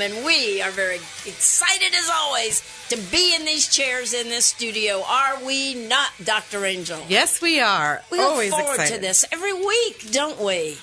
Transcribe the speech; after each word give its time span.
And 0.00 0.24
we 0.24 0.62
are 0.62 0.70
very 0.70 0.96
excited, 1.26 1.94
as 1.94 2.10
always, 2.12 2.62
to 2.88 2.96
be 3.10 3.34
in 3.34 3.44
these 3.44 3.68
chairs 3.68 4.14
in 4.14 4.28
this 4.28 4.46
studio. 4.46 5.02
Are 5.06 5.44
we 5.44 5.74
not, 5.74 6.10
Dr. 6.22 6.64
Angel? 6.64 6.98
Yes, 7.08 7.42
we 7.42 7.60
are. 7.60 8.02
We 8.10 8.18
look 8.18 8.30
Always 8.30 8.50
forward 8.50 8.74
excited. 8.74 8.94
to 8.96 9.00
this 9.00 9.24
every 9.30 9.52
week, 9.52 10.10
don't 10.10 10.40
we? 10.40 10.78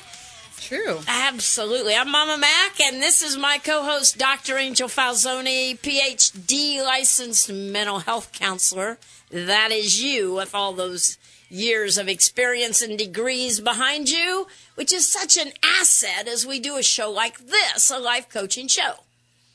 True. 0.59 0.99
Absolutely. 1.07 1.95
I'm 1.95 2.11
Mama 2.11 2.37
Mac, 2.37 2.79
and 2.81 3.01
this 3.01 3.21
is 3.21 3.35
my 3.37 3.57
co 3.57 3.83
host, 3.83 4.17
Dr. 4.17 4.57
Angel 4.57 4.87
Falzoni, 4.87 5.79
PhD 5.79 6.83
licensed 6.83 7.51
mental 7.51 7.99
health 7.99 8.31
counselor. 8.33 8.97
That 9.31 9.71
is 9.71 10.03
you 10.03 10.33
with 10.33 10.53
all 10.53 10.73
those 10.73 11.17
years 11.49 11.97
of 11.97 12.07
experience 12.07 12.81
and 12.81 12.97
degrees 12.97 13.59
behind 13.59 14.09
you, 14.09 14.47
which 14.75 14.93
is 14.93 15.07
such 15.11 15.37
an 15.37 15.51
asset 15.63 16.27
as 16.27 16.45
we 16.45 16.59
do 16.59 16.77
a 16.77 16.83
show 16.83 17.09
like 17.11 17.37
this, 17.39 17.89
a 17.91 17.97
life 17.99 18.29
coaching 18.29 18.67
show. 18.67 18.93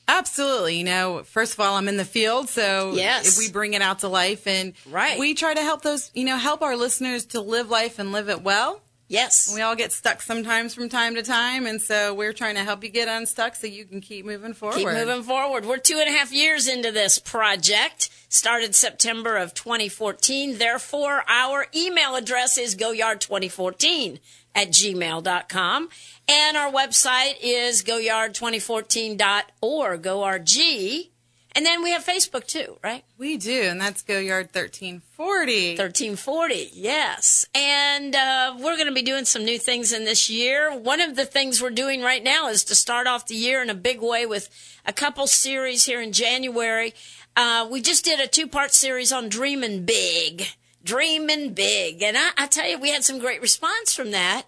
Absolutely. 0.07 0.77
You 0.77 0.83
know, 0.83 1.23
first 1.23 1.53
of 1.53 1.59
all, 1.59 1.75
I'm 1.75 1.87
in 1.87 1.97
the 1.97 2.05
field, 2.05 2.47
so 2.49 2.93
Yes. 2.95 3.27
if 3.27 3.37
we 3.39 3.51
bring 3.51 3.73
it 3.73 3.81
out 3.81 3.99
to 3.99 4.07
life 4.07 4.45
and 4.45 4.73
Right. 4.85 5.17
we 5.17 5.33
try 5.33 5.53
to 5.53 5.61
help 5.63 5.81
those, 5.81 6.11
you 6.13 6.25
know, 6.25 6.37
help 6.37 6.61
our 6.61 6.75
listeners 6.77 7.25
to 7.27 7.41
live 7.41 7.69
life 7.71 7.97
and 7.97 8.11
live 8.11 8.29
it 8.29 8.41
well. 8.43 8.81
Yes. 9.07 9.51
We 9.53 9.61
all 9.61 9.75
get 9.75 9.91
stuck 9.93 10.21
sometimes 10.21 10.73
from 10.73 10.89
time 10.89 11.13
to 11.15 11.21
time, 11.23 11.65
and 11.67 11.79
so 11.81 12.13
we're 12.13 12.33
trying 12.33 12.55
to 12.55 12.63
help 12.63 12.83
you 12.83 12.89
get 12.89 13.07
unstuck 13.07 13.55
so 13.55 13.67
you 13.67 13.85
can 13.85 14.01
keep 14.01 14.25
moving 14.25 14.53
forward. 14.53 14.77
Keep 14.77 14.87
moving 14.87 15.23
forward. 15.23 15.65
We're 15.65 15.77
two 15.77 15.99
and 15.99 16.09
a 16.09 16.11
half 16.11 16.31
years 16.31 16.67
into 16.67 16.91
this 16.91 17.19
project. 17.19 18.09
Started 18.35 18.75
September 18.75 19.37
of 19.37 19.53
2014. 19.53 20.57
Therefore, 20.57 21.23
our 21.25 21.67
email 21.73 22.17
address 22.17 22.57
is 22.57 22.75
goyard2014 22.75 24.19
at 24.53 24.67
gmail.com. 24.71 25.89
And 26.27 26.57
our 26.57 26.69
website 26.69 27.35
is 27.41 27.81
goyard2014.org, 27.81 29.47
O-R-G. 29.63 30.01
Go 30.01 30.23
r 30.23 30.39
g, 30.39 31.11
and 31.55 31.65
then 31.65 31.81
we 31.81 31.91
have 31.91 32.05
Facebook 32.05 32.45
too, 32.45 32.77
right? 32.83 33.05
We 33.17 33.37
do, 33.37 33.61
and 33.61 33.79
that's 33.79 34.01
Go 34.01 34.19
Yard 34.19 34.47
1340. 34.47 35.77
1340, 35.77 36.71
yes. 36.73 37.45
And 37.55 38.13
uh, 38.13 38.57
we're 38.59 38.75
going 38.75 38.89
to 38.89 38.93
be 38.93 39.01
doing 39.01 39.23
some 39.23 39.45
new 39.45 39.57
things 39.57 39.93
in 39.93 40.03
this 40.03 40.29
year. 40.29 40.77
One 40.77 40.99
of 40.99 41.15
the 41.15 41.23
things 41.23 41.61
we're 41.61 41.69
doing 41.69 42.01
right 42.01 42.21
now 42.21 42.49
is 42.49 42.65
to 42.65 42.75
start 42.75 43.07
off 43.07 43.27
the 43.27 43.35
year 43.35 43.61
in 43.61 43.69
a 43.69 43.73
big 43.73 44.01
way 44.01 44.25
with 44.25 44.49
a 44.85 44.91
couple 44.91 45.27
series 45.27 45.85
here 45.85 46.01
in 46.01 46.11
January. 46.11 46.93
Uh, 47.35 47.67
we 47.69 47.81
just 47.81 48.05
did 48.05 48.19
a 48.19 48.27
two 48.27 48.47
part 48.47 48.73
series 48.73 49.11
on 49.11 49.29
dreaming 49.29 49.83
big. 49.85 50.47
Dreaming 50.83 51.53
big. 51.53 52.01
And 52.01 52.17
I, 52.17 52.29
I 52.37 52.47
tell 52.47 52.67
you, 52.67 52.79
we 52.79 52.89
had 52.91 53.03
some 53.03 53.19
great 53.19 53.41
response 53.41 53.93
from 53.93 54.11
that 54.11 54.43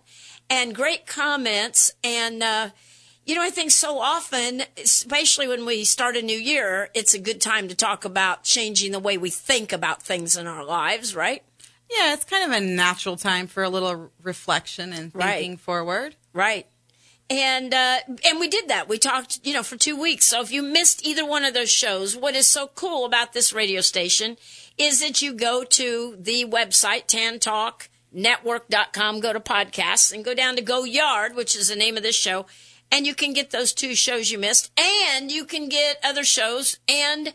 and 0.50 0.74
great 0.76 1.06
comments. 1.06 1.92
And, 2.04 2.42
uh, 2.44 2.70
you 3.26 3.36
know, 3.36 3.42
I 3.42 3.50
think 3.50 3.72
so 3.72 4.00
often, 4.00 4.62
especially 4.82 5.48
when 5.48 5.66
we 5.66 5.84
start 5.84 6.16
a 6.16 6.22
new 6.22 6.38
year, 6.38 6.90
it's 6.94 7.14
a 7.14 7.20
good 7.20 7.42
time 7.42 7.68
to 7.68 7.76
talk 7.76 8.06
about 8.06 8.44
changing 8.44 8.92
the 8.92 9.00
way 9.00 9.18
we 9.18 9.30
think 9.30 9.74
about 9.74 10.02
things 10.04 10.38
in 10.38 10.48
our 10.48 10.64
lives, 10.64 11.16
right? 11.16 11.44
Yeah, 11.90 12.14
it's 12.14 12.26
kind 12.26 12.46
of 12.46 12.58
a 12.58 12.64
natural 12.64 13.18
time 13.18 13.48
for 13.48 13.64
a 13.64 13.70
little 13.70 14.12
reflection 14.22 14.94
and 14.94 15.12
Right. 15.16 15.40
thinking 15.40 15.58
forward. 15.58 16.16
Right. 16.34 16.68
And 17.30 17.74
uh, 17.74 17.98
and 18.26 18.40
we 18.40 18.48
did 18.48 18.70
that. 18.70 18.88
We 18.88 18.98
talked, 18.98 19.42
you 19.44 19.54
know, 19.54 19.64
for 19.64 19.76
two 19.76 20.00
weeks. 20.00 20.26
So 20.26 20.42
if 20.42 20.50
you 20.50 20.64
missed 20.64 21.06
either 21.06 21.26
one 21.26 21.44
of 21.44 21.54
those 21.54 21.70
shows, 21.70 22.16
what 22.16 22.36
is 22.36 22.48
so 22.48 22.68
cool 22.68 23.06
about 23.06 23.34
this 23.34 23.52
radio 23.52 23.82
station 23.82 24.38
is 24.78 25.02
that 25.02 25.22
you 25.22 25.34
go 25.34 25.64
to 25.64 26.16
the 26.18 26.46
website 26.46 27.08
tantalknetwork.com, 28.14 29.20
go 29.20 29.34
to 29.34 29.40
podcasts, 29.42 30.14
and 30.14 30.24
go 30.24 30.34
down 30.34 30.56
to 30.56 30.62
Go 30.62 30.86
Yard, 30.86 31.36
which 31.36 31.56
is 31.56 31.68
the 31.68 31.76
name 31.76 31.98
of 31.98 32.04
this 32.04 32.16
show, 32.16 32.46
and 32.92 33.06
you 33.06 33.14
can 33.14 33.34
get 33.34 33.52
those 33.52 33.74
two 33.74 33.94
shows 33.96 34.32
you 34.32 34.38
missed, 34.38 34.72
and 34.80 35.30
you 35.32 35.44
can 35.44 35.68
get 35.68 36.00
other 36.04 36.24
shows 36.24 36.78
and 36.88 37.34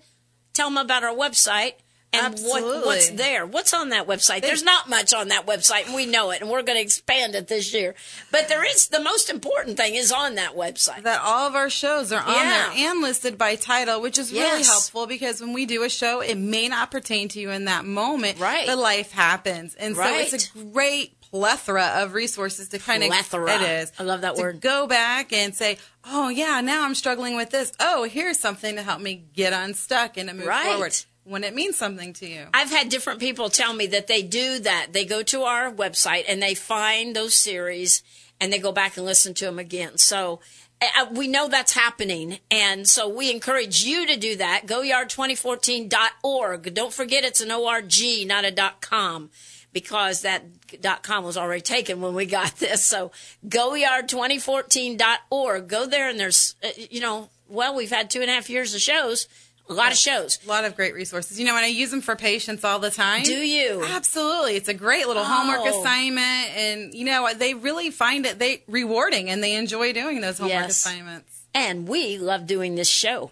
tell 0.55 0.69
them 0.69 0.79
about 0.79 1.05
our 1.05 1.15
website. 1.15 1.75
And 2.15 2.35
what, 2.35 2.43
Absolutely. 2.63 2.87
what's 2.87 3.11
there? 3.11 3.47
What's 3.47 3.73
on 3.73 3.89
that 3.89 4.07
website? 4.07 4.43
There's 4.43 4.63
not 4.63 4.87
much 4.89 5.15
on 5.15 5.29
that 5.29 5.47
website, 5.47 5.87
and 5.87 5.95
we 5.95 6.05
know 6.05 6.31
it, 6.31 6.43
and 6.43 6.51
we're 6.51 6.63
going 6.63 6.77
to 6.77 6.83
expand 6.83 7.35
it 7.35 7.49
this 7.49 7.73
year. 7.73 7.95
But 8.31 8.49
there 8.49 8.65
is 8.65 8.89
the 8.89 9.01
most 9.01 9.31
important 9.31 9.79
thing 9.79 9.95
is 9.95 10.13
on 10.13 10.35
that 10.35 10.55
website. 10.55 11.03
that 11.05 11.23
all 11.23 11.49
of 11.49 11.55
our 11.55 11.71
shows 11.71 12.13
are 12.13 12.21
on 12.23 12.35
Yeah. 12.35 12.69
there 12.75 12.89
and 12.91 13.01
listed 13.01 13.39
by 13.39 13.57
title, 13.57 14.01
which 14.03 14.19
is 14.19 14.31
really 14.31 14.43
Yes. 14.59 14.67
helpful 14.67 15.07
because 15.07 15.41
when 15.41 15.53
we 15.55 15.65
do 15.65 15.85
a 15.85 15.89
show, 15.89 16.21
it 16.21 16.37
may 16.37 16.69
not 16.69 16.91
pertain 16.91 17.29
to 17.31 17.41
you 17.41 17.51
in 17.51 17.65
that 17.65 17.85
moment, 17.87 18.39
Right. 18.39 18.67
But 18.67 18.77
life 18.79 19.13
happens, 19.13 19.75
and 19.75 19.97
Right. 19.97 20.29
so 20.29 20.37
it's 20.37 20.51
a 20.55 20.59
great 20.59 21.15
plethora 21.31 21.93
of 22.03 22.13
resources 22.13 22.69
to 22.69 22.79
kind 22.79 23.03
of 23.03 23.09
Plethora. 23.09 23.55
It 23.55 23.63
is. 23.63 23.93
I 23.99 24.03
love 24.03 24.21
that 24.21 24.37
to 24.37 24.43
word. 24.43 24.61
Go 24.61 24.87
back 24.87 25.33
and 25.33 25.57
say, 25.57 25.79
"Oh 26.05 26.29
yeah, 26.29 26.61
now 26.61 26.85
I'm 26.85 26.95
struggling 26.95 27.37
with 27.37 27.49
this. 27.49 27.73
Oh, 27.81 28.03
here's 28.05 28.39
something 28.39 28.77
to 28.77 28.83
help 28.83 29.01
me 29.01 29.23
get 29.35 29.55
unstuck 29.55 30.19
and 30.19 30.29
to 30.29 30.35
move 30.35 30.47
Right. 30.47 30.65
forward." 30.67 30.95
When 31.25 31.45
it 31.45 31.55
means 31.55 31.77
something 31.77 32.13
to 32.15 32.27
you. 32.27 32.47
I've 32.53 32.71
had 32.71 32.89
different 32.89 33.21
people 33.21 33.49
tell 33.49 33.73
me 33.73 33.87
that 33.89 34.09
they 34.09 34.23
do 34.23 34.59
that. 34.61 34.89
They 34.93 35.05
go 35.05 35.23
to 35.23 35.43
our 35.43 35.71
website 35.73 36.25
and 36.29 36.43
they 36.43 36.55
find 36.55 37.15
those 37.15 37.35
series 37.35 38.03
and 38.41 38.53
they 38.53 38.59
go 38.59 38.73
back 38.73 38.97
and 38.97 39.07
listen 39.07 39.33
to 39.35 39.45
them 39.45 39.61
again. 39.61 39.99
So 39.99 40.41
uh, 40.81 41.07
we 41.13 41.29
know 41.29 41.47
that's 41.49 41.75
happening. 41.75 42.41
And 42.51 42.89
so 42.89 43.09
we 43.09 43.31
encourage 43.31 43.85
you 43.85 44.05
to 44.07 44.17
do 44.17 44.35
that. 44.37 44.67
GoYard2014.org. 44.67 46.75
Don't 46.75 46.93
forget 46.93 47.25
it's 47.25 47.41
an 47.41 47.53
ORG, 47.53 48.27
not 48.27 48.45
a 48.45 48.51
dot 48.51 48.81
.com 48.81 49.31
because 49.73 50.23
that 50.23 50.43
dot 50.81 51.05
.com 51.05 51.23
was 51.25 51.37
already 51.37 51.63
taken 51.63 52.01
when 52.01 52.15
we 52.15 52.27
got 52.27 52.57
this. 52.59 52.85
So 52.85 53.13
GoYard2014.org. 53.47 55.69
Go 55.69 55.87
there 55.87 56.09
and 56.09 56.19
there's, 56.19 56.57
uh, 56.65 56.71
you 56.91 57.01
know, 57.01 57.29
well, 57.49 57.77
we've 57.77 57.91
had 57.91 58.11
two 58.11 58.23
and 58.23 58.31
a 58.31 58.35
half 58.35 58.51
years 58.51 58.75
of 58.75 58.81
shows, 58.81 59.29
a 59.69 59.75
lot 59.75 59.93
of 59.93 59.99
shows. 59.99 60.39
A 60.45 60.49
lot 60.49 60.65
of 60.65 60.77
great 60.77 60.95
resources. 60.95 61.39
You 61.39 61.47
know, 61.47 61.57
and 61.57 61.65
I 61.65 61.69
use 61.69 61.91
them 61.91 62.01
for 62.03 62.15
patients 62.17 62.65
all 62.65 62.79
the 62.79 62.91
time. 62.91 63.23
Do 63.23 63.35
you? 63.35 63.83
Absolutely. 63.85 64.57
It's 64.57 64.69
a 64.69 64.75
great 64.75 65.07
little 65.07 65.25
homework 65.25 65.61
Oh. 65.63 65.81
assignment. 65.81 66.57
And, 66.57 66.95
you 66.95 67.05
know, 67.05 67.29
they 67.35 67.55
really 67.55 67.91
find 67.91 68.27
it 68.27 68.39
they 68.39 68.63
rewarding 68.69 69.31
and 69.31 69.43
they 69.43 69.55
enjoy 69.55 69.93
doing 69.93 70.21
those 70.21 70.39
homework 70.39 70.53
Yes. 70.63 70.71
assignments. 70.87 71.29
and 71.55 71.87
we 71.87 72.19
love 72.19 72.47
doing 72.47 72.75
this 72.75 72.89
show. 72.89 73.31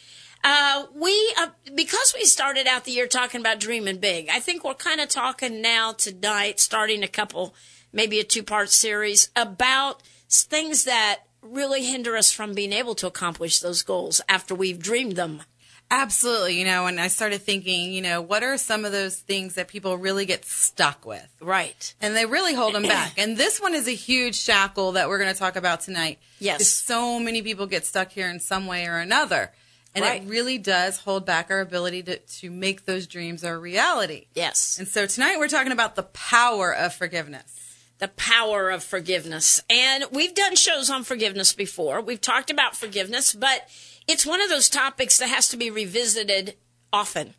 Uh, 0.44 0.86
we 0.94 1.34
uh, 1.40 1.48
because 1.74 2.14
we 2.16 2.26
started 2.26 2.68
out 2.68 2.84
the 2.84 2.92
year 2.92 3.08
talking 3.08 3.40
about 3.42 3.60
dreaming 3.60 3.98
big. 3.98 4.30
I 4.30 4.40
think 4.40 4.64
we're 4.64 4.74
kind 4.74 5.00
of 5.02 5.10
talking 5.10 5.62
now 5.62 5.94
tonight, 5.94 6.60
starting 6.60 7.02
a 7.02 7.08
couple, 7.08 7.56
maybe 7.94 8.20
a 8.20 8.24
two 8.24 8.44
part 8.44 8.70
series 8.70 9.30
about 9.36 10.04
things 10.30 10.84
that 10.84 11.22
really 11.42 11.86
hinder 11.86 12.16
us 12.18 12.32
from 12.32 12.54
being 12.54 12.74
able 12.74 12.94
to 12.96 13.08
accomplish 13.08 13.60
those 13.60 13.82
goals 13.84 14.22
after 14.30 14.54
we've 14.54 14.80
dreamed 14.80 15.16
them. 15.16 15.44
Absolutely. 15.92 16.58
You 16.60 16.66
know, 16.66 16.88
and 16.88 17.00
I 17.00 17.08
started 17.08 17.42
thinking, 17.42 17.94
you 17.94 18.02
know, 18.02 18.22
what 18.22 18.42
are 18.44 18.58
some 18.58 18.84
of 18.84 18.92
those 18.92 19.16
things 19.18 19.56
that 19.56 19.68
people 19.68 19.98
really 19.98 20.26
get 20.26 20.44
stuck 20.44 21.06
with? 21.06 21.28
Right. 21.40 21.94
And 22.02 22.16
they 22.16 22.26
really 22.26 22.54
hold 22.56 22.74
them 22.74 22.84
back. 22.84 23.18
And 23.20 23.38
this 23.38 23.62
one 23.62 23.76
is 23.76 23.88
a 23.88 23.92
huge 23.92 24.36
shackle 24.36 24.94
that 24.94 25.08
we're 25.08 25.20
going 25.20 25.32
to 25.34 25.38
talk 25.40 25.56
about 25.56 25.82
tonight. 25.82 26.18
Yes. 26.40 26.68
So 26.68 27.20
many 27.20 27.42
people 27.44 27.68
get 27.68 27.86
stuck 27.86 28.12
here 28.12 28.28
in 28.28 28.40
some 28.40 28.66
way 28.66 28.88
or 28.88 28.98
another. 28.98 29.52
And 29.96 30.04
Right. 30.04 30.24
it 30.24 30.28
really 30.28 30.58
does 30.58 30.98
hold 30.98 31.24
back 31.28 31.52
our 31.52 31.62
ability 31.62 32.02
to, 32.04 32.18
to 32.18 32.50
make 32.50 32.86
those 32.86 33.06
dreams 33.06 33.44
a 33.44 33.56
reality. 33.56 34.26
Yes. 34.34 34.80
And 34.80 34.88
so 34.88 35.06
tonight 35.06 35.38
we're 35.38 35.48
talking 35.48 35.72
about 35.72 35.96
the 35.96 36.04
power 36.04 36.74
of 36.74 36.96
forgiveness. 36.96 37.60
The 38.04 38.10
power 38.10 38.70
of 38.70 38.84
forgiveness. 38.84 39.64
And 39.70 40.04
we've 40.12 40.36
done 40.36 40.58
shows 40.58 40.90
on 40.90 41.06
forgiveness 41.06 41.54
before. 41.54 42.02
We've 42.02 42.20
talked 42.20 42.52
about 42.52 42.76
forgiveness, 42.76 43.32
but 43.34 43.70
it's 44.10 44.26
one 44.26 44.42
of 44.42 44.50
those 44.50 44.68
topics 44.68 45.20
that 45.20 45.30
has 45.30 45.48
to 45.50 45.58
be 45.58 45.72
revisited 45.72 46.58
often 46.92 47.34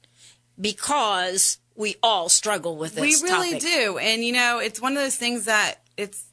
because 0.59 1.59
we 1.77 1.97
all 2.03 2.31
struggle 2.31 2.77
with 2.79 2.95
this. 2.95 3.03
we 3.23 3.29
really 3.29 3.59
topic. 3.59 3.63
do. 3.63 3.99
And 3.99 4.25
you 4.25 4.33
know, 4.33 4.59
it's 4.59 4.81
one 4.81 4.93
of 4.97 5.03
those 5.03 5.17
things 5.17 5.45
that 5.45 5.83
it's 5.99 6.25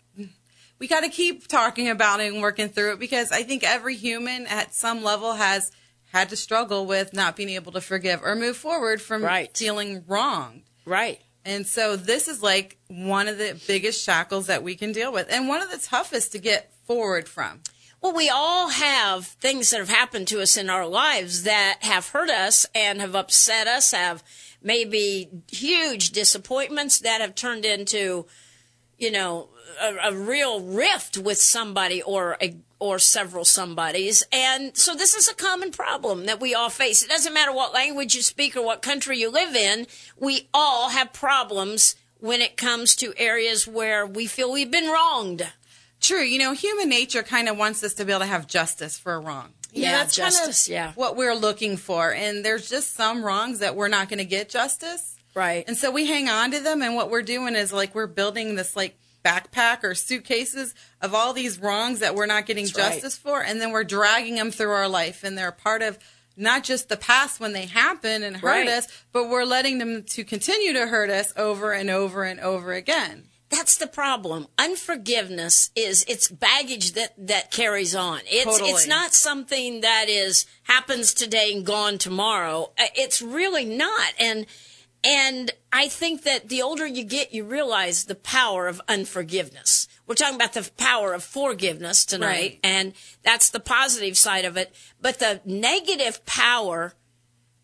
we 0.80 0.88
got 0.88 1.01
to 1.01 1.10
keep 1.10 1.48
talking 1.50 1.89
about 1.89 2.22
it 2.22 2.31
and 2.31 2.42
working 2.42 2.69
through 2.69 2.94
it 2.94 3.00
because 3.00 3.34
I 3.34 3.44
think 3.44 3.63
every 3.66 3.98
human 3.98 4.48
at 4.48 4.74
some 4.74 5.04
level 5.04 5.34
has 5.34 5.74
had 6.13 6.30
to 6.30 6.38
struggle 6.38 6.86
with 6.86 7.13
not 7.13 7.36
being 7.36 7.50
able 7.50 7.74
to 7.74 7.81
forgive 7.81 8.24
or 8.24 8.36
move 8.38 8.56
forward 8.56 9.01
from 9.01 9.25
Right. 9.25 9.56
feeling 9.57 10.06
wronged. 10.07 10.62
Right. 10.86 11.19
And 11.43 11.65
so 11.65 11.95
this 11.95 12.27
is 12.27 12.43
like 12.43 12.77
one 12.88 13.27
of 13.27 13.38
the 13.38 13.59
biggest 13.67 14.03
shackles 14.03 14.47
that 14.47 14.63
we 14.63 14.75
can 14.75 14.91
deal 14.91 15.11
with 15.11 15.27
and 15.29 15.47
one 15.47 15.61
of 15.61 15.71
the 15.71 15.77
toughest 15.77 16.31
to 16.33 16.39
get 16.39 16.73
forward 16.85 17.27
from. 17.27 17.61
Well, 18.01 18.13
we 18.13 18.29
all 18.29 18.69
have 18.69 19.25
things 19.25 19.69
that 19.69 19.79
have 19.79 19.89
happened 19.89 20.27
to 20.29 20.41
us 20.41 20.57
in 20.57 20.69
our 20.69 20.88
lives 20.88 21.43
that 21.43 21.77
have 21.81 22.09
hurt 22.09 22.31
us 22.31 22.65
and 22.73 22.99
have 22.99 23.15
upset 23.15 23.67
us, 23.67 23.91
have 23.91 24.23
maybe 24.61 25.29
huge 25.51 26.09
disappointments 26.09 26.99
that 26.99 27.21
have 27.21 27.35
turned 27.35 27.63
into, 27.63 28.25
you 28.97 29.11
know, 29.11 29.49
a, 29.79 30.09
a 30.09 30.15
real 30.15 30.61
rift 30.61 31.17
with 31.17 31.39
somebody 31.39 32.01
or 32.01 32.38
a, 32.41 32.55
or 32.81 32.98
several 32.98 33.45
somebodies. 33.45 34.24
And 34.33 34.75
so 34.75 34.95
this 34.95 35.13
is 35.13 35.28
a 35.30 35.36
common 35.36 35.72
problem 35.72 36.25
that 36.25 36.42
we 36.42 36.56
all 36.56 36.72
face. 36.72 37.04
It 37.04 37.10
doesn't 37.10 37.33
matter 37.33 37.54
what 37.54 37.74
language 37.75 38.16
you 38.16 38.24
speak 38.24 38.57
or 38.57 38.66
what 38.66 38.81
country 38.81 39.19
you 39.19 39.30
live 39.31 39.56
in. 39.56 39.86
We 40.19 40.50
all 40.51 40.89
have 40.89 41.13
problems 41.13 41.95
when 42.19 42.42
it 42.42 42.57
comes 42.57 42.95
to 42.98 43.13
areas 43.18 43.68
where 43.68 44.06
we 44.06 44.25
feel 44.25 44.51
we've 44.51 44.72
been 44.72 44.89
wronged. 44.89 45.48
True, 46.01 46.24
you 46.24 46.39
know, 46.39 46.54
human 46.54 46.89
nature 46.89 47.22
kind 47.22 47.48
of 47.48 47.56
wants 47.56 47.83
us 47.83 47.94
to 47.94 48.06
be 48.06 48.12
able 48.12 48.22
to 48.22 48.25
have 48.25 48.48
justice 48.48 48.98
for 48.98 49.13
a 49.13 49.19
wrong. 49.19 49.50
You 49.72 49.84
know, 49.84 49.88
Yeah, 49.89 49.98
that's 49.98 50.18
kind 50.18 50.27
of 50.30 50.34
justice, 50.34 50.68
yeah. 50.68 50.94
what 50.95 51.16
we're 51.16 51.36
looking 51.36 51.77
for. 51.77 52.12
And 52.12 52.44
there's 52.44 52.68
just 52.68 52.95
some 52.95 53.24
wrongs 53.24 53.60
that 53.60 53.75
we're 53.75 53.89
not 53.89 54.10
going 54.10 54.18
to 54.18 54.25
get 54.25 54.50
justice. 54.50 55.16
Right. 55.36 55.63
And 55.68 55.77
so 55.77 55.92
we 55.92 56.07
hang 56.07 56.30
on 56.30 56.50
to 56.51 56.60
them. 56.60 56.81
And 56.81 56.95
what 56.95 57.12
we're 57.12 57.22
doing 57.22 57.56
is 57.56 57.72
like 57.72 57.94
we're 57.94 58.07
building 58.07 58.56
this 58.56 58.75
like 58.75 58.98
backpack 59.23 59.83
or 59.83 59.94
suitcases 59.95 60.73
of 61.01 61.13
all 61.13 61.33
these 61.33 61.59
wrongs 61.59 62.00
that 62.00 62.15
we're 62.15 62.25
not 62.25 62.45
getting 62.45 62.65
That's 62.65 62.77
right. 62.77 62.94
justice 62.94 63.18
for. 63.18 63.41
And 63.44 63.59
then 63.62 63.71
we're 63.71 63.83
dragging 63.83 64.35
them 64.35 64.51
through 64.51 64.71
our 64.71 64.88
life. 64.88 65.23
And 65.23 65.38
they're 65.38 65.51
part 65.51 65.81
of 65.81 65.97
not 66.38 66.63
just 66.63 66.89
the 66.89 66.97
past 66.97 67.39
when 67.39 67.53
they 67.53 67.65
happen 67.65 68.23
and 68.23 68.38
hurt 68.38 68.47
Right. 68.47 68.68
us, 68.68 68.88
but 69.12 69.29
we're 69.29 69.44
letting 69.44 69.77
them 69.79 70.03
to 70.03 70.23
continue 70.23 70.73
to 70.73 70.88
hurt 70.88 71.09
us 71.09 71.33
over 71.35 71.73
and 71.73 71.89
over 71.89 72.23
and 72.23 72.39
over 72.39 72.73
again. 72.73 73.27
That's 73.50 73.75
the 73.75 73.88
problem. 73.88 74.47
Unforgiveness 74.57 75.71
is 75.75 76.06
it's 76.07 76.29
baggage 76.29 76.94
that 76.94 77.13
that 77.27 77.51
carries 77.51 77.94
on. 77.94 78.21
It's 78.25 78.45
Totally. 78.45 78.71
it's 78.71 78.88
not 78.88 79.13
something 79.13 79.81
that 79.81 80.06
is 80.07 80.45
happens 80.63 81.13
today 81.13 81.51
and 81.53 81.65
gone 81.65 81.97
tomorrow. 81.97 82.71
Uh, 82.79 82.85
It's 82.95 83.21
really 83.21 83.65
not. 83.65 84.13
And 84.17 84.45
and 85.03 85.51
I 85.74 85.88
think 85.88 86.24
that 86.24 86.50
the 86.50 86.62
older 86.62 86.86
you 86.86 87.03
get, 87.03 87.33
you 87.33 87.44
realize 87.44 88.06
the 88.06 88.15
power 88.15 88.68
of 88.68 88.81
unforgiveness. 88.88 89.88
We're 90.06 90.15
talking 90.15 90.36
about 90.36 90.53
the 90.53 90.69
power 90.77 91.13
of 91.13 91.24
forgiveness 91.24 92.06
tonight, 92.06 92.27
Right. 92.27 92.59
and 92.63 92.94
that's 93.24 93.50
the 93.50 93.59
positive 93.59 94.18
side 94.18 94.45
of 94.45 94.57
it. 94.57 94.75
But 95.00 95.19
the 95.19 95.42
negative 95.45 96.25
power 96.25 96.94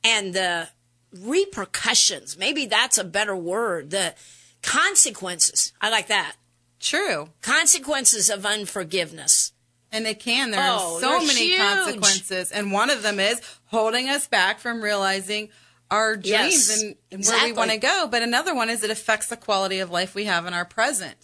and 0.03 0.33
the 0.33 0.69
repercussions, 1.13 2.37
maybe 2.37 2.65
that's 2.65 2.97
a 2.97 3.03
better 3.03 3.35
word, 3.35 3.89
the 3.89 4.15
consequences. 4.61 5.73
I 5.81 5.89
like 5.89 6.07
that. 6.07 6.35
True. 6.79 7.29
Consequences 7.41 8.29
of 8.29 8.45
unforgiveness. 8.45 9.51
And 9.91 10.05
it 10.05 10.19
can. 10.19 10.51
There 10.51 10.59
Oh, 10.61 10.97
are 10.97 11.01
so 11.01 11.19
many 11.25 11.47
huge. 11.47 11.59
consequences. 11.59 12.51
And 12.51 12.71
one 12.71 12.89
of 12.89 13.03
them 13.03 13.19
is 13.19 13.41
holding 13.67 14.09
us 14.09 14.27
back 14.27 14.59
from 14.59 14.81
realizing 14.81 15.49
our 15.89 16.15
dreams 16.15 16.29
Yes, 16.29 16.81
and, 16.81 16.95
and 17.11 17.19
exactly. 17.19 17.51
where 17.51 17.53
we 17.53 17.57
want 17.57 17.71
to 17.71 17.77
go. 17.77 18.07
But 18.09 18.21
another 18.21 18.53
one 18.53 18.69
is 18.69 18.83
it 18.83 18.89
affects 18.91 19.27
the 19.27 19.37
quality 19.37 19.79
of 19.79 19.89
life 19.89 20.15
we 20.15 20.25
have 20.25 20.45
in 20.45 20.53
our 20.53 20.65
present. 20.65 21.15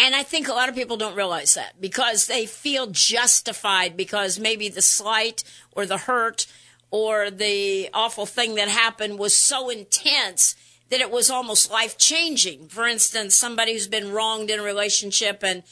And 0.00 0.14
I 0.16 0.24
think 0.24 0.48
a 0.48 0.52
lot 0.52 0.68
of 0.68 0.74
people 0.74 0.96
don't 0.96 1.14
realize 1.14 1.54
that 1.54 1.80
because 1.80 2.26
they 2.26 2.46
feel 2.46 2.88
justified 2.88 3.96
because 3.96 4.38
maybe 4.38 4.68
the 4.68 4.82
slight 4.82 5.44
or 5.70 5.86
the 5.86 5.98
hurt 5.98 6.46
or 6.90 7.30
the 7.30 7.88
awful 7.94 8.26
thing 8.26 8.56
that 8.56 8.68
happened 8.68 9.18
was 9.18 9.34
so 9.34 9.70
intense 9.70 10.56
that 10.90 11.00
it 11.00 11.10
was 11.10 11.30
almost 11.30 11.70
life 11.70 11.96
changing. 11.96 12.68
For 12.68 12.86
instance, 12.86 13.34
somebody 13.34 13.72
who's 13.72 13.86
been 13.88 14.12
wronged 14.12 14.50
in 14.50 14.58
a 14.58 14.62
relationship 14.64 15.42
and 15.44 15.62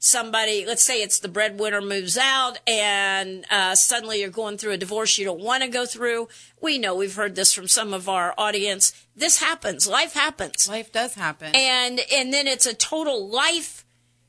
somebody, 0.00 0.64
let's 0.66 0.82
say 0.82 1.02
it's 1.02 1.20
the 1.20 1.28
breadwinner 1.28 1.80
moves 1.82 2.16
out 2.16 2.58
and 2.66 3.44
uh, 3.50 3.74
suddenly 3.74 4.20
you're 4.20 4.30
going 4.30 4.56
through 4.56 4.72
a 4.72 4.76
divorce 4.78 5.18
you 5.18 5.24
don't 5.26 5.40
want 5.40 5.62
to 5.62 5.68
go 5.68 5.84
through. 5.86 6.26
We 6.60 6.78
know 6.78 6.96
we've 6.96 7.14
heard 7.14 7.36
this 7.36 7.52
from 7.52 7.68
some 7.68 7.92
of 7.94 8.08
our 8.08 8.34
audience. 8.36 8.92
This 9.14 9.38
happens. 9.40 9.86
Life 9.86 10.14
happens 10.14 10.68
Life 10.68 10.90
does 10.90 11.14
happen. 11.14 11.52
and 11.54 12.00
and 12.12 12.32
then 12.32 12.46
it's 12.48 12.66
a 12.66 12.74
total 12.74 13.28
life 13.28 13.84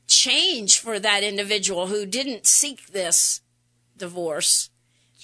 change 0.06 0.78
for 0.78 1.00
that 1.00 1.22
individual 1.24 1.86
who 1.86 2.04
didn't 2.04 2.46
seek 2.46 2.88
this 2.88 3.40
divorce 3.96 4.68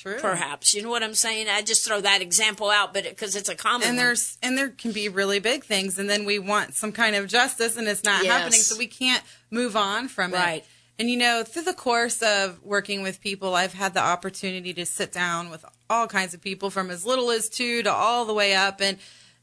True. 0.00 0.18
perhaps 0.20 0.74
you 0.74 0.82
know 0.82 0.90
what 0.90 1.02
i'm 1.02 1.14
saying 1.14 1.48
i 1.48 1.60
just 1.62 1.84
throw 1.86 2.00
that 2.00 2.22
example 2.22 2.70
out 2.70 2.94
but 2.94 3.04
because 3.04 3.34
it's 3.36 3.48
a 3.48 3.54
common 3.54 3.88
And 3.88 3.96
one. 3.98 4.16
and 4.42 4.56
there 4.56 4.68
can 4.70 4.92
be 4.92 5.08
really 5.08 5.40
big 5.40 5.64
things, 5.64 5.98
and 5.98 6.08
then 6.08 6.24
we 6.24 6.38
want 6.38 6.74
some 6.74 6.92
kind 6.92 7.16
of 7.16 7.26
justice, 7.26 7.76
and 7.76 7.88
it's 7.88 8.04
not 8.04 8.22
Yes. 8.24 8.32
happening, 8.32 8.60
so 8.60 8.76
we 8.78 8.86
can't 8.86 9.24
move 9.50 9.76
on 9.76 10.08
from 10.08 10.32
Right. 10.32 10.62
it. 10.62 10.66
And 11.00 11.08
you 11.10 11.16
know, 11.16 11.44
through 11.44 11.62
the 11.62 11.74
course 11.74 12.22
of 12.22 12.60
working 12.64 13.02
with 13.02 13.20
people, 13.20 13.54
I've 13.54 13.72
had 13.74 13.94
the 13.94 14.00
opportunity 14.02 14.72
to 14.74 14.84
sit 14.84 15.12
down 15.12 15.48
with 15.48 15.64
all 15.88 16.06
kinds 16.08 16.34
of 16.34 16.40
people, 16.40 16.70
from 16.70 16.90
as 16.90 17.04
little 17.06 17.30
as 17.30 17.48
two 17.48 17.82
to 17.84 17.92
all 17.92 18.24
the 18.24 18.34
way 18.34 18.54
up, 18.54 18.80
and 18.80 18.98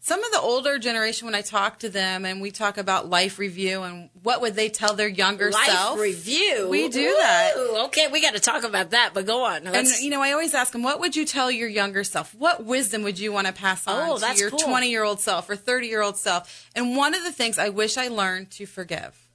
some 0.06 0.24
of 0.24 0.32
the 0.32 0.40
older 0.40 0.78
generation 0.78 1.26
when 1.26 1.34
I 1.34 1.42
talk 1.42 1.80
to 1.80 1.90
them 1.90 2.26
and 2.26 2.40
we 2.40 2.52
talk 2.52 2.78
about 2.78 3.10
life 3.10 3.40
review 3.40 3.82
and 3.82 4.12
what 4.22 4.40
would 4.40 4.54
they 4.54 4.70
tell 4.70 4.94
their 4.94 5.08
younger 5.08 5.52
self? 5.52 5.68
life 5.68 5.76
self 5.76 6.00
review 6.00 6.68
We 6.70 6.90
do 6.90 7.16
that. 7.20 7.54
Okay 7.88 8.08
we 8.12 8.22
got 8.22 8.36
to 8.36 8.40
talk 8.40 8.64
about 8.64 8.92
that 8.92 9.16
but 9.16 9.26
go 9.26 9.46
on 9.46 9.66
And 9.66 9.72
Let's- 9.72 10.04
you 10.04 10.12
know, 10.12 10.22
I 10.22 10.32
always 10.32 10.54
ask 10.54 10.74
them, 10.74 10.84
what 10.84 11.00
would 11.00 11.16
you 11.16 11.26
tell 11.26 11.50
your 11.50 11.68
younger 11.68 12.04
self? 12.04 12.36
What 12.36 12.64
wisdom 12.64 13.02
would 13.02 13.18
you 13.18 13.32
want 13.32 13.48
oh, 13.48 13.52
to 13.52 13.58
pass 13.58 13.88
on 13.88 14.12
Oh, 14.12 14.18
to 14.20 14.38
your 14.38 14.52
cool. 14.52 14.60
20 14.60 14.92
year 14.92 15.04
old 15.04 15.22
self 15.22 15.50
or 15.50 15.56
30 15.56 15.88
year 15.88 16.04
old 16.04 16.18
self? 16.18 16.70
And 16.76 16.96
one 16.96 17.16
of 17.16 17.24
the 17.24 17.32
things 17.32 17.58
I 17.58 17.70
wish 17.70 17.98
I 17.98 18.08
learned 18.08 18.52
to 18.52 18.68
forgive 18.68 19.28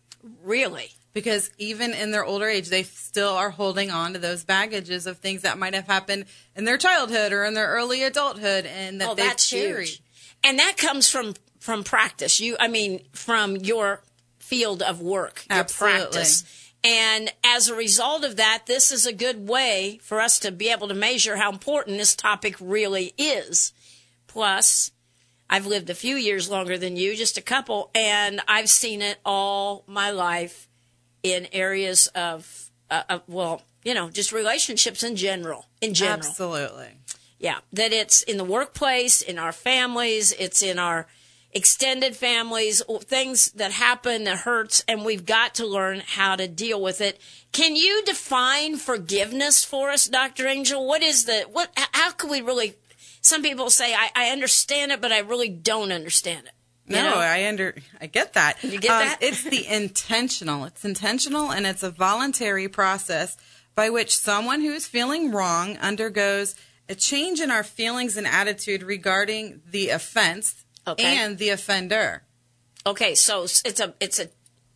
really 0.45 0.91
because 1.13 1.51
even 1.59 1.93
in 1.93 2.13
their 2.13 2.25
older 2.25 2.47
age, 2.47 2.69
they 2.69 2.85
still 2.85 3.31
are 3.31 3.51
holding 3.51 3.91
on 3.91 4.13
to 4.13 4.21
those 4.21 4.45
baggages 4.45 5.09
of 5.09 5.19
things 5.19 5.43
that 5.43 5.59
might 5.59 5.75
have 5.75 5.89
happened 5.89 6.27
in 6.55 6.65
their 6.65 6.79
childhood 6.79 7.33
or 7.33 7.45
in 7.45 7.55
their 7.55 7.67
early 7.67 8.05
adulthood 8.05 8.67
and 8.67 9.01
that 9.01 9.09
oh 9.09 9.15
they've 9.17 9.27
that's 9.27 9.51
carried. 9.51 9.89
huge 9.89 10.03
and 10.45 10.59
that 10.59 10.77
comes 10.77 11.09
from 11.09 11.35
from 11.59 11.85
practice 11.85 12.41
you 12.41 12.57
i 12.61 12.69
mean 12.69 13.01
from 13.13 13.57
your 13.57 14.03
field 14.39 14.83
of 14.83 15.01
work 15.01 15.45
your 15.51 15.61
Absolutely. 15.61 16.01
practice 16.01 16.73
and 16.83 17.33
as 17.45 17.69
a 17.69 17.75
result 17.75 18.25
of 18.25 18.37
that 18.37 18.63
this 18.67 18.91
is 18.91 19.07
a 19.07 19.13
good 19.13 19.49
way 19.49 19.99
for 20.03 20.21
us 20.21 20.39
to 20.39 20.51
be 20.51 20.71
able 20.71 20.89
to 20.89 20.95
measure 20.95 21.37
how 21.37 21.51
important 21.51 21.99
this 21.99 22.17
topic 22.17 22.57
really 22.61 23.13
is 23.19 23.73
plus 24.27 24.91
I've 25.51 25.67
lived 25.67 25.91
a 25.91 25.95
few 25.95 26.15
years 26.15 26.49
longer 26.49 26.79
than 26.79 26.97
you, 26.97 27.17
just 27.17 27.37
a 27.37 27.43
couple, 27.43 27.91
and 27.93 28.41
I've 28.47 28.71
seen 28.71 29.03
it 29.03 29.19
all 29.25 29.83
my 29.89 30.13
life 30.13 30.69
in 31.25 31.49
areas 31.53 32.07
of, 32.15 32.71
uh, 32.89 33.03
of 33.09 33.23
well, 33.27 33.63
you 33.83 33.93
know, 33.93 34.11
just 34.11 34.31
relationships 34.31 35.03
in 35.03 35.17
general. 35.17 35.67
In 35.81 35.93
general, 35.93 36.19
Absolutely. 36.19 36.91
Yeah, 37.41 37.59
that 37.73 37.93
it's 37.93 38.23
in 38.23 38.37
the 38.37 38.45
workplace, 38.45 39.21
in 39.23 39.39
our 39.39 39.51
families, 39.51 40.31
it's 40.39 40.63
in 40.63 40.79
our 40.79 41.09
extended 41.53 42.15
families, 42.15 42.81
things 43.01 43.51
that 43.53 43.73
happen 43.73 44.23
that 44.25 44.39
hurts, 44.41 44.85
and 44.87 45.05
we've 45.05 45.27
got 45.27 45.55
to 45.57 45.67
learn 45.67 46.01
how 46.07 46.37
to 46.37 46.47
deal 46.47 46.81
with 46.81 47.01
it. 47.01 47.21
Can 47.51 47.75
you 47.75 48.03
define 48.05 48.77
forgiveness 48.77 49.65
for 49.65 49.91
us, 49.91 50.05
Dr. 50.07 50.47
Angel? 50.47 50.87
What 50.87 51.03
is 51.03 51.25
the 51.25 51.41
what? 51.51 51.71
How 51.93 52.13
can 52.13 52.31
we 52.31 52.41
really? 52.41 52.75
Some 53.23 53.43
people 53.43 53.69
say 53.71 53.95
I, 53.95 54.11
I 54.15 54.29
understand 54.31 54.93
it, 54.93 55.01
but 55.01 55.11
I 55.13 55.19
really 55.19 55.49
don't 55.49 55.91
understand 55.93 56.47
it. 56.47 56.53
You 56.87 56.97
No, 56.97 57.11
know? 57.11 57.17
I 57.19 57.47
under 57.49 57.75
I 58.01 58.07
get 58.07 58.35
that. 58.35 58.63
You 58.63 58.79
get 58.79 58.91
Um, 58.93 58.99
that? 59.07 59.19
it's 59.23 59.43
the 59.43 59.67
intentional. 59.67 60.65
It's 60.67 60.85
intentional 60.85 61.51
and 61.51 61.67
it's 61.67 61.83
a 61.83 61.91
voluntary 61.91 62.69
process 62.69 63.37
by 63.75 63.91
which 63.91 64.17
someone 64.17 64.61
who 64.61 64.73
is 64.73 64.87
feeling 64.87 65.31
wrong 65.33 65.77
undergoes 65.79 66.55
a 66.91 66.95
change 66.95 67.41
in 67.41 67.51
our 67.51 67.63
feelings 67.63 68.17
and 68.17 68.27
attitude 68.27 68.83
regarding 68.83 69.63
the 69.71 69.89
offense 69.91 70.65
Okay. 70.87 71.05
and 71.05 71.39
the 71.39 71.51
offender. 71.51 72.23
Okay, 72.85 73.15
so 73.15 73.45
it's 73.45 73.81
a 73.81 73.95
it's 74.01 74.19
a 74.19 74.29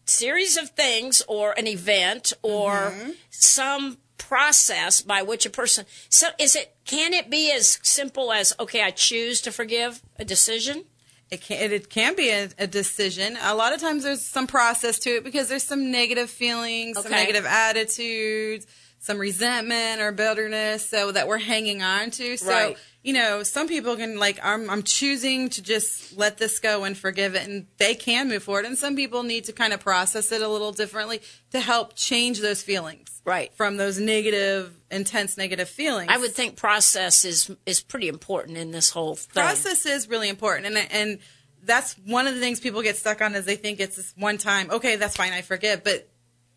series 0.06 0.56
of 0.56 0.70
things 0.70 1.22
or 1.26 1.54
an 1.58 1.66
event 1.66 2.32
or 2.42 2.72
mm-hmm. 2.72 3.10
some 3.30 3.98
process 4.18 5.00
by 5.00 5.22
which 5.22 5.44
a 5.46 5.50
person 5.50 5.84
so 6.08 6.28
is 6.38 6.54
it 6.54 6.76
can 6.84 7.12
it 7.14 7.30
be 7.30 7.50
as 7.50 7.78
simple 7.82 8.32
as 8.32 8.54
okay 8.60 8.82
I 8.82 8.90
choose 8.90 9.40
to 9.42 9.50
forgive 9.50 10.02
a 10.18 10.24
decision 10.24 10.84
It 11.30 11.40
can 11.40 11.56
it, 11.64 11.72
it 11.72 11.88
can 11.88 12.14
be 12.14 12.28
a, 12.30 12.48
a 12.58 12.66
decision. 12.66 13.36
A 13.42 13.54
lot 13.54 13.72
of 13.72 13.80
times 13.80 14.04
there's 14.04 14.22
some 14.22 14.46
process 14.46 14.98
to 15.00 15.10
it 15.16 15.24
because 15.24 15.48
there's 15.48 15.64
some 15.64 15.90
negative 15.90 16.30
feelings, 16.30 17.02
some 17.02 17.10
negative 17.10 17.46
attitudes, 17.46 18.66
some 19.04 19.18
resentment 19.18 20.00
or 20.00 20.12
bitterness 20.12 20.88
so 20.88 21.12
that 21.12 21.28
we're 21.28 21.36
hanging 21.38 21.82
on 21.82 22.10
to. 22.10 22.38
So, 22.38 22.48
Right. 22.48 22.78
you 23.02 23.12
know, 23.12 23.42
some 23.42 23.68
people 23.68 23.96
can 23.96 24.18
like 24.18 24.40
I'm 24.42 24.70
I'm 24.70 24.82
choosing 24.82 25.50
to 25.50 25.62
just 25.62 26.16
let 26.16 26.38
this 26.38 26.58
go 26.58 26.84
and 26.84 26.96
forgive 26.96 27.34
it 27.34 27.46
and 27.46 27.66
they 27.76 27.94
can 27.94 28.30
move 28.30 28.42
forward 28.44 28.64
and 28.64 28.78
some 28.78 28.96
people 28.96 29.22
need 29.22 29.44
to 29.44 29.52
kind 29.52 29.74
of 29.74 29.80
process 29.80 30.32
it 30.32 30.40
a 30.40 30.48
little 30.48 30.72
differently 30.72 31.20
to 31.50 31.60
help 31.60 31.94
change 31.94 32.40
those 32.40 32.62
feelings. 32.62 33.20
Right. 33.26 33.52
From 33.54 33.76
those 33.76 33.98
negative 33.98 34.74
intense 34.90 35.36
negative 35.36 35.68
feelings. 35.68 36.08
I 36.10 36.16
would 36.16 36.32
think 36.32 36.56
process 36.56 37.26
is 37.26 37.50
is 37.66 37.82
pretty 37.82 38.08
important 38.08 38.56
in 38.56 38.70
this 38.70 38.88
whole 38.88 39.16
thing. 39.16 39.42
process 39.44 39.84
is 39.84 40.08
really 40.08 40.30
important 40.30 40.66
and 40.74 40.78
and 40.90 41.18
that's 41.62 41.92
one 42.06 42.26
of 42.26 42.34
the 42.34 42.40
things 42.40 42.58
people 42.58 42.80
get 42.80 42.96
stuck 42.96 43.20
on 43.20 43.34
is 43.34 43.44
they 43.44 43.56
think 43.56 43.80
it's 43.80 43.96
this 43.96 44.14
one 44.16 44.38
time 44.38 44.70
okay 44.70 44.96
that's 44.96 45.16
fine 45.16 45.32
i 45.32 45.40
forgive 45.40 45.82
but 45.82 46.06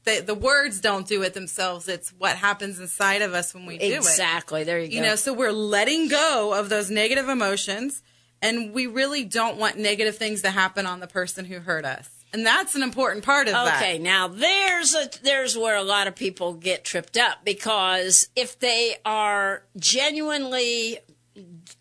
the, 0.08 0.24
the 0.26 0.34
words 0.34 0.82
don't 0.82 1.08
do 1.08 1.22
it 1.22 1.36
themselves. 1.36 1.88
It's 1.88 2.10
what 2.18 2.36
happens 2.38 2.80
inside 2.80 3.22
of 3.22 3.34
us 3.36 3.54
when 3.54 3.66
we 3.68 3.78
do 3.78 3.86
it. 3.86 3.94
Exactly. 3.98 4.64
There 4.64 4.80
you, 4.80 4.88
you 4.88 5.02
go. 5.02 5.08
know 5.10 5.16
so 5.16 5.34
we're 5.34 5.52
letting 5.52 6.08
go 6.08 6.54
of 6.58 6.70
those 6.70 6.90
negative 6.90 7.30
emotions 7.30 8.02
and 8.42 8.74
we 8.74 8.88
really 8.88 9.24
don't 9.24 9.58
want 9.58 9.78
negative 9.78 10.18
things 10.18 10.42
to 10.42 10.50
happen 10.52 10.86
on 10.86 11.00
the 11.00 11.08
person 11.08 11.46
who 11.46 11.60
hurt 11.60 11.86
us. 11.86 12.10
And 12.34 12.46
that's 12.46 12.76
an 12.76 12.84
important 12.84 13.24
part 13.24 13.48
of 13.48 13.54
that. 13.54 13.82
Okay, 13.82 13.98
now 14.00 14.28
there's 14.28 14.94
a 14.94 15.10
there's 15.24 15.58
where 15.58 15.78
a 15.78 15.84
lot 15.84 16.08
of 16.08 16.16
people 16.16 16.54
get 16.54 16.84
tripped 16.84 17.16
up 17.18 17.46
because 17.46 18.28
if 18.36 18.60
they 18.60 18.98
are 19.06 19.64
genuinely, 19.78 21.00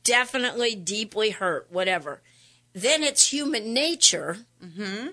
definitely, 0.05 0.75
deeply 0.77 1.31
hurt, 1.31 1.67
whatever, 1.71 2.23
then 2.73 3.03
it's 3.03 3.33
human 3.33 3.73
nature 3.73 4.39
Mm-hmm. 4.65 5.09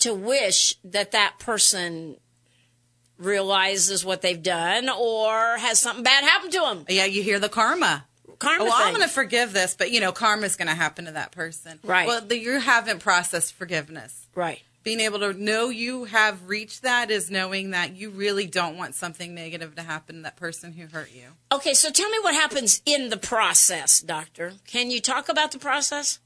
to 0.00 0.14
wish 0.14 0.74
that 0.84 1.10
that 1.12 1.38
person 1.38 2.16
realizes 3.22 4.04
what 4.04 4.22
they've 4.22 4.42
done 4.42 4.88
or 4.88 5.56
has 5.58 5.80
something 5.80 6.02
bad 6.04 6.24
happen 6.24 6.50
to 6.50 6.60
them. 6.60 6.84
yeah 6.88 7.04
you 7.04 7.22
hear 7.22 7.38
the 7.38 7.48
karma 7.48 8.04
Karma 8.38 8.64
Oh, 8.64 8.66
well, 8.66 8.74
I'm 8.76 8.92
going 8.92 9.06
to 9.06 9.12
forgive 9.14 9.52
this, 9.52 9.76
but 9.78 9.92
you 9.92 10.00
know, 10.00 10.10
karma's 10.10 10.56
going 10.56 10.66
to 10.66 10.74
happen 10.74 11.04
to 11.04 11.12
that 11.12 11.30
person. 11.30 11.78
Right. 11.84 12.08
Well, 12.08 12.20
the, 12.22 12.36
you 12.36 12.58
haven't 12.58 12.98
processed 12.98 13.54
forgiveness. 13.54 14.26
right. 14.34 14.60
being 14.82 14.98
able 14.98 15.20
to 15.20 15.32
know 15.32 15.68
you 15.68 16.04
have 16.06 16.48
reached 16.48 16.82
that 16.82 17.08
is 17.12 17.30
knowing 17.30 17.70
that 17.70 17.94
you 17.94 18.10
really 18.10 18.46
don't 18.46 18.76
want 18.76 18.96
something 18.96 19.32
negative 19.32 19.76
to 19.76 19.82
happen 19.82 20.16
to 20.16 20.22
that 20.22 20.34
person 20.34 20.72
who 20.72 20.86
hurt 20.88 21.12
you. 21.14 21.28
Okay, 21.52 21.72
so 21.72 21.88
tell 21.90 22.10
me 22.10 22.18
what 22.20 22.34
happens 22.34 22.82
in 22.84 23.10
the 23.10 23.16
process, 23.16 24.00
doctor. 24.00 24.54
Can 24.66 24.90
you 24.90 25.00
talk 25.00 25.28
about 25.28 25.52
the 25.52 25.60
process? 25.60 26.18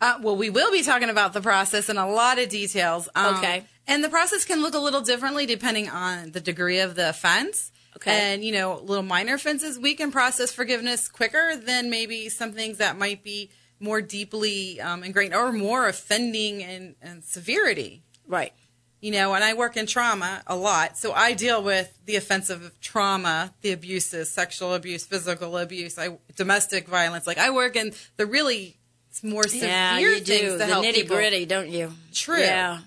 Uh, 0.00 0.18
well, 0.22 0.36
we 0.36 0.48
will 0.48 0.72
be 0.72 0.82
talking 0.82 1.10
about 1.10 1.34
the 1.34 1.42
process 1.42 1.90
in 1.90 1.98
a 1.98 2.08
lot 2.08 2.38
of 2.38 2.48
details. 2.48 3.06
Um, 3.14 3.34
Okay. 3.36 3.64
And 3.88 4.04
the 4.04 4.08
process 4.08 4.44
can 4.44 4.62
look 4.62 4.74
a 4.74 4.78
little 4.78 5.00
differently 5.00 5.46
depending 5.46 5.88
on 5.88 6.30
the 6.30 6.40
degree 6.40 6.78
of 6.78 6.94
the 6.94 7.08
offense. 7.08 7.72
Okay. 7.96 8.12
And, 8.12 8.44
you 8.44 8.52
know, 8.52 8.78
little 8.84 9.02
minor 9.02 9.34
offenses, 9.34 9.76
we 9.78 9.94
can 9.94 10.12
process 10.12 10.52
forgiveness 10.52 11.08
quicker 11.08 11.56
than 11.56 11.90
maybe 11.90 12.28
some 12.28 12.52
things 12.52 12.78
that 12.78 12.96
might 12.96 13.24
be 13.24 13.50
more 13.80 14.00
deeply 14.00 14.80
um, 14.80 15.02
ingrained 15.02 15.34
or 15.34 15.52
more 15.52 15.88
offending 15.88 16.62
and, 16.62 16.94
in 17.02 17.22
severity. 17.22 18.02
Right. 18.26 18.52
you 19.00 19.12
know, 19.12 19.34
and 19.34 19.44
I 19.44 19.54
work 19.54 19.76
in 19.76 19.86
trauma 19.86 20.42
a 20.46 20.56
lot, 20.56 20.98
so 20.98 21.12
I 21.12 21.32
deal 21.32 21.62
with 21.62 21.96
the 22.04 22.16
offensive 22.16 22.72
trauma, 22.80 23.54
the 23.62 23.72
abuses, 23.72 24.30
sexual 24.30 24.74
abuse, 24.74 25.06
physical 25.06 25.56
abuse, 25.56 25.98
I, 25.98 26.18
domestic 26.36 26.88
violence. 26.88 27.26
Like 27.26 27.38
I 27.38 27.50
work 27.50 27.76
in 27.76 27.92
the 28.16 28.26
really 28.26 28.76
more 29.22 29.44
severe 29.44 29.68
Yeah, 29.68 29.98
you 29.98 30.14
things 30.20 30.26
do. 30.26 30.58
The 30.58 30.64
nitty 30.64 30.94
people. 30.94 31.16
gritty, 31.16 31.46
don't 31.46 31.68
you? 31.68 31.92
True. 32.12 32.40
Yeah. 32.40 32.80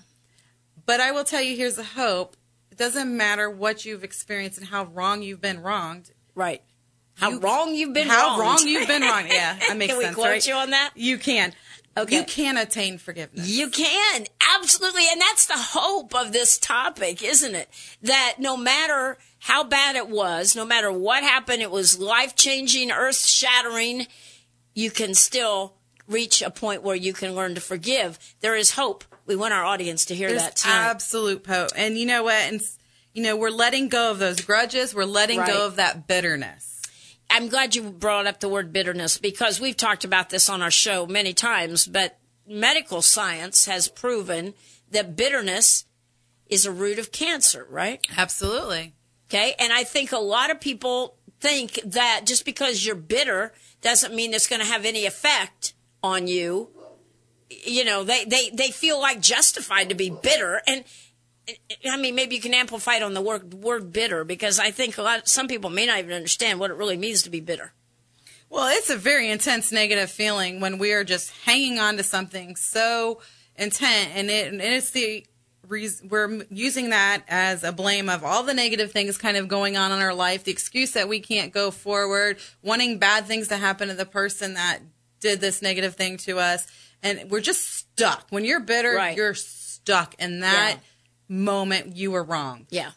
But 0.86 1.00
I 1.00 1.12
will 1.12 1.24
tell 1.24 1.42
you, 1.42 1.56
here's 1.56 1.76
the 1.76 1.84
hope: 1.84 2.36
it 2.70 2.78
doesn't 2.78 3.14
matter 3.16 3.48
what 3.50 3.84
you've 3.84 4.04
experienced 4.04 4.58
and 4.58 4.66
how 4.68 4.84
wrong 4.84 5.22
you've 5.22 5.40
been 5.40 5.62
wronged. 5.62 6.10
Right. 6.34 6.62
How 7.14 7.30
You- 7.30 7.40
wrong 7.40 7.74
you've 7.74 7.92
been 7.92 8.08
how 8.08 8.38
wronged. 8.38 8.40
wrong 8.62 8.68
you've 8.68 8.88
been 8.88 9.02
wronged. 9.02 9.28
Yeah, 9.30 9.58
that 9.68 9.76
makes 9.76 9.92
sense. 9.92 9.92
Can 9.92 9.98
we 9.98 10.04
sense, 10.04 10.14
quote 10.16 10.26
right? 10.28 10.46
you 10.46 10.54
on 10.54 10.70
that? 10.70 10.90
You 10.94 11.18
can. 11.18 11.52
Okay. 11.94 12.16
You 12.16 12.24
can 12.24 12.56
attain 12.56 12.96
forgiveness. 12.96 13.46
You 13.50 13.68
can. 13.68 14.24
Absolutely. 14.58 15.02
And 15.12 15.20
that's 15.20 15.44
the 15.44 15.58
hope 15.58 16.14
of 16.14 16.32
this 16.32 16.56
topic, 16.56 17.22
isn't 17.22 17.54
it? 17.54 17.68
That 18.00 18.36
no 18.38 18.56
matter 18.56 19.18
how 19.40 19.62
bad 19.64 19.96
it 19.96 20.08
was, 20.08 20.56
no 20.56 20.64
matter 20.64 20.90
what 20.90 21.22
happened, 21.22 21.60
it 21.60 21.70
was 21.70 21.98
life 21.98 22.34
changing, 22.34 22.90
earth 22.90 23.26
shattering, 23.26 24.06
you 24.74 24.90
can 24.90 25.12
still 25.14 25.74
reach 26.08 26.40
a 26.40 26.48
point 26.50 26.82
where 26.82 26.96
you 26.96 27.12
can 27.12 27.34
learn 27.34 27.54
to 27.56 27.60
forgive. 27.60 28.18
There 28.40 28.56
is 28.56 28.70
hope. 28.70 29.04
We 29.26 29.36
want 29.36 29.54
our 29.54 29.64
audience 29.64 30.06
to 30.06 30.14
hear 30.14 30.28
There's 30.28 30.42
that 30.42 30.56
tonight. 30.56 30.90
absolute 30.90 31.46
hope. 31.46 31.70
And 31.76 31.96
you 31.96 32.06
know 32.06 32.24
what? 32.24 32.34
And 32.34 32.60
you 33.14 33.22
know, 33.22 33.36
we're 33.36 33.50
letting 33.50 33.88
go 33.88 34.10
of 34.10 34.18
those 34.18 34.40
grudges. 34.40 34.94
We're 34.94 35.04
letting 35.04 35.38
Right. 35.38 35.46
go 35.46 35.66
of 35.66 35.76
that 35.76 36.06
bitterness. 36.06 36.80
I'm 37.28 37.48
glad 37.48 37.74
you 37.74 37.82
brought 37.90 38.26
up 38.26 38.40
the 38.40 38.48
word 38.48 38.72
bitterness 38.72 39.18
because 39.18 39.60
we've 39.60 39.76
talked 39.76 40.04
about 40.04 40.30
this 40.30 40.48
on 40.48 40.62
our 40.62 40.70
show 40.70 41.06
many 41.06 41.32
times, 41.34 41.86
but 41.86 42.18
medical 42.46 43.02
science 43.02 43.66
has 43.66 43.88
proven 43.88 44.54
that 44.90 45.16
bitterness 45.16 45.84
is 46.48 46.66
a 46.66 46.72
root 46.72 46.98
of 46.98 47.12
cancer, 47.12 47.66
right? 47.70 48.04
Absolutely. 48.16 48.92
Okay. 49.30 49.54
And 49.58 49.72
I 49.72 49.84
think 49.84 50.12
a 50.12 50.18
lot 50.18 50.50
of 50.50 50.60
people 50.60 51.16
think 51.40 51.80
that 51.84 52.22
just 52.26 52.44
because 52.44 52.84
you're 52.84 52.94
bitter 52.94 53.52
doesn't 53.80 54.14
mean 54.14 54.34
it's 54.34 54.46
going 54.46 54.60
to 54.60 54.66
have 54.66 54.84
any 54.84 55.06
effect 55.06 55.74
on 56.02 56.26
you. 56.28 56.68
You 57.64 57.84
know, 57.84 58.04
they, 58.04 58.24
they, 58.24 58.50
they 58.50 58.70
feel 58.70 59.00
like 59.00 59.20
justified 59.20 59.88
to 59.88 59.94
be 59.94 60.10
bitter. 60.10 60.62
And 60.66 60.84
I 61.90 61.96
mean, 61.96 62.14
maybe 62.14 62.36
you 62.36 62.40
can 62.40 62.54
amplify 62.54 62.96
it 62.96 63.02
on 63.02 63.14
the 63.14 63.20
word, 63.20 63.54
word 63.54 63.92
bitter 63.92 64.24
because 64.24 64.58
I 64.58 64.70
think 64.70 64.98
a 64.98 65.02
lot, 65.02 65.28
some 65.28 65.48
people 65.48 65.70
may 65.70 65.86
not 65.86 65.98
even 65.98 66.12
understand 66.12 66.60
what 66.60 66.70
it 66.70 66.76
really 66.76 66.96
means 66.96 67.22
to 67.22 67.30
be 67.30 67.40
bitter. 67.40 67.72
Well, 68.52 68.68
it's 68.68 68.90
a 68.90 68.96
very 68.96 69.30
intense 69.30 69.72
negative 69.72 70.10
feeling 70.10 70.60
when 70.60 70.76
we 70.76 70.92
are 70.92 71.04
just 71.04 71.30
hanging 71.46 71.78
on 71.78 71.96
to 71.96 72.02
something 72.02 72.54
so 72.54 73.20
intent, 73.56 74.10
and 74.14 74.30
it 74.30 74.52
and 74.52 74.60
it's 74.60 74.90
the 74.90 75.24
we're 75.66 76.44
using 76.50 76.90
that 76.90 77.22
as 77.28 77.64
a 77.64 77.72
blame 77.72 78.10
of 78.10 78.24
all 78.24 78.42
the 78.42 78.52
negative 78.52 78.92
things 78.92 79.16
kind 79.16 79.38
of 79.38 79.48
going 79.48 79.78
on 79.78 79.90
in 79.90 80.00
our 80.00 80.12
life, 80.12 80.44
the 80.44 80.52
excuse 80.52 80.92
that 80.92 81.08
we 81.08 81.20
can't 81.20 81.50
go 81.50 81.70
forward, 81.70 82.36
wanting 82.62 82.98
bad 82.98 83.24
things 83.24 83.48
to 83.48 83.56
happen 83.56 83.88
to 83.88 83.94
the 83.94 84.04
person 84.04 84.52
that 84.52 84.80
did 85.22 85.40
this 85.40 85.62
negative 85.62 85.94
thing 85.96 86.18
to 86.18 86.38
us, 86.38 86.66
and 87.02 87.30
we're 87.30 87.40
just 87.40 87.76
stuck. 87.78 88.26
When 88.30 88.44
you're 88.44 88.60
bitter, 88.60 88.94
Right. 88.94 89.16
you're 89.16 89.34
stuck 89.34 90.14
in 90.18 90.40
that 90.40 90.74
Yeah. 90.74 90.80
moment. 91.28 91.96
You 91.96 92.10
were 92.10 92.22
wrong. 92.22 92.66
Yeah. 92.70 92.90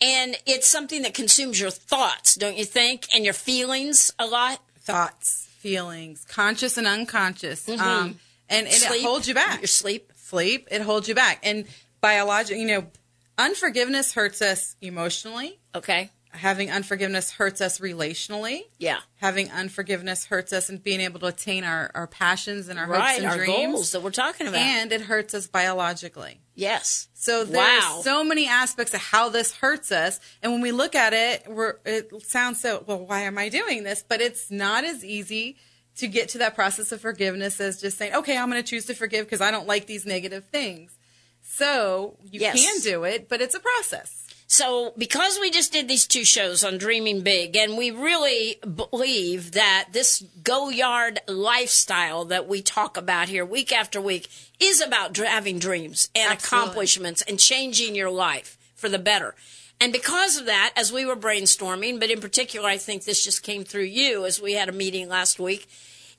And 0.00 0.36
it's 0.46 0.66
something 0.66 1.02
that 1.02 1.14
consumes 1.14 1.58
your 1.60 1.70
thoughts, 1.70 2.34
don't 2.34 2.58
you 2.58 2.64
think? 2.64 3.06
And 3.14 3.24
your 3.24 3.34
feelings 3.34 4.10
a 4.18 4.26
lot. 4.26 4.60
Thoughts, 4.80 5.46
feelings, 5.60 6.24
conscious 6.28 6.76
and 6.76 6.86
unconscious, 6.88 7.68
um, 7.68 8.18
and, 8.48 8.66
and 8.66 8.66
it 8.66 9.02
holds 9.02 9.28
you 9.28 9.34
back. 9.34 9.60
Your 9.60 9.68
sleep. 9.68 10.12
sleep, 10.16 10.66
it 10.72 10.82
holds 10.82 11.06
you 11.08 11.14
back. 11.14 11.38
And 11.44 11.66
biological, 12.00 12.60
you 12.60 12.66
know, 12.66 12.90
unforgiveness 13.38 14.12
hurts 14.12 14.42
us 14.42 14.74
emotionally, 14.80 15.60
Okay. 15.74 16.10
Having 16.32 16.70
unforgiveness 16.70 17.30
hurts 17.32 17.60
us 17.60 17.78
relationally. 17.78 18.62
Yeah. 18.78 18.98
Having 19.16 19.50
unforgiveness 19.50 20.24
hurts 20.26 20.52
us 20.52 20.68
and 20.68 20.82
being 20.82 21.00
able 21.00 21.20
to 21.20 21.26
attain 21.26 21.62
our, 21.64 21.90
our 21.94 22.06
passions 22.06 22.68
and 22.68 22.78
our 22.78 22.86
hopes 22.86 22.98
Right. 22.98 23.18
and 23.18 23.26
Our 23.26 23.36
dreams. 23.36 23.72
goals 23.74 23.92
that 23.92 24.02
we're 24.02 24.10
talking 24.10 24.46
about. 24.46 24.58
And 24.60 24.92
it 24.92 25.02
hurts 25.02 25.34
us 25.34 25.46
biologically. 25.46 26.40
yes. 26.54 27.08
So 27.14 27.44
there's 27.44 27.56
Wow. 27.84 28.00
so 28.02 28.24
many 28.24 28.48
aspects 28.48 28.94
of 28.94 29.00
how 29.00 29.28
this 29.28 29.52
hurts 29.52 29.92
us, 29.92 30.18
and 30.42 30.50
when 30.52 30.60
we 30.60 30.72
look 30.72 30.94
at 30.94 31.12
it, 31.12 31.44
we're 31.48 31.76
it 31.84 32.10
sounds 32.26 32.60
so 32.60 32.82
well. 32.86 33.06
Why 33.06 33.20
am 33.20 33.38
I 33.38 33.48
doing 33.48 33.84
this? 33.84 34.02
But 34.06 34.20
it's 34.20 34.50
not 34.50 34.84
as 34.84 35.04
easy 35.04 35.56
to 35.98 36.08
get 36.08 36.30
to 36.30 36.38
that 36.38 36.54
process 36.56 36.90
of 36.90 37.00
forgiveness 37.00 37.60
as 37.60 37.80
just 37.80 37.96
saying, 37.98 38.14
"Okay, 38.14 38.36
I'm 38.36 38.50
going 38.50 38.60
to 38.62 38.68
choose 38.68 38.86
to 38.86 38.94
forgive 38.94 39.26
because 39.26 39.40
I 39.40 39.50
don't 39.52 39.66
like 39.68 39.86
these 39.86 40.04
negative 40.04 40.46
things." 40.50 40.98
So 41.44 42.16
you 42.24 42.40
Yes. 42.40 42.56
can 42.56 42.80
do 42.80 43.04
it, 43.04 43.28
but 43.28 43.40
it's 43.40 43.54
a 43.54 43.60
process. 43.60 44.21
So, 44.52 44.92
because 44.98 45.38
we 45.40 45.50
just 45.50 45.72
did 45.72 45.88
these 45.88 46.06
two 46.06 46.26
shows 46.26 46.62
on 46.62 46.76
dreaming 46.76 47.22
big, 47.22 47.56
and 47.56 47.78
we 47.78 47.90
really 47.90 48.56
believe 48.56 49.52
that 49.52 49.88
this 49.92 50.22
go 50.44 50.68
yard 50.68 51.20
lifestyle 51.26 52.26
that 52.26 52.46
we 52.46 52.60
talk 52.60 52.98
about 52.98 53.30
here 53.30 53.46
week 53.46 53.72
after 53.72 53.98
week 53.98 54.28
is 54.60 54.82
about 54.82 55.16
having 55.16 55.58
dreams 55.58 56.10
and 56.14 56.32
Absolutely. 56.32 56.66
accomplishments 56.66 57.22
and 57.22 57.38
changing 57.38 57.94
your 57.94 58.10
life 58.10 58.58
for 58.74 58.90
the 58.90 58.98
better. 58.98 59.34
And 59.80 59.90
because 59.90 60.36
of 60.36 60.44
that, 60.44 60.74
as 60.76 60.92
we 60.92 61.06
were 61.06 61.16
brainstorming, 61.16 61.98
but 61.98 62.10
in 62.10 62.20
particular, 62.20 62.68
I 62.68 62.76
think 62.76 63.04
this 63.04 63.24
just 63.24 63.42
came 63.42 63.64
through 63.64 63.84
you 63.84 64.26
as 64.26 64.38
we 64.38 64.52
had 64.52 64.68
a 64.68 64.72
meeting 64.72 65.08
last 65.08 65.40
week, 65.40 65.66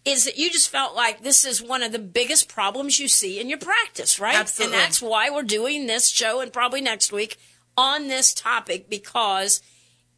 is 0.05 0.25
that 0.25 0.39
you 0.39 0.49
just 0.49 0.69
felt 0.69 0.95
like 0.95 1.21
this 1.21 1.45
is 1.45 1.61
one 1.61 1.83
of 1.83 1.91
the 1.91 1.99
biggest 1.99 2.49
problems 2.49 2.99
you 2.99 3.07
see 3.07 3.39
in 3.39 3.47
your 3.47 3.59
practice, 3.59 4.19
right? 4.19 4.35
Absolutely. 4.35 4.75
And 4.75 4.83
that's 4.83 5.03
why 5.03 5.29
we're 5.29 5.43
doing 5.43 5.85
this 5.85 6.09
show 6.09 6.41
and 6.41 6.51
probably 6.51 6.81
next 6.81 7.11
week 7.11 7.37
on 7.77 8.07
this 8.07 8.33
topic 8.33 8.89
because 8.89 9.61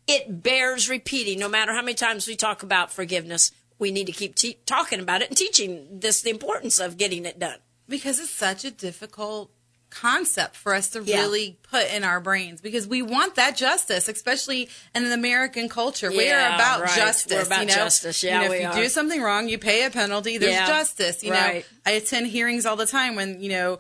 it 0.08 0.44
bears 0.44 0.90
repeating. 0.90 1.40
No 1.40 1.50
matter 1.50 1.74
how 1.74 1.82
many 1.82 1.96
times 1.96 2.28
we 2.28 2.36
talk 2.36 2.64
about 2.64 2.92
forgiveness, 2.92 3.52
we 3.80 3.92
need 3.92 4.06
to 4.08 4.12
keep 4.14 4.36
te- 4.36 4.58
talking 4.66 5.00
about 5.00 5.22
it 5.22 5.30
and 5.30 5.38
teaching 5.38 5.88
this 6.00 6.22
the 6.22 6.30
importance 6.30 6.80
of 6.80 6.98
getting 6.98 7.26
it 7.26 7.40
done. 7.40 7.58
because 7.88 8.20
it's 8.20 8.32
such 8.32 8.66
a 8.66 8.72
difficult 8.72 9.52
concept 9.92 10.56
for 10.56 10.74
us 10.74 10.90
to 10.90 11.04
Yeah. 11.04 11.22
really 11.22 11.58
put 11.72 11.88
in 11.94 12.04
our 12.04 12.20
brains 12.20 12.60
because 12.60 12.88
we 12.88 13.02
want 13.04 13.36
that 13.36 13.56
justice, 13.56 14.08
especially 14.10 14.70
in 14.96 15.06
an 15.06 15.12
American 15.12 15.70
culture. 15.70 16.10
we 16.10 16.30
are 16.32 16.48
about 16.56 16.82
right. 16.82 16.96
justice. 16.96 17.32
We're 17.32 17.44
about 17.44 17.60
you 17.62 17.68
know? 17.68 17.74
justice. 17.76 18.24
Yeah, 18.24 18.42
You 18.42 18.48
know, 18.50 18.54
if 18.56 18.62
you 18.62 18.68
are. 18.70 18.76
do 18.76 18.90
something 18.90 19.22
wrong, 19.22 19.48
you 19.48 19.58
pay 19.60 19.86
a 19.86 19.92
penalty. 19.92 20.38
There's 20.40 20.52
Yeah, 20.54 20.68
justice. 20.68 21.24
You 21.24 21.32
right. 21.32 21.58
know, 21.58 21.64
I 21.86 21.92
attend 21.92 22.28
hearings 22.28 22.66
all 22.66 22.76
the 22.76 22.88
time 22.88 23.16
when 23.16 23.40
you 23.42 23.50
know. 23.50 23.80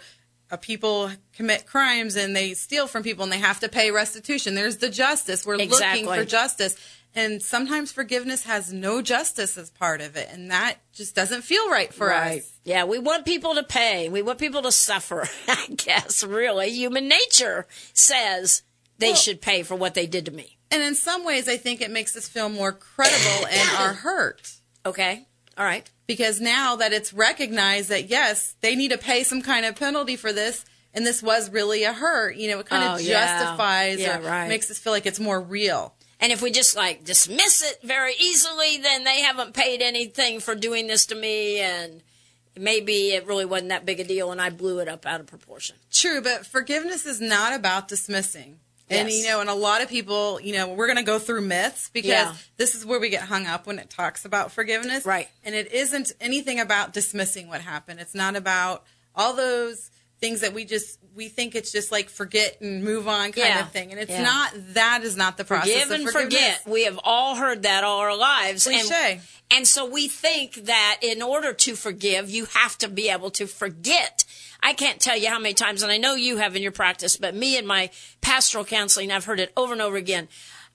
People 0.61 1.11
commit 1.33 1.65
crimes 1.65 2.15
and 2.15 2.35
they 2.35 2.53
steal 2.53 2.87
from 2.87 3.03
people 3.03 3.23
and 3.23 3.31
they 3.33 3.39
have 3.39 3.59
to 3.61 3.69
pay 3.69 3.91
restitution. 3.91 4.55
There's 4.55 4.77
the 4.77 4.89
justice. 4.89 5.45
We're 5.45 5.55
Exactly. 5.59 6.03
looking 6.05 6.21
for 6.23 6.25
justice. 6.29 6.75
And 7.17 7.41
sometimes 7.41 7.91
forgiveness 7.93 8.43
has 8.43 8.73
no 8.73 9.01
justice 9.01 9.57
as 9.57 9.69
part 9.69 10.01
of 10.01 10.15
it. 10.17 10.27
And 10.31 10.51
that 10.51 10.75
just 10.93 11.15
doesn't 11.15 11.43
feel 11.43 11.69
right 11.69 11.93
for 11.93 12.13
us. 12.13 12.51
Yeah, 12.65 12.83
we 12.83 12.99
want 12.99 13.25
people 13.25 13.55
to 13.55 13.63
pay. 13.63 14.09
We 14.09 14.22
want 14.22 14.37
people 14.39 14.61
to 14.63 14.72
suffer. 14.72 15.27
I 15.48 15.67
guess 15.75 16.24
really, 16.24 16.72
human 16.72 17.07
nature 17.07 17.67
says 17.93 18.63
they 18.98 19.07
Well- 19.09 19.15
should 19.15 19.41
pay 19.41 19.63
for 19.63 19.75
what 19.75 19.93
they 19.93 20.07
did 20.07 20.25
to 20.25 20.31
me. 20.31 20.57
And 20.72 20.81
in 20.83 20.96
some 20.96 21.24
ways, 21.24 21.48
I 21.48 21.57
think 21.57 21.79
it 21.81 21.91
makes 21.91 22.15
us 22.17 22.27
feel 22.27 22.50
more 22.50 22.74
credible 22.74 23.48
in 23.48 23.67
our 23.77 23.93
hurt. 23.93 24.51
Okay, 24.85 25.25
all 25.57 25.65
right. 25.65 25.89
Because 26.07 26.39
now 26.41 26.75
that 26.75 26.94
it's 26.94 27.13
recognized 27.13 27.89
that, 27.89 28.09
yes, 28.09 28.55
they 28.61 28.75
need 28.75 28.91
to 28.91 28.98
pay 28.98 29.24
some 29.24 29.41
kind 29.41 29.65
of 29.65 29.75
penalty 29.75 30.15
for 30.15 30.31
this, 30.33 30.65
and 30.94 31.05
this 31.05 31.22
was 31.24 31.50
really 31.50 31.83
a 31.83 31.94
hurt, 31.94 32.35
you 32.35 32.50
know, 32.50 32.59
it 32.59 32.68
kind 32.68 32.83
Oh, 32.83 32.96
of 32.96 33.01
yeah. 33.01 33.39
justifies 33.39 34.00
Yeah, 34.00 34.20
or 34.20 34.22
right. 34.22 34.48
makes 34.50 34.70
us 34.70 34.77
feel 34.79 34.94
like 34.94 35.05
it's 35.05 35.20
more 35.20 35.41
real. 35.41 35.94
And 36.20 36.31
if 36.31 36.41
we 36.41 36.51
just 36.51 36.75
like 36.75 37.03
dismiss 37.03 37.61
it 37.63 37.79
very 37.83 38.13
easily, 38.20 38.77
then 38.77 39.03
they 39.03 39.22
haven't 39.22 39.53
paid 39.53 39.81
anything 39.81 40.39
for 40.39 40.55
doing 40.55 40.87
this 40.87 41.05
to 41.07 41.15
me, 41.15 41.59
and 41.59 42.01
maybe 42.57 43.11
it 43.11 43.25
really 43.27 43.44
wasn't 43.46 43.70
that 43.70 43.85
big 43.85 44.00
a 44.00 44.03
deal, 44.03 44.31
and 44.31 44.41
I 44.41 44.50
blew 44.50 44.79
it 44.79 44.87
up 44.87 45.05
out 45.05 45.20
of 45.20 45.27
proportion. 45.27 45.75
True, 45.91 46.22
but 46.22 46.46
forgiveness 46.46 47.05
is 47.05 47.20
not 47.20 47.53
about 47.53 47.87
dismissing. 47.87 48.59
And 48.89 49.09
Yes. 49.09 49.17
you 49.17 49.27
know, 49.29 49.41
and 49.41 49.50
a 49.50 49.53
lot 49.55 49.81
of 49.81 49.89
people, 49.89 50.39
you 50.39 50.53
know, 50.53 50.67
we're 50.67 50.85
going 50.85 50.98
to 50.98 51.03
go 51.03 51.17
through 51.17 51.41
myths 51.41 51.89
because 51.91 52.09
Yeah. 52.09 52.33
this 52.57 52.75
is 52.75 52.85
where 52.85 53.00
we 53.00 53.09
get 53.09 53.24
hung 53.24 53.48
up 53.48 53.65
when 53.65 53.79
it 53.79 53.89
talks 53.89 54.25
about 54.25 54.51
forgiveness. 54.51 55.05
Right. 55.05 55.27
And 55.43 55.55
it 55.55 55.71
isn't 55.71 56.11
anything 56.21 56.59
about 56.59 56.93
dismissing 56.93 57.48
what 57.48 57.61
happened. 57.61 58.00
It's 58.00 58.13
not 58.13 58.35
about 58.35 58.83
all 59.15 59.33
those 59.33 59.89
things 60.21 60.41
that 60.41 60.53
we 60.53 60.65
just 60.65 61.00
we 61.15 61.29
think 61.29 61.55
it's 61.55 61.71
just 61.71 61.93
like 61.93 62.09
forget 62.09 62.59
and 62.59 62.83
move 62.83 63.07
on 63.07 63.31
kind 63.31 63.37
Yeah. 63.48 63.61
of 63.61 63.71
thing. 63.71 63.91
And 63.91 64.00
it's 64.01 64.11
Yeah. 64.11 64.21
not 64.24 64.51
that 64.74 65.03
is 65.03 65.15
not 65.15 65.37
the 65.37 65.45
process 65.45 65.83
Forgive 65.83 65.91
and 65.91 66.09
forget. 66.11 66.61
We 66.67 66.83
have 66.83 67.00
all 67.05 67.35
heard 67.35 67.63
that 67.63 67.83
all 67.85 68.00
our 68.00 68.15
lives. 68.15 68.65
Cliche. 68.65 69.13
And, 69.13 69.21
and 69.51 69.67
so 69.67 69.85
we 69.85 70.09
think 70.09 70.55
that 70.65 70.98
in 71.01 71.21
order 71.21 71.53
to 71.53 71.75
forgive, 71.77 72.29
you 72.29 72.45
have 72.53 72.77
to 72.79 72.89
be 72.89 73.09
able 73.09 73.31
to 73.31 73.48
forget. 73.48 74.25
I 74.65 74.73
can't 74.73 74.99
tell 74.99 75.15
you 75.15 75.29
how 75.29 75.37
many 75.37 75.53
times, 75.53 75.83
and 75.83 75.91
I 75.91 75.97
know 75.97 76.15
you 76.15 76.37
have 76.37 76.55
in 76.55 76.63
your 76.63 76.71
practice, 76.71 77.17
but 77.17 77.35
me 77.35 77.55
and 77.55 77.67
my 77.67 77.91
pastoral 78.21 78.65
counseling, 78.65 79.11
I've 79.11 79.25
heard 79.25 79.39
it 79.39 79.53
over 79.55 79.73
and 79.73 79.81
over 79.81 79.95
again. 79.95 80.27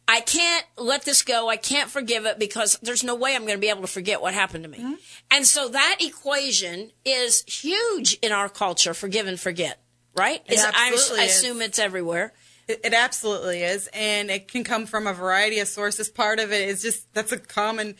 I 0.07 0.20
can't 0.20 0.64
let 0.76 1.05
this 1.05 1.22
go. 1.22 1.48
I 1.48 1.57
can't 1.57 1.90
forgive 1.90 2.24
it 2.24 2.38
because 2.38 2.79
there's 2.83 3.03
no 3.03 3.16
way 3.16 3.35
I'm 3.35 3.42
going 3.42 3.57
to 3.57 3.61
be 3.61 3.68
able 3.68 3.83
to 3.83 3.88
forget 3.88 4.22
what 4.22 4.33
happened 4.33 4.62
to 4.62 4.70
me. 4.70 4.79
Mm-hmm. 4.79 4.94
And 5.33 5.44
so 5.44 5.68
that 5.68 5.96
equation 6.00 6.92
is 7.05 7.42
huge 7.48 8.14
in 8.22 8.31
our 8.31 8.48
culture, 8.48 8.94
forgive 8.94 9.26
and 9.26 9.38
forget, 9.38 9.83
right? 10.16 10.40
It 10.46 10.55
Is- 10.55 10.64
I, 10.64 10.90
absolutely 10.92 11.24
I 11.24 11.26
is. 11.26 11.37
assume 11.37 11.61
it's 11.61 11.81
everywhere. 11.81 12.33
It, 12.68 12.81
it 12.85 12.94
absolutely 12.94 13.64
is, 13.64 13.88
and 13.92 14.31
it 14.31 14.46
can 14.46 14.62
come 14.62 14.87
from 14.87 15.09
a 15.09 15.12
variety 15.12 15.59
of 15.59 15.66
sources. 15.66 16.09
Part 16.09 16.38
of 16.38 16.53
it 16.53 16.68
is 16.68 16.81
just 16.81 17.12
that's 17.12 17.33
a 17.33 17.38
common 17.38 17.96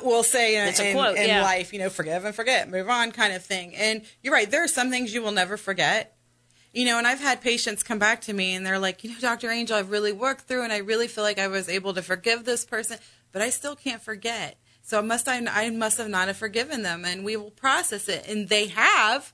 quote 0.00 0.12
we'll 0.12 0.22
say 0.22 0.56
in, 0.56 0.86
in- 0.86 0.94
quote, 0.94 1.16
in 1.16 1.28
yeah. 1.28 1.42
life. 1.42 1.72
You 1.72 1.78
know, 1.78 1.90
forgive 1.90 2.24
and 2.24 2.34
forget, 2.34 2.70
move 2.70 2.88
on, 2.88 3.12
kind 3.12 3.32
of 3.32 3.44
thing. 3.44 3.74
And 3.74 4.02
you're 4.22 4.32
right. 4.32 4.50
There 4.50 4.64
are 4.64 4.68
some 4.68 4.90
things 4.90 5.14
you 5.14 5.22
will 5.22 5.32
never 5.32 5.56
forget. 5.56 6.16
You 6.72 6.84
know, 6.84 6.98
and 6.98 7.06
I've 7.06 7.20
had 7.20 7.40
patients 7.40 7.82
come 7.82 7.98
back 7.98 8.20
to 8.22 8.32
me 8.32 8.54
and 8.54 8.64
they're 8.64 8.78
like, 8.78 9.02
you 9.02 9.10
know, 9.10 9.18
Dr. 9.20 9.50
Angel, 9.50 9.76
I've 9.76 9.90
really 9.90 10.12
worked 10.12 10.42
through 10.42 10.62
and 10.62 10.72
I 10.72 10.78
really 10.78 11.08
feel 11.08 11.24
like 11.24 11.38
I 11.38 11.48
was 11.48 11.68
able 11.68 11.94
to 11.94 12.02
forgive 12.02 12.44
this 12.44 12.64
person, 12.64 12.98
but 13.32 13.42
I 13.42 13.50
still 13.50 13.74
can't 13.74 14.00
forget. 14.00 14.56
So 14.82 14.98
I 14.98 15.02
must 15.02 15.28
I? 15.28 15.44
I 15.46 15.70
must 15.70 15.98
have 15.98 16.08
not 16.08 16.28
have 16.28 16.36
forgiven 16.36 16.82
them, 16.82 17.04
and 17.04 17.24
we 17.24 17.36
will 17.36 17.50
process 17.50 18.08
it, 18.08 18.26
and 18.26 18.48
they 18.48 18.68
have 18.68 19.32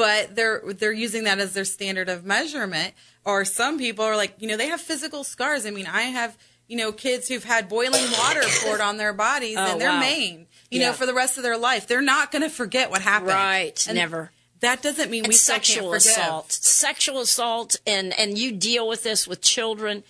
but 0.00 0.34
they're 0.34 0.62
they're 0.78 0.92
using 0.92 1.24
that 1.24 1.38
as 1.38 1.52
their 1.52 1.64
standard 1.64 2.08
of 2.08 2.24
measurement 2.24 2.94
or 3.24 3.44
some 3.44 3.78
people 3.78 4.04
are 4.04 4.16
like 4.16 4.34
you 4.38 4.48
know 4.48 4.56
they 4.56 4.68
have 4.68 4.80
physical 4.80 5.24
scars 5.24 5.66
i 5.66 5.70
mean 5.70 5.86
i 5.86 6.02
have 6.02 6.38
you 6.70 6.76
know 6.76 6.92
kids 6.92 7.28
who've 7.28 7.44
had 7.44 7.68
boiling 7.68 8.04
water 8.18 8.42
poured 8.62 8.80
on 8.80 8.96
their 8.96 9.12
bodies 9.12 9.56
Oh, 9.58 9.72
and 9.72 9.80
they're 9.80 9.88
wow. 9.90 10.00
main 10.00 10.46
you 10.70 10.80
Yeah. 10.80 10.88
know 10.88 10.92
for 10.94 11.04
the 11.04 11.14
rest 11.14 11.36
of 11.36 11.42
their 11.42 11.58
life 11.58 11.86
they're 11.86 12.00
not 12.00 12.30
going 12.32 12.42
to 12.42 12.48
forget 12.50 12.90
what 12.90 13.02
happened 13.02 13.28
Right, 13.32 13.84
And 13.88 13.96
never. 13.96 14.30
that 14.60 14.80
doesn't 14.82 15.10
mean 15.10 15.22
we 15.24 15.26
and 15.30 15.34
still 15.34 15.54
sexual 15.56 15.92
assault, 15.94 16.52
sexual 16.52 17.20
assault, 17.20 17.76
and 17.86 18.18
and 18.18 18.38
you 18.38 18.52
deal 18.52 18.86
with 18.88 19.02
this 19.02 19.26
with 19.26 19.40
children, 19.40 20.04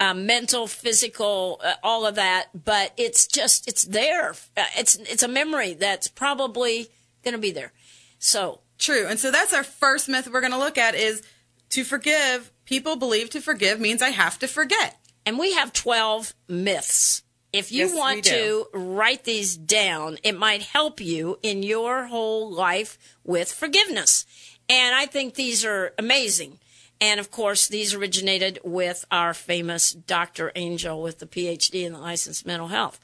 uh, 0.00 0.12
mental, 0.14 0.66
physical, 0.66 1.60
uh, 1.64 1.74
all 1.82 2.04
of 2.06 2.14
that. 2.16 2.48
But 2.64 2.92
it's 2.96 3.26
just 3.26 3.66
it's 3.68 3.84
there. 3.84 4.30
Uh, 4.56 4.64
it's 4.76 4.96
it's 4.96 5.22
a 5.22 5.28
memory 5.28 5.74
that's 5.74 6.08
probably 6.08 6.88
going 7.24 7.34
to 7.34 7.40
be 7.40 7.52
there. 7.52 7.72
So 8.18 8.60
True. 8.78 9.06
And 9.06 9.18
so 9.20 9.30
that's 9.30 9.52
our 9.54 9.62
first 9.62 10.08
myth 10.08 10.28
we're 10.32 10.40
going 10.40 10.52
to 10.52 10.58
look 10.58 10.76
at 10.76 10.94
is 10.96 11.22
to 11.70 11.84
forgive. 11.84 12.50
People 12.64 12.96
believe 12.96 13.30
to 13.30 13.40
forgive 13.40 13.78
means 13.80 14.02
I 14.02 14.10
have 14.10 14.38
to 14.40 14.48
forget. 14.48 14.96
And 15.26 15.38
we 15.38 15.52
have 15.54 15.72
twelve 15.72 16.34
myths. 16.48 17.22
If 17.52 17.70
you 17.70 17.86
Yes, 17.86 17.94
want 17.94 18.24
to 18.24 18.66
write 18.72 19.24
these 19.24 19.56
down, 19.58 20.16
it 20.22 20.38
might 20.38 20.62
help 20.62 21.00
you 21.02 21.38
in 21.42 21.62
your 21.62 22.06
whole 22.06 22.50
life 22.50 22.98
with 23.24 23.52
forgiveness. 23.52 24.24
And 24.70 24.94
I 24.94 25.04
think 25.04 25.34
these 25.34 25.62
are 25.62 25.92
amazing. 25.98 26.60
And 26.98 27.20
of 27.20 27.30
course, 27.30 27.68
these 27.68 27.92
originated 27.92 28.58
with 28.64 29.04
our 29.10 29.34
famous 29.34 29.90
Dr. 29.92 30.50
Angel 30.54 31.02
with 31.02 31.18
the 31.18 31.26
PhD 31.26 31.84
in 31.84 31.92
the 31.92 31.98
licensed 31.98 32.46
mental 32.46 32.68
health. 32.68 32.98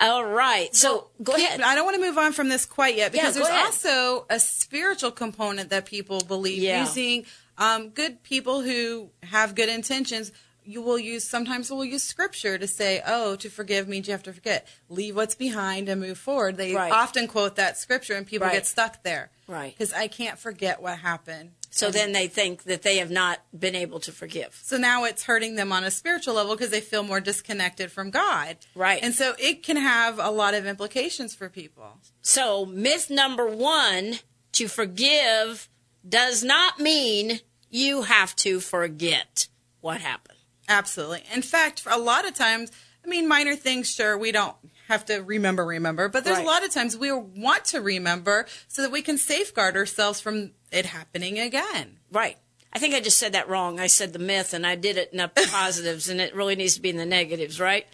All 0.00 0.24
right. 0.24 0.74
So 0.74 1.10
go 1.22 1.34
ahead. 1.34 1.60
I 1.60 1.76
don't 1.76 1.84
want 1.84 1.94
to 1.96 2.00
move 2.02 2.18
on 2.18 2.32
from 2.32 2.48
this 2.48 2.64
quite 2.64 2.96
yet 2.96 3.12
because 3.12 3.36
Yeah, 3.36 3.42
there's 3.42 3.54
ahead. 3.54 3.66
also 3.66 4.26
a 4.30 4.40
spiritual 4.40 5.10
component 5.12 5.68
that 5.70 5.84
people 5.86 6.20
believe 6.26 6.60
Yeah. 6.62 6.80
using 6.80 7.24
um, 7.58 7.90
good 7.90 8.22
people 8.24 8.62
who 8.62 9.10
have 9.22 9.54
good 9.54 9.68
intentions. 9.68 10.32
You 10.64 10.80
will 10.82 10.98
use 10.98 11.24
sometimes 11.28 11.70
we'll 11.70 11.84
use 11.84 12.02
scripture 12.04 12.56
to 12.58 12.66
say, 12.68 13.02
"Oh, 13.06 13.36
to 13.36 13.50
forgive 13.50 13.88
means 13.88 14.06
you 14.06 14.12
have 14.12 14.22
to 14.24 14.32
forget, 14.32 14.66
leave 14.88 15.16
what's 15.16 15.34
behind 15.34 15.88
and 15.88 16.00
move 16.00 16.18
forward." 16.18 16.56
They 16.56 16.74
Right. 16.74 16.92
often 16.92 17.26
quote 17.26 17.56
that 17.56 17.76
scripture, 17.78 18.14
and 18.14 18.26
people 18.26 18.46
Right. 18.46 18.54
get 18.54 18.66
stuck 18.66 19.02
there, 19.02 19.30
Right. 19.48 19.72
Because 19.76 19.92
I 19.92 20.06
can't 20.08 20.38
forget 20.38 20.80
what 20.80 20.98
happened. 21.00 21.52
So 21.70 21.86
And 21.86 21.94
then 21.94 22.12
they 22.12 22.28
think 22.28 22.64
that 22.64 22.82
they 22.82 22.98
have 22.98 23.10
not 23.10 23.40
been 23.58 23.74
able 23.74 23.98
to 24.00 24.12
forgive. 24.12 24.60
so 24.62 24.76
now 24.76 25.04
it's 25.04 25.22
hurting 25.22 25.54
them 25.54 25.72
on 25.72 25.84
a 25.84 25.90
spiritual 25.90 26.34
level 26.34 26.54
because 26.54 26.70
they 26.70 26.82
feel 26.82 27.02
more 27.02 27.18
disconnected 27.20 27.90
from 27.90 28.10
God, 28.10 28.58
Right. 28.74 29.02
And 29.02 29.14
so 29.14 29.34
it 29.38 29.62
can 29.62 29.76
have 29.78 30.18
a 30.18 30.30
lot 30.30 30.52
of 30.54 30.66
implications 30.66 31.34
for 31.34 31.48
people. 31.48 31.98
So, 32.20 32.66
myth 32.66 33.08
number 33.10 33.46
one 33.46 34.20
to 34.52 34.68
forgive 34.68 35.68
does 36.06 36.44
not 36.44 36.78
mean 36.78 37.40
you 37.70 38.02
have 38.02 38.36
to 38.36 38.60
forget 38.60 39.48
what 39.80 40.00
happened. 40.02 40.31
Absolutely. 40.68 41.22
In 41.34 41.42
fact, 41.42 41.82
a 41.86 41.98
lot 41.98 42.26
of 42.26 42.34
times, 42.34 42.70
I 43.04 43.08
mean, 43.08 43.26
minor 43.28 43.56
things, 43.56 43.90
sure, 43.90 44.16
we 44.16 44.32
don't 44.32 44.54
have 44.88 45.04
to 45.06 45.18
remember, 45.18 45.64
remember, 45.64 46.08
but 46.08 46.24
there's 46.24 46.36
Right. 46.38 46.44
a 46.46 46.48
lot 46.48 46.64
of 46.64 46.70
times 46.72 46.96
we 46.96 47.10
want 47.12 47.64
to 47.66 47.80
remember 47.80 48.46
so 48.68 48.82
that 48.82 48.90
we 48.92 49.02
can 49.02 49.18
safeguard 49.18 49.76
ourselves 49.76 50.20
from 50.20 50.52
it 50.70 50.86
happening 50.86 51.38
again. 51.38 51.98
Right. 52.10 52.36
I 52.72 52.78
think 52.78 52.94
I 52.94 53.00
just 53.00 53.18
said 53.18 53.32
that 53.32 53.48
wrong. 53.48 53.78
I 53.80 53.86
said 53.86 54.12
the 54.12 54.18
myth 54.18 54.54
and 54.54 54.66
I 54.66 54.76
did 54.76 54.96
it 54.96 55.10
in 55.12 55.18
the 55.18 55.28
positives 55.50 56.08
and 56.08 56.20
it 56.20 56.34
really 56.34 56.56
needs 56.56 56.74
to 56.76 56.80
be 56.80 56.90
in 56.90 56.96
the 56.96 57.04
negatives, 57.06 57.60
right? 57.60 57.86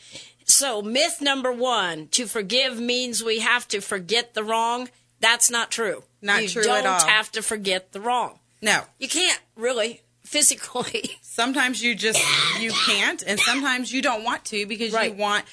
So, 0.44 0.81
myth 0.83 1.20
number 1.20 1.52
one 1.52 2.09
to 2.09 2.26
forgive 2.26 2.78
means 2.81 3.22
we 3.22 3.40
have 3.40 3.66
to 3.68 3.81
forget 3.81 4.35
the 4.35 4.42
wrong. 4.44 4.88
That's 5.20 5.50
not 5.50 5.70
true. 5.70 6.04
Not 6.22 6.42
true. 6.44 6.62
you 6.62 6.68
don't 6.68 6.85
have 7.02 7.31
to 7.33 7.42
forget 7.42 7.92
the 7.92 8.00
wrong. 8.00 8.38
No. 8.62 8.83
You 8.98 9.09
can't 9.09 9.40
really 9.57 10.02
physically. 10.28 11.16
Sometimes 11.22 11.82
you 11.82 11.94
just 11.94 12.20
you 12.60 12.72
can't 12.86 13.22
and 13.26 13.38
sometimes 13.40 13.92
you 13.92 14.02
don't 14.02 14.24
want 14.24 14.44
to 14.46 14.66
because 14.66 14.92
Right. 14.92 15.12
you 15.12 15.16
want 15.16 15.44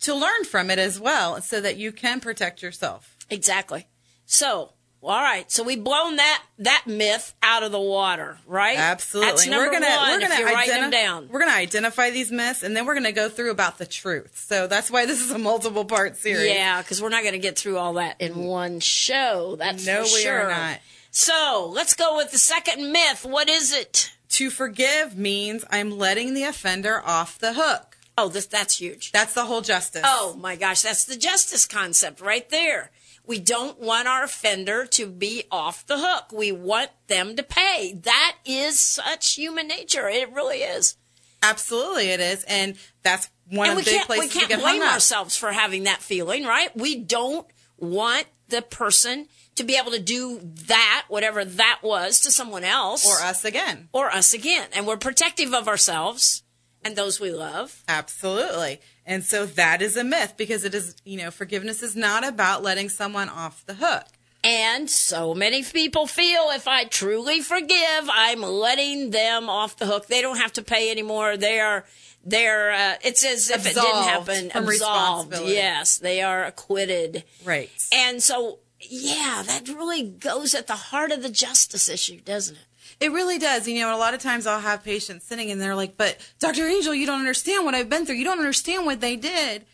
to 0.00 0.14
learn 0.14 0.44
from 0.44 0.70
it 0.70 0.78
as 0.78 0.98
well 0.98 1.40
so 1.42 1.60
that 1.60 1.76
you 1.76 1.92
can 1.92 2.20
protect 2.20 2.62
yourself. 2.62 3.16
exactly. 3.30 3.86
So, 4.24 4.72
all 5.02 5.22
right. 5.22 5.50
So 5.52 5.62
we've 5.62 5.82
blown 5.82 6.16
that 6.16 6.42
that 6.58 6.84
myth 6.86 7.34
out 7.42 7.62
of 7.62 7.70
the 7.70 7.80
water, 7.80 8.38
right? 8.46 8.76
Absolutely. 8.78 9.30
That's 9.30 9.46
number 9.46 9.66
we're 9.66 9.72
gonna 9.72 9.86
one. 9.96 10.08
we're 10.10 10.20
gonna 10.20 10.34
if 10.40 10.56
identi- 10.56 10.66
them 10.80 10.90
down. 10.90 11.28
We're 11.30 11.38
gonna 11.40 11.52
identify 11.52 12.10
these 12.10 12.32
myths 12.32 12.62
and 12.64 12.76
then 12.76 12.86
we're 12.86 12.94
gonna 12.94 13.12
go 13.12 13.28
through 13.28 13.50
about 13.52 13.78
the 13.78 13.86
truth. 13.86 14.42
So 14.48 14.66
that's 14.66 14.90
why 14.90 15.06
this 15.06 15.20
is 15.20 15.30
a 15.30 15.38
multiple 15.38 15.84
part 15.84 16.16
series. 16.16 16.50
Yeah, 16.52 16.82
because 16.82 17.00
we're 17.00 17.10
not 17.10 17.22
going 17.22 17.34
to 17.34 17.38
get 17.38 17.56
through 17.58 17.76
all 17.78 17.92
that 17.94 18.20
in 18.20 18.36
one 18.36 18.80
show. 18.80 19.54
That's 19.58 19.86
No, 19.86 19.98
for 20.04 20.14
we 20.14 20.22
sure. 20.22 20.40
are 20.46 20.50
not. 20.50 20.80
So 21.12 21.70
let's 21.72 21.94
go 21.94 22.16
with 22.16 22.30
the 22.32 22.38
second 22.38 22.90
myth. 22.92 23.24
What 23.24 23.48
is 23.48 23.72
it? 23.72 24.12
To 24.36 24.50
forgive 24.50 25.16
means 25.16 25.64
I'm 25.70 25.96
letting 25.96 26.34
the 26.34 26.42
offender 26.42 27.00
off 27.02 27.38
the 27.38 27.54
hook. 27.54 27.96
Oh, 28.18 28.28
this 28.28 28.44
that's 28.44 28.78
huge. 28.78 29.10
That's 29.10 29.32
the 29.32 29.46
whole 29.46 29.62
justice. 29.62 30.02
Oh 30.04 30.36
my 30.38 30.56
gosh, 30.56 30.82
that's 30.82 31.04
the 31.04 31.16
justice 31.16 31.64
concept 31.64 32.20
right 32.20 32.46
there. 32.50 32.90
We 33.26 33.38
don't 33.38 33.80
want 33.80 34.08
our 34.08 34.24
offender 34.24 34.84
to 34.88 35.06
be 35.06 35.44
off 35.50 35.86
the 35.86 35.96
hook. 35.96 36.32
We 36.34 36.52
want 36.52 36.90
them 37.06 37.34
to 37.36 37.42
pay. 37.42 37.94
That 38.02 38.36
is 38.44 38.78
such 38.78 39.36
human 39.36 39.68
nature. 39.68 40.06
It 40.06 40.30
really 40.34 40.58
is. 40.58 40.98
Absolutely, 41.42 42.10
it 42.10 42.20
is, 42.20 42.44
and 42.44 42.76
that's 43.02 43.30
one 43.48 43.70
and 43.70 43.78
of 43.78 43.86
the 43.86 43.90
big 43.90 44.06
can't 44.06 44.20
we 44.20 44.28
can't 44.28 44.50
get 44.50 44.60
blame 44.60 44.82
ourselves 44.82 45.34
for 45.34 45.50
having 45.50 45.84
that 45.84 46.02
feeling, 46.02 46.44
right? 46.44 46.76
We 46.76 46.96
don't 46.96 47.46
want 47.78 48.26
the 48.48 48.60
person 48.60 49.28
to 49.56 49.64
be 49.64 49.76
able 49.76 49.90
to 49.90 50.00
do 50.00 50.40
that, 50.66 51.04
whatever 51.08 51.44
that 51.44 51.80
was, 51.82 52.20
to 52.20 52.30
someone 52.30 52.64
else 52.64 53.06
or 53.06 53.24
us 53.26 53.44
again. 53.44 53.88
or 53.92 54.10
us 54.10 54.32
again. 54.32 54.68
And 54.72 54.86
we're 54.86 54.96
protective 54.96 55.52
of 55.52 55.66
ourselves 55.68 56.42
and 56.84 56.94
those 56.96 57.18
we 57.18 57.30
love. 57.30 57.82
Absolutely. 57.88 58.80
And 59.04 59.24
so 59.24 59.46
that 59.46 59.82
is 59.82 59.96
a 59.96 60.04
myth 60.04 60.34
because 60.36 60.64
it 60.64 60.74
is, 60.74 60.96
you 61.04 61.16
know, 61.16 61.30
forgiveness 61.30 61.82
is 61.82 61.96
not 61.96 62.26
about 62.26 62.62
letting 62.62 62.88
someone 62.88 63.28
off 63.28 63.64
the 63.66 63.74
hook. 63.74 64.04
And 64.44 64.88
so 64.88 65.34
many 65.34 65.64
people 65.64 66.06
feel 66.06 66.50
if 66.50 66.68
I 66.68 66.84
truly 66.84 67.40
forgive, 67.40 68.08
I'm 68.08 68.42
letting 68.42 69.10
them 69.10 69.48
off 69.48 69.76
the 69.76 69.86
hook. 69.86 70.06
They 70.06 70.22
don't 70.22 70.36
have 70.36 70.52
to 70.54 70.62
pay 70.62 70.90
anymore. 70.92 71.36
They 71.36 71.58
are, 71.58 71.84
they're, 72.24 72.70
uh, 72.70 72.94
it's 73.02 73.24
as 73.24 73.50
if 73.50 73.66
it 73.66 73.74
didn't 73.74 74.04
happen. 74.04 74.52
Absolved. 74.54 75.34
Yes, 75.44 75.98
they 75.98 76.22
are 76.22 76.44
acquitted. 76.44 77.24
Right. 77.44 77.70
And 77.92 78.22
so, 78.22 78.60
yeah, 78.90 79.42
that 79.46 79.68
really 79.68 80.02
goes 80.02 80.54
at 80.54 80.66
the 80.66 80.74
heart 80.74 81.10
of 81.10 81.22
the 81.22 81.30
justice 81.30 81.88
issue, 81.88 82.20
doesn't 82.20 82.56
it? 82.56 82.62
It 83.00 83.12
really 83.12 83.38
does. 83.38 83.68
You 83.68 83.80
know, 83.80 83.94
a 83.94 83.98
lot 83.98 84.14
of 84.14 84.20
times 84.20 84.46
I'll 84.46 84.60
have 84.60 84.84
patients 84.84 85.26
sitting 85.26 85.50
and 85.50 85.60
they're 85.60 85.74
like, 85.74 85.96
but 85.96 86.18
Dr. 86.38 86.66
Angel, 86.66 86.94
you 86.94 87.06
don't 87.06 87.18
understand 87.18 87.64
what 87.64 87.74
I've 87.74 87.90
been 87.90 88.06
through. 88.06 88.16
You 88.16 88.24
don't 88.24 88.38
understand 88.38 88.86
what 88.86 89.00
they 89.00 89.16
did. 89.16 89.66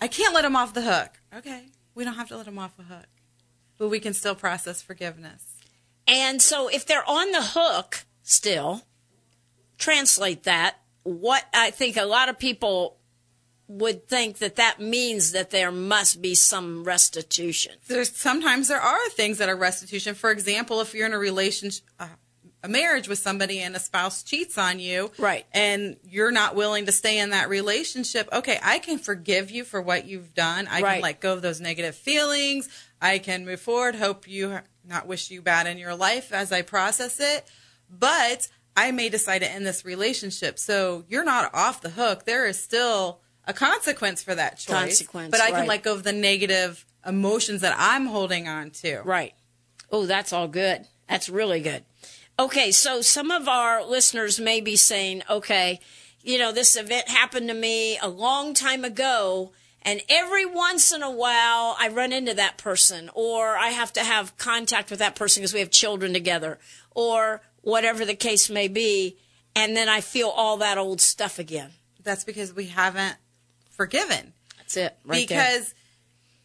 I 0.00 0.08
can't 0.08 0.34
let 0.34 0.42
them 0.42 0.56
off 0.56 0.74
the 0.74 0.82
hook. 0.82 1.20
Okay. 1.34 1.66
We 1.94 2.04
don't 2.04 2.14
have 2.14 2.28
to 2.28 2.36
let 2.36 2.46
them 2.46 2.58
off 2.58 2.76
the 2.76 2.84
hook. 2.84 3.06
But 3.78 3.88
we 3.88 4.00
can 4.00 4.12
still 4.12 4.34
process 4.34 4.82
forgiveness. 4.82 5.56
And 6.06 6.42
so 6.42 6.68
if 6.68 6.84
they're 6.86 7.08
on 7.08 7.32
the 7.32 7.42
hook 7.42 8.04
still, 8.22 8.82
translate 9.78 10.44
that. 10.44 10.78
What 11.04 11.44
I 11.54 11.70
think 11.70 11.96
a 11.96 12.04
lot 12.04 12.28
of 12.28 12.38
people 12.38 12.97
would 13.68 14.08
think 14.08 14.38
that 14.38 14.56
that 14.56 14.80
means 14.80 15.32
that 15.32 15.50
there 15.50 15.70
must 15.70 16.22
be 16.22 16.34
some 16.34 16.84
restitution. 16.84 17.74
There's 17.86 18.10
sometimes 18.16 18.68
there 18.68 18.80
are 18.80 19.08
things 19.10 19.38
that 19.38 19.48
are 19.50 19.56
restitution. 19.56 20.14
For 20.14 20.30
example, 20.30 20.80
if 20.80 20.94
you're 20.94 21.06
in 21.06 21.12
a 21.12 21.18
relationship, 21.18 21.84
uh, 22.00 22.08
a 22.64 22.68
marriage 22.68 23.06
with 23.08 23.18
somebody 23.18 23.60
and 23.60 23.76
a 23.76 23.78
spouse 23.78 24.22
cheats 24.24 24.58
on 24.58 24.80
you, 24.80 25.12
Right. 25.18 25.46
and 25.52 25.96
you're 26.02 26.32
not 26.32 26.56
willing 26.56 26.86
to 26.86 26.92
stay 26.92 27.18
in 27.18 27.30
that 27.30 27.48
relationship, 27.48 28.28
okay, 28.32 28.58
I 28.62 28.78
can 28.80 28.98
forgive 28.98 29.50
you 29.50 29.64
for 29.64 29.80
what 29.80 30.06
you've 30.06 30.34
done. 30.34 30.66
I 30.66 30.80
Right. 30.80 30.94
can 30.94 31.02
let 31.02 31.20
go 31.20 31.34
of 31.34 31.42
those 31.42 31.60
negative 31.60 31.94
feelings. 31.94 32.68
I 33.00 33.18
can 33.18 33.44
move 33.44 33.60
forward. 33.60 33.94
Hope 33.96 34.26
you 34.26 34.60
not 34.84 35.06
wish 35.06 35.30
you 35.30 35.42
bad 35.42 35.66
in 35.66 35.76
your 35.78 35.94
life 35.94 36.32
as 36.32 36.50
I 36.50 36.62
process 36.62 37.20
it, 37.20 37.46
but 37.90 38.48
I 38.74 38.92
may 38.92 39.08
decide 39.08 39.40
to 39.40 39.50
end 39.50 39.66
this 39.66 39.84
relationship. 39.84 40.58
So 40.58 41.04
you're 41.06 41.24
not 41.24 41.54
off 41.54 41.80
the 41.82 41.90
hook. 41.90 42.24
There 42.24 42.46
is 42.46 42.58
still 42.58 43.20
a 43.48 43.52
consequence 43.54 44.22
for 44.22 44.34
that 44.34 44.58
choice. 44.58 44.98
Consequence, 44.98 45.30
but 45.30 45.40
I 45.40 45.48
can 45.50 45.60
right. 45.60 45.68
let 45.68 45.82
go 45.82 45.94
of 45.94 46.04
the 46.04 46.12
negative 46.12 46.84
emotions 47.04 47.62
that 47.62 47.74
I'm 47.76 48.06
holding 48.06 48.46
on 48.46 48.70
to. 48.82 49.00
Right. 49.00 49.34
Oh, 49.90 50.06
that's 50.06 50.32
all 50.32 50.46
good. 50.46 50.86
That's 51.08 51.30
really 51.30 51.60
good. 51.60 51.84
Okay, 52.38 52.70
so 52.70 53.00
some 53.00 53.30
of 53.30 53.48
our 53.48 53.84
listeners 53.84 54.38
may 54.38 54.60
be 54.60 54.76
saying, 54.76 55.22
okay, 55.28 55.80
you 56.22 56.38
know, 56.38 56.52
this 56.52 56.76
event 56.76 57.08
happened 57.08 57.48
to 57.48 57.54
me 57.54 57.98
a 57.98 58.08
long 58.08 58.52
time 58.52 58.84
ago, 58.84 59.52
and 59.82 60.02
every 60.08 60.44
once 60.44 60.92
in 60.92 61.02
a 61.02 61.10
while 61.10 61.74
I 61.80 61.88
run 61.90 62.12
into 62.12 62.34
that 62.34 62.58
person, 62.58 63.10
or 63.14 63.56
I 63.56 63.68
have 63.68 63.92
to 63.94 64.04
have 64.04 64.36
contact 64.36 64.90
with 64.90 64.98
that 64.98 65.16
person 65.16 65.40
because 65.40 65.54
we 65.54 65.60
have 65.60 65.70
children 65.70 66.12
together, 66.12 66.58
or 66.94 67.40
whatever 67.62 68.04
the 68.04 68.14
case 68.14 68.50
may 68.50 68.68
be, 68.68 69.16
and 69.56 69.74
then 69.74 69.88
I 69.88 70.02
feel 70.02 70.28
all 70.28 70.58
that 70.58 70.78
old 70.78 71.00
stuff 71.00 71.38
again. 71.38 71.70
That's 72.04 72.24
because 72.24 72.52
we 72.54 72.66
haven't 72.66 73.16
forgiven. 73.78 74.34
That's 74.58 74.76
it, 74.76 74.96
right 75.04 75.26
there. 75.26 75.38
because 75.38 75.74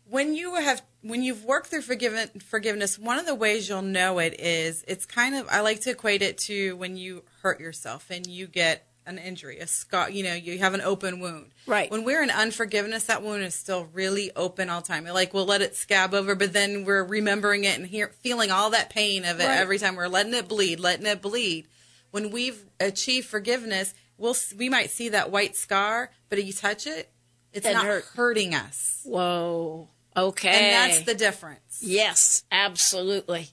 when 0.10 0.34
you 0.36 0.56
have 0.56 0.82
when 1.02 1.22
you've 1.24 1.44
worked 1.44 1.68
through 1.68 1.82
forgiven, 1.82 2.30
forgiveness, 2.40 2.98
one 2.98 3.20
of 3.20 3.26
the 3.26 3.36
ways 3.36 3.68
you'll 3.68 3.82
know 3.82 4.20
it 4.20 4.40
is 4.40 4.86
it's 4.88 5.06
kind 5.06 5.36
of 5.36 5.48
I 5.50 5.60
like 5.60 5.82
to 5.82 5.90
equate 5.92 6.22
it 6.22 6.38
to 6.50 6.78
when 6.78 6.96
you 6.96 7.24
hurt 7.42 7.60
yourself 7.60 8.10
and 8.10 8.26
you 8.26 8.48
get 8.48 8.88
an 9.06 9.18
injury, 9.18 9.60
a 9.60 9.68
scar, 9.68 10.10
you 10.10 10.24
know, 10.24 10.34
you 10.34 10.58
have 10.60 10.74
an 10.74 10.80
open 10.80 11.20
wound. 11.20 11.52
Right. 11.68 11.92
When 11.92 12.06
we're 12.06 12.24
in 12.24 12.30
unforgiveness, 12.30 13.04
that 13.06 13.22
wound 13.22 13.44
is 13.44 13.54
still 13.54 13.90
really 13.92 14.32
open 14.34 14.70
all 14.70 14.80
the 14.80 14.88
time. 14.88 15.04
Like 15.06 15.34
we'll 15.34 15.46
let 15.46 15.62
it 15.62 15.76
scab 15.76 16.14
over, 16.14 16.36
but 16.36 16.54
then 16.54 16.86
we're 16.86 17.04
remembering 17.04 17.66
it 17.66 17.78
and 17.78 17.86
hear, 17.88 18.14
feeling 18.22 18.50
all 18.52 18.70
that 18.70 18.90
pain 18.90 19.26
of 19.26 19.42
it 19.42 19.46
Right. 19.46 19.58
every 19.60 19.78
time. 19.80 19.96
We're 19.96 20.08
letting 20.08 20.34
it 20.34 20.48
bleed, 20.48 20.80
letting 20.80 21.06
it 21.08 21.22
bleed. 21.22 21.68
When 22.12 22.30
we've 22.32 22.64
achieved 22.80 23.28
forgiveness, 23.28 23.94
we'll 24.18 24.36
we 24.58 24.70
might 24.70 24.92
see 24.92 25.10
that 25.10 25.32
white 25.32 25.58
scar, 25.58 26.12
but 26.30 26.40
if 26.40 26.46
you 26.46 26.54
touch 26.54 26.88
it, 26.88 27.12
it's 27.54 27.66
not 27.66 27.86
hurt. 27.86 28.06
hurting 28.16 28.56
us. 28.56 29.02
Whoa. 29.04 29.88
Okay. 30.16 30.50
And 30.50 30.92
that's 30.92 31.06
the 31.06 31.16
difference. 31.16 31.80
Yes, 31.82 32.44
absolutely. 32.52 33.50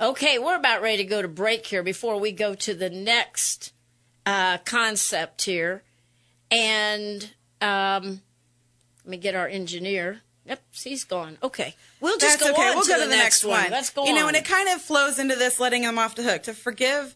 Okay, 0.00 0.38
we're 0.38 0.56
about 0.56 0.82
ready 0.82 0.98
to 0.98 1.04
go 1.04 1.22
to 1.22 1.28
break 1.28 1.66
here 1.66 1.82
before 1.82 2.18
we 2.18 2.32
go 2.32 2.54
to 2.54 2.74
the 2.74 2.90
next 2.90 3.72
uh, 4.26 4.58
concept 4.58 5.42
here. 5.42 5.82
And 6.50 7.30
um, 7.60 8.20
let 9.04 9.10
me 9.10 9.16
get 9.16 9.34
our 9.34 9.46
engineer. 9.48 10.20
Yep, 10.46 10.62
he's 10.72 11.04
gone. 11.04 11.38
Okay, 11.42 11.74
we'll 12.00 12.18
just 12.18 12.40
That's 12.40 12.50
go 12.50 12.54
okay. 12.54 12.68
on 12.68 12.74
we'll 12.74 12.84
to 12.84 12.88
go 12.90 12.98
the, 12.98 13.04
to 13.04 13.10
the 13.10 13.16
next 13.16 13.44
one. 13.44 13.70
Let's 13.70 13.90
go 13.90 14.04
You 14.04 14.10
on. 14.10 14.16
know, 14.16 14.28
and 14.28 14.36
it 14.36 14.44
kind 14.44 14.68
of 14.68 14.82
flows 14.82 15.18
into 15.18 15.36
this 15.36 15.58
letting 15.58 15.82
them 15.82 15.98
off 15.98 16.16
the 16.16 16.22
hook. 16.22 16.42
To 16.44 16.52
forgive, 16.52 17.14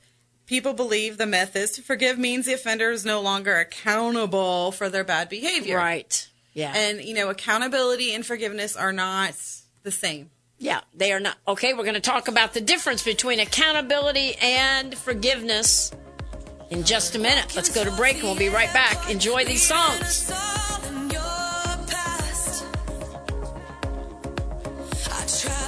People 0.48 0.72
believe 0.72 1.18
the 1.18 1.26
myth 1.26 1.54
is 1.54 1.72
to 1.72 1.82
forgive 1.82 2.18
means 2.18 2.46
the 2.46 2.54
offender 2.54 2.90
is 2.90 3.04
no 3.04 3.20
longer 3.20 3.58
accountable 3.58 4.72
for 4.72 4.88
their 4.88 5.04
bad 5.04 5.28
behavior. 5.28 5.76
Right. 5.76 6.26
Yeah. 6.54 6.72
And, 6.74 7.02
you 7.02 7.14
know, 7.14 7.28
accountability 7.28 8.14
and 8.14 8.24
forgiveness 8.24 8.74
are 8.74 8.92
not 8.92 9.34
the 9.82 9.90
same. 9.90 10.30
Yeah, 10.58 10.80
they 10.94 11.12
are 11.12 11.20
not. 11.20 11.36
Okay, 11.46 11.74
we're 11.74 11.84
going 11.84 11.94
to 11.94 12.00
talk 12.00 12.28
about 12.28 12.54
the 12.54 12.62
difference 12.62 13.04
between 13.04 13.40
accountability 13.40 14.36
and 14.40 14.96
forgiveness 14.96 15.92
in 16.70 16.82
just 16.82 17.14
a 17.14 17.18
minute. 17.18 17.54
Let's 17.54 17.72
go 17.72 17.84
to 17.84 17.90
break 17.92 18.14
and 18.14 18.24
we'll 18.24 18.34
be 18.34 18.48
right 18.48 18.72
back. 18.72 19.10
Enjoy 19.10 19.44
these 19.44 19.62
songs. 19.62 20.32
I 25.10 25.26
try 25.26 25.67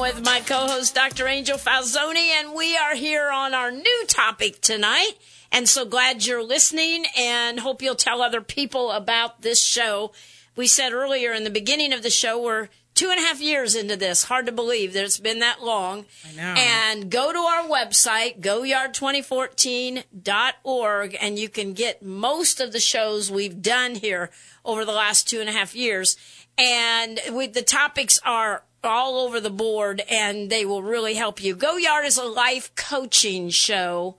With 0.05 0.23
my 0.23 0.39
co-host 0.41 0.93
Dr. 0.93 1.27
Angel 1.27 1.57
Falzoni, 1.57 2.29
and 2.39 2.53
we 2.53 2.77
are 2.77 2.93
here 2.93 3.31
on 3.31 3.55
our 3.55 3.71
new 3.71 4.03
topic 4.07 4.61
tonight. 4.61 5.13
And 5.51 5.67
so 5.67 5.83
glad 5.83 6.23
you're 6.23 6.43
listening 6.43 7.05
and 7.17 7.59
hope 7.59 7.81
you'll 7.81 7.95
tell 7.95 8.21
other 8.21 8.41
people 8.41 8.91
about 8.91 9.41
this 9.41 9.65
show. 9.65 10.11
We 10.55 10.67
said 10.67 10.93
earlier 10.93 11.33
in 11.33 11.43
the 11.43 11.49
beginning 11.49 11.91
of 11.91 12.03
the 12.03 12.11
show, 12.11 12.39
we're 12.39 12.69
two 12.93 13.09
and 13.09 13.17
a 13.17 13.23
half 13.23 13.41
years 13.41 13.73
into 13.73 13.95
this. 13.95 14.25
Hard 14.25 14.45
to 14.45 14.51
believe 14.51 14.93
that 14.93 15.03
it's 15.03 15.19
been 15.19 15.39
that 15.39 15.63
long. 15.63 16.05
I 16.23 16.35
know. 16.35 16.53
And 16.55 17.09
go 17.09 17.33
to 17.33 17.39
our 17.39 17.63
website, 17.63 18.41
goyard2014.org, 18.41 21.17
and 21.19 21.39
you 21.39 21.49
can 21.49 21.73
get 21.73 22.03
most 22.03 22.59
of 22.59 22.73
the 22.73 22.79
shows 22.79 23.31
we've 23.31 23.59
done 23.59 23.95
here 23.95 24.29
over 24.63 24.85
the 24.85 24.91
last 24.91 25.27
two 25.27 25.39
and 25.39 25.49
a 25.49 25.53
half 25.53 25.73
years. 25.73 26.15
And 26.59 27.19
we, 27.31 27.47
the 27.47 27.63
topics 27.63 28.19
are 28.23 28.64
all 28.85 29.19
over 29.19 29.39
the 29.39 29.49
board 29.49 30.01
and 30.09 30.49
they 30.49 30.65
will 30.65 30.83
really 30.83 31.15
help 31.15 31.43
you. 31.43 31.55
Go 31.55 31.77
Yard 31.77 32.05
is 32.05 32.17
a 32.17 32.23
life 32.23 32.73
coaching 32.75 33.49
show. 33.49 34.17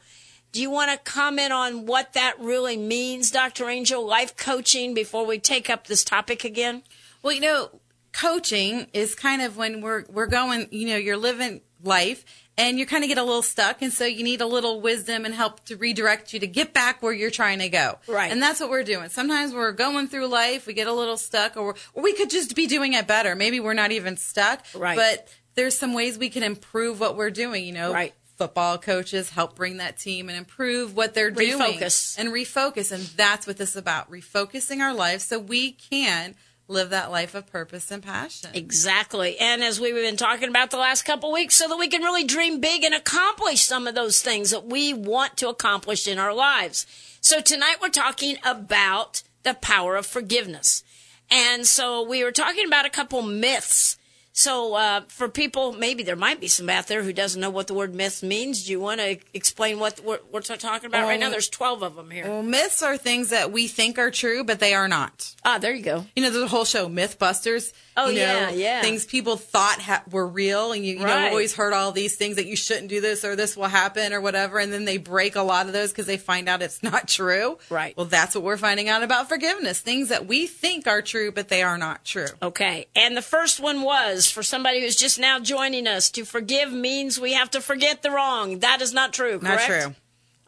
Do 0.52 0.62
you 0.62 0.70
want 0.70 0.90
to 0.90 1.10
comment 1.10 1.52
on 1.52 1.86
what 1.86 2.14
that 2.14 2.38
really 2.40 2.76
means, 2.76 3.30
Dr. 3.30 3.68
Angel, 3.68 4.04
life 4.04 4.36
coaching, 4.36 4.94
before 4.94 5.26
we 5.26 5.38
take 5.38 5.68
up 5.68 5.86
this 5.86 6.02
topic 6.02 6.44
again? 6.44 6.82
Well, 7.22 7.34
you 7.34 7.40
know, 7.40 7.80
coaching 8.12 8.86
is 8.92 9.14
kind 9.14 9.42
of 9.42 9.56
when 9.56 9.82
we're 9.82 10.04
we're 10.10 10.26
going, 10.26 10.68
you 10.70 10.88
know, 10.88 10.96
you're 10.96 11.16
living 11.16 11.60
life 11.82 12.24
and 12.58 12.78
you 12.78 12.86
kind 12.86 13.04
of 13.04 13.08
get 13.08 13.18
a 13.18 13.22
little 13.22 13.42
stuck 13.42 13.82
and 13.82 13.92
so 13.92 14.04
you 14.04 14.24
need 14.24 14.40
a 14.40 14.46
little 14.46 14.80
wisdom 14.80 15.24
and 15.24 15.34
help 15.34 15.64
to 15.66 15.76
redirect 15.76 16.32
you 16.32 16.40
to 16.40 16.46
get 16.46 16.72
back 16.72 17.02
where 17.02 17.12
you're 17.12 17.30
trying 17.30 17.58
to 17.58 17.68
go. 17.68 17.98
Right. 18.06 18.30
And 18.32 18.40
that's 18.42 18.60
what 18.60 18.70
we're 18.70 18.82
doing. 18.84 19.08
Sometimes 19.10 19.52
we're 19.52 19.72
going 19.72 20.08
through 20.08 20.26
life, 20.28 20.66
we 20.66 20.72
get 20.72 20.86
a 20.86 20.92
little 20.92 21.16
stuck 21.18 21.56
or 21.56 21.74
or 21.94 22.02
we 22.02 22.12
could 22.14 22.30
just 22.30 22.54
be 22.56 22.66
doing 22.66 22.94
it 22.94 23.06
better. 23.06 23.34
Maybe 23.34 23.60
we're 23.60 23.74
not 23.74 23.92
even 23.92 24.16
stuck, 24.16 24.64
Right. 24.74 24.96
but 24.96 25.28
there's 25.54 25.76
some 25.78 25.92
ways 25.94 26.18
we 26.18 26.28
can 26.30 26.42
improve 26.42 27.00
what 27.00 27.16
we're 27.16 27.30
doing, 27.30 27.64
you 27.64 27.72
know. 27.72 27.92
Right. 27.92 28.14
Football 28.36 28.76
coaches 28.76 29.30
help 29.30 29.56
bring 29.56 29.78
that 29.78 29.96
team 29.96 30.28
and 30.28 30.36
improve 30.36 30.94
what 30.94 31.14
they're 31.14 31.32
Refocus. 31.32 32.16
doing 32.16 32.26
and 32.26 32.34
refocus. 32.36 32.92
And 32.92 33.02
that's 33.16 33.46
what 33.46 33.56
this 33.56 33.70
is 33.70 33.76
about 33.76 34.10
refocusing 34.10 34.80
our 34.80 34.92
lives 34.92 35.24
so 35.24 35.38
we 35.38 35.72
can 35.72 36.34
live 36.68 36.90
that 36.90 37.10
life 37.10 37.34
of 37.34 37.46
purpose 37.50 37.90
and 37.90 38.02
passion. 38.02 38.50
Exactly. 38.54 39.38
And 39.38 39.62
as 39.62 39.80
we've 39.80 39.94
been 39.94 40.16
talking 40.16 40.48
about 40.48 40.70
the 40.70 40.78
last 40.78 41.02
couple 41.02 41.32
weeks, 41.32 41.56
so 41.56 41.68
that 41.68 41.78
we 41.78 41.88
can 41.88 42.02
really 42.02 42.24
dream 42.24 42.60
big 42.60 42.82
and 42.82 42.94
accomplish 42.94 43.62
some 43.62 43.86
of 43.86 43.94
those 43.94 44.20
things 44.20 44.50
that 44.50 44.66
we 44.66 44.92
want 44.92 45.36
to 45.38 45.48
accomplish 45.48 46.08
in 46.08 46.18
our 46.18 46.34
lives. 46.34 46.86
So 47.20 47.40
tonight 47.40 47.76
we're 47.80 47.88
talking 47.88 48.36
about 48.44 49.22
the 49.42 49.54
power 49.54 49.96
of 49.96 50.06
forgiveness. 50.06 50.82
And 51.30 51.66
so 51.66 52.02
we 52.02 52.24
were 52.24 52.32
talking 52.32 52.66
about 52.66 52.86
a 52.86 52.90
couple 52.90 53.22
myths. 53.22 53.96
So 54.36 54.74
uh, 54.74 55.00
for 55.08 55.30
people, 55.30 55.72
maybe 55.72 56.02
there 56.02 56.14
might 56.14 56.40
be 56.40 56.48
some 56.48 56.68
out 56.68 56.88
there 56.88 57.02
who 57.02 57.14
doesn't 57.14 57.40
know 57.40 57.48
what 57.48 57.68
the 57.68 57.74
word 57.74 57.94
myth 57.94 58.22
means. 58.22 58.66
Do 58.66 58.70
you 58.70 58.78
want 58.78 59.00
to 59.00 59.16
explain 59.32 59.78
what 59.78 59.98
we're, 60.04 60.18
we're 60.30 60.42
talking 60.42 60.88
about 60.88 61.04
right 61.08 61.18
now? 61.18 61.26
Um, 61.26 61.32
There's 61.32 61.48
12 61.48 61.82
of 61.82 61.96
them 61.96 62.10
here. 62.10 62.28
Well, 62.28 62.42
myths 62.42 62.82
are 62.82 62.98
things 62.98 63.30
that 63.30 63.50
we 63.50 63.66
think 63.66 63.98
are 63.98 64.10
true, 64.10 64.44
but 64.44 64.60
they 64.60 64.74
are 64.74 64.88
not. 64.88 65.34
Ah, 65.42 65.56
there 65.56 65.72
you 65.72 65.82
go. 65.82 66.04
You 66.14 66.22
know, 66.22 66.28
there's 66.28 66.44
a 66.44 66.48
whole 66.48 66.66
show, 66.66 66.86
Mythbusters. 66.86 67.72
Oh, 67.98 68.08
you 68.08 68.20
know, 68.20 68.20
yeah, 68.20 68.50
yeah. 68.50 68.80
Things 68.82 69.06
people 69.06 69.36
thought 69.36 69.80
ha- 69.80 70.02
were 70.10 70.26
real, 70.26 70.72
and 70.72 70.84
you, 70.84 70.98
you 70.98 71.04
know, 71.04 71.28
always 71.28 71.54
heard 71.54 71.72
all 71.72 71.92
these 71.92 72.16
things 72.16 72.36
that 72.36 72.46
you 72.46 72.54
shouldn't 72.54 72.88
do 72.88 73.00
this 73.00 73.24
or 73.24 73.36
this 73.36 73.56
will 73.56 73.64
happen 73.64 74.12
or 74.12 74.20
whatever, 74.20 74.58
and 74.58 74.70
then 74.72 74.84
they 74.84 74.98
break 74.98 75.34
a 75.34 75.42
lot 75.42 75.66
of 75.66 75.72
those 75.72 75.92
because 75.92 76.06
they 76.06 76.18
find 76.18 76.48
out 76.48 76.60
it's 76.60 76.82
not 76.82 77.08
true. 77.08 77.58
Right. 77.70 77.96
Well, 77.96 78.06
that's 78.06 78.34
what 78.34 78.44
we're 78.44 78.58
finding 78.58 78.88
out 78.88 79.02
about 79.02 79.28
forgiveness. 79.28 79.80
Things 79.80 80.10
that 80.10 80.26
we 80.26 80.46
think 80.46 80.86
are 80.86 81.00
true, 81.00 81.32
but 81.32 81.48
they 81.48 81.62
are 81.62 81.78
not 81.78 82.04
true. 82.04 82.26
Okay. 82.42 82.86
And 82.94 83.16
the 83.16 83.22
first 83.22 83.60
one 83.60 83.80
was 83.82 84.30
for 84.30 84.42
somebody 84.42 84.82
who's 84.82 84.96
just 84.96 85.18
now 85.18 85.38
joining 85.38 85.86
us 85.86 86.10
to 86.10 86.24
forgive 86.24 86.72
means 86.72 87.18
we 87.18 87.32
have 87.32 87.50
to 87.52 87.60
forget 87.60 88.02
the 88.02 88.10
wrong. 88.10 88.58
That 88.58 88.82
is 88.82 88.92
not 88.92 89.12
true, 89.14 89.38
Not 89.40 89.60
true. 89.60 89.94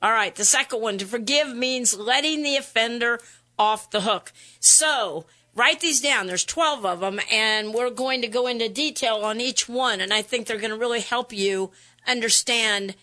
All 0.02 0.12
right. 0.12 0.34
The 0.34 0.44
second 0.44 0.80
one 0.80 0.98
to 0.98 1.06
forgive 1.06 1.48
means 1.56 1.96
letting 1.98 2.42
the 2.42 2.56
offender 2.56 3.20
off 3.58 3.90
the 3.90 4.02
hook. 4.02 4.32
So 4.60 5.24
write 5.58 5.80
these 5.80 6.00
down. 6.00 6.26
There's 6.26 6.44
12 6.44 6.86
of 6.86 7.00
them, 7.00 7.20
and 7.30 7.74
we're 7.74 7.90
going 7.90 8.22
to 8.22 8.28
go 8.28 8.46
into 8.46 8.68
detail 8.68 9.16
on 9.16 9.40
each 9.40 9.68
one. 9.68 10.00
And 10.00 10.14
I 10.14 10.22
think 10.22 10.46
they're 10.46 10.58
going 10.58 10.70
to 10.70 10.76
really 10.76 11.00
help 11.00 11.32
you 11.32 11.72
understand 12.06 12.94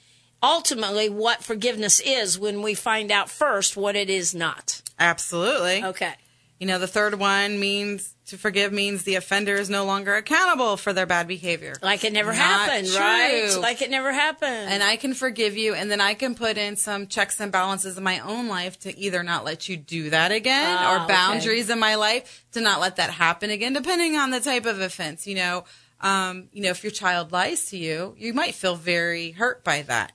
ultimately 0.41 1.10
what 1.10 1.44
forgiveness 1.44 2.00
is 2.00 2.39
when 2.39 2.62
we 2.62 2.74
find 2.74 3.12
out 3.12 3.30
first 3.30 3.78
what 3.78 3.96
it 3.96 4.10
is 4.10 4.34
not. 4.34 4.82
Absolutely. 4.98 5.84
Okay. 5.84 6.13
You 6.60 6.68
know, 6.68 6.80
the 6.80 6.88
third 6.88 7.20
one 7.20 7.60
means 7.60 8.14
to 8.28 8.38
forgive 8.38 8.74
means 8.74 9.04
the 9.04 9.16
offender 9.16 9.56
is 9.56 9.70
no 9.70 9.86
longer 9.86 10.16
accountable 10.16 10.78
for 10.78 10.94
their 10.94 11.06
bad 11.06 11.28
behavior. 11.28 11.74
Like 11.82 12.04
it 12.04 12.12
never 12.14 12.32
Not 12.32 12.38
happened, 12.38 12.90
right? 12.96 13.56
Like 13.60 13.82
it 13.82 13.90
never 13.92 14.12
happened. 14.12 14.70
and 14.72 14.82
I 14.82 14.96
can 14.96 15.14
forgive 15.14 15.56
you, 15.58 15.74
and 15.76 15.92
then 15.92 16.02
I 16.02 16.14
can 16.16 16.34
put 16.36 16.58
in 16.58 16.76
some 16.76 17.08
checks 17.08 17.40
and 17.40 17.52
balances 17.52 17.98
in 17.98 18.04
my 18.04 18.20
own 18.20 18.48
life 18.48 18.80
to 18.80 18.98
either 18.98 19.22
not 19.24 19.46
let 19.46 19.70
you 19.70 19.78
do 19.78 20.10
that 20.10 20.32
again, 20.32 20.76
Ah, 20.80 20.94
or 20.94 21.04
okay. 21.04 21.14
boundaries 21.14 21.70
in 21.70 21.80
my 21.80 21.96
life 21.96 22.46
to 22.54 22.62
not 22.62 22.80
let 22.82 22.96
that 22.96 23.12
happen 23.12 23.50
again, 23.52 23.74
depending 23.74 24.16
on 24.16 24.32
the 24.32 24.40
type 24.40 24.66
of 24.66 24.82
offense. 24.82 25.28
You 25.28 25.36
know, 25.36 25.66
um, 26.02 26.50
you 26.52 26.64
know, 26.64 26.70
if 26.72 26.84
your 26.84 26.92
child 26.92 27.32
lies 27.32 27.68
to 27.68 27.78
you, 27.78 28.16
you 28.18 28.34
might 28.34 28.56
feel 28.56 28.76
very 28.76 29.32
hurt 29.32 29.64
by 29.64 29.84
that. 29.84 30.12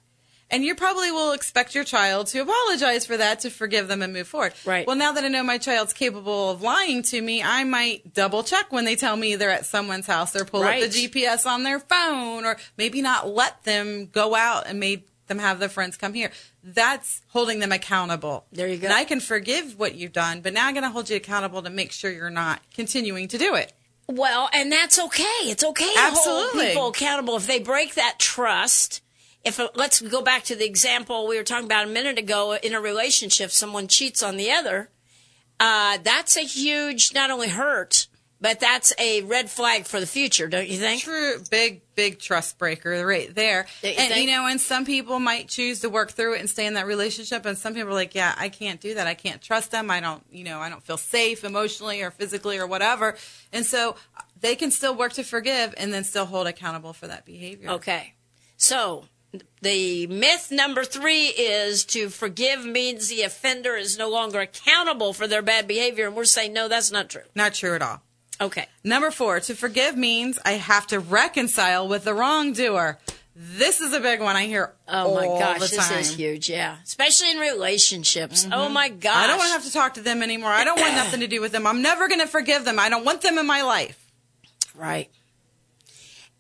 And 0.53 0.65
you 0.65 0.75
probably 0.75 1.13
will 1.13 1.33
expect 1.33 1.75
your 1.75 1.85
child 1.85 2.27
to 2.29 2.41
apologize 2.41 3.07
for 3.07 3.17
that, 3.17 3.41
to 3.41 3.51
forgive 3.51 3.87
them 3.87 4.03
and 4.03 4.13
move 4.13 4.27
forward. 4.27 4.53
Right. 4.65 4.87
Well, 4.87 4.97
now 4.97 5.13
that 5.13 5.25
I 5.25 5.29
know 5.29 5.45
my 5.45 5.59
child's 5.59 5.93
capable 5.93 6.51
of 6.51 6.61
lying 6.61 7.03
to 7.05 7.21
me, 7.21 7.43
I 7.43 7.63
might 7.65 8.13
double 8.15 8.43
check 8.43 8.73
when 8.73 8.85
they 8.85 8.97
tell 8.97 9.17
me 9.17 9.37
they're 9.37 9.51
at 9.51 9.65
someone's 9.67 10.07
house 10.07 10.35
or 10.35 10.45
pull 10.45 10.63
Right. 10.63 10.83
up 10.83 10.91
the 10.91 11.07
GPS 11.09 11.47
on 11.47 11.63
their 11.63 11.79
phone 11.79 12.45
or 12.45 12.57
maybe 12.77 13.01
not 13.01 13.29
let 13.29 13.63
them 13.65 14.07
go 14.07 14.35
out 14.35 14.67
and 14.67 14.81
make 14.81 15.07
them 15.29 15.39
have 15.39 15.61
their 15.61 15.69
friends 15.69 15.97
come 15.97 16.15
here. 16.15 16.33
That's 16.65 17.23
holding 17.29 17.61
them 17.61 17.71
accountable. 17.71 18.45
There 18.51 18.67
you 18.67 18.77
go. 18.79 18.87
And 18.89 18.93
I 18.95 19.05
can 19.05 19.21
forgive 19.21 19.79
what 19.79 19.95
you've 19.95 20.13
done, 20.13 20.41
but 20.41 20.53
now 20.53 20.67
I'm 20.67 20.75
going 20.75 20.83
to 20.83 20.91
hold 20.91 21.09
you 21.09 21.17
accountable 21.17 21.63
to 21.63 21.71
make 21.71 21.93
sure 21.93 22.11
you're 22.11 22.29
not 22.31 22.61
continuing 22.75 23.29
to 23.29 23.39
do 23.39 23.55
it. 23.55 23.73
Well, 24.09 24.51
and 24.53 24.73
that's 24.73 24.99
okay. 24.99 25.23
It's 25.45 25.63
okay 25.63 25.85
to 25.95 26.01
hold 26.01 26.17
Absolutely. 26.19 26.67
people 26.71 26.89
accountable 26.89 27.37
if 27.37 27.47
they 27.47 27.61
break 27.61 27.95
that 27.95 28.17
trust. 28.19 29.03
If 29.45 29.59
uh, 29.59 29.69
let's 29.75 30.01
go 30.01 30.23
back 30.23 30.45
to 30.45 30.55
the 30.55 30.67
example 30.67 31.27
we 31.27 31.37
were 31.37 31.45
talking 31.45 31.65
about 31.65 31.87
a 31.87 31.91
minute 31.91 32.19
ago 32.19 32.53
uh, 32.53 32.59
in 32.63 32.75
a 32.75 32.81
relationship, 32.81 33.51
someone 33.51 33.89
cheats 33.89 34.23
on 34.23 34.37
the 34.37 34.51
other. 34.51 34.91
Uh, 35.59 35.99
that's 36.03 36.37
a 36.37 36.43
huge 36.43 37.13
not 37.15 37.31
only 37.31 37.49
hurt, 37.49 38.09
But 38.43 38.59
that's 38.59 38.95
a 38.99 39.21
red 39.23 39.51
flag 39.51 39.85
for 39.85 40.01
the 40.01 40.07
future, 40.07 40.49
don't 40.49 40.67
you 40.67 40.79
think? 40.79 41.03
True, 41.03 41.43
big, 41.51 41.83
big 41.95 42.19
trust 42.19 42.57
breaker 42.57 43.07
right 43.07 43.35
there. 43.35 43.67
You 43.83 43.91
and 43.91 44.15
think? 44.15 44.27
you 44.27 44.35
know, 44.35 44.47
and 44.47 44.59
some 44.59 44.87
people 44.87 45.21
might 45.21 45.49
choose 45.49 45.81
to 45.81 45.91
work 45.91 46.13
through 46.13 46.37
it 46.37 46.41
and 46.41 46.49
stay 46.49 46.65
in 46.65 46.73
that 46.75 46.87
relationship, 46.87 47.45
and 47.45 47.59
some 47.59 47.75
people 47.75 47.91
are 47.91 47.95
like, 47.95 48.15
"Yeah, 48.15 48.35
I 48.39 48.49
can't 48.49 48.81
do 48.81 48.95
that. 48.95 49.07
I 49.07 49.13
can't 49.13 49.43
trust 49.43 49.71
them. 49.71 49.91
I 49.91 50.01
don't, 50.01 50.25
you 50.31 50.45
know, 50.45 50.59
I 50.59 50.71
don't 50.71 50.83
feel 50.83 50.97
safe 50.97 51.45
emotionally 51.45 52.01
or 52.01 52.11
physically 52.11 52.57
or 52.57 52.67
whatever." 52.67 53.17
And 53.53 53.67
so 53.67 53.97
uh, 54.17 54.23
they 54.41 54.57
can 54.57 54.71
still 54.71 54.95
work 54.95 55.13
to 55.15 55.23
forgive 55.23 55.75
and 55.77 55.93
then 55.93 56.05
still 56.05 56.25
hold 56.25 56.47
accountable 56.47 56.95
for 56.95 57.09
that 57.09 57.27
behavior. 57.27 57.69
Okay. 57.73 58.15
So 58.57 59.05
the 59.63 60.07
myth 60.07 60.51
number 60.51 60.85
three 60.85 61.27
is 61.27 61.85
to 61.87 62.09
forgive 62.09 62.65
means 62.65 63.09
the 63.09 63.23
offender 63.23 63.77
is 63.77 63.99
no 63.99 64.09
longer 64.09 64.41
accountable 64.41 65.13
for 65.13 65.27
their 65.27 65.43
bad 65.43 65.69
behavior. 65.69 66.07
And 66.07 66.17
we're 66.17 66.25
saying, 66.25 66.53
no, 66.53 66.69
that's 66.69 66.91
not 66.91 67.09
true. 67.09 67.23
Not 67.35 67.55
true 67.55 67.75
at 67.75 67.83
all. 67.83 68.03
Okay. 68.41 68.67
Number 68.83 69.11
four, 69.11 69.39
to 69.41 69.55
forgive 69.55 69.97
means 69.97 70.39
I 70.45 70.53
have 70.53 70.87
to 70.89 70.99
reconcile 70.99 71.87
with 71.87 72.05
the 72.05 72.15
wrongdoer. 72.15 72.99
This 73.37 73.81
is 73.81 73.93
a 73.93 74.01
big 74.01 74.21
one 74.21 74.37
I 74.37 74.47
hear 74.47 74.73
Oh 74.89 75.15
my 75.15 75.27
all 75.27 75.39
gosh, 75.39 75.61
this 75.61 75.91
is 75.91 76.15
huge. 76.15 76.51
Yeah. 76.51 76.77
Especially 76.83 77.31
in 77.31 77.39
relationships. 77.39 78.45
Mm-hmm. 78.45 78.53
Oh 78.53 78.69
my 78.69 78.89
gosh. 78.89 79.17
I 79.17 79.27
don't 79.27 79.39
want 79.39 79.49
to 79.49 79.53
have 79.53 79.65
to 79.65 79.73
talk 79.73 79.95
to 79.95 80.01
them 80.01 80.23
anymore. 80.23 80.51
I 80.51 80.65
don't 80.65 80.81
want 80.81 80.95
nothing 80.95 81.21
to 81.21 81.27
do 81.27 81.41
with 81.41 81.53
them. 81.53 81.67
I'm 81.67 81.83
never 81.83 82.09
going 82.09 82.21
to 82.21 82.27
forgive 82.27 82.65
them. 82.65 82.79
I 82.79 82.89
don't 82.89 83.05
want 83.05 83.21
them 83.23 83.39
in 83.39 83.47
my 83.47 83.63
life. 83.63 84.11
Right. 84.75 85.11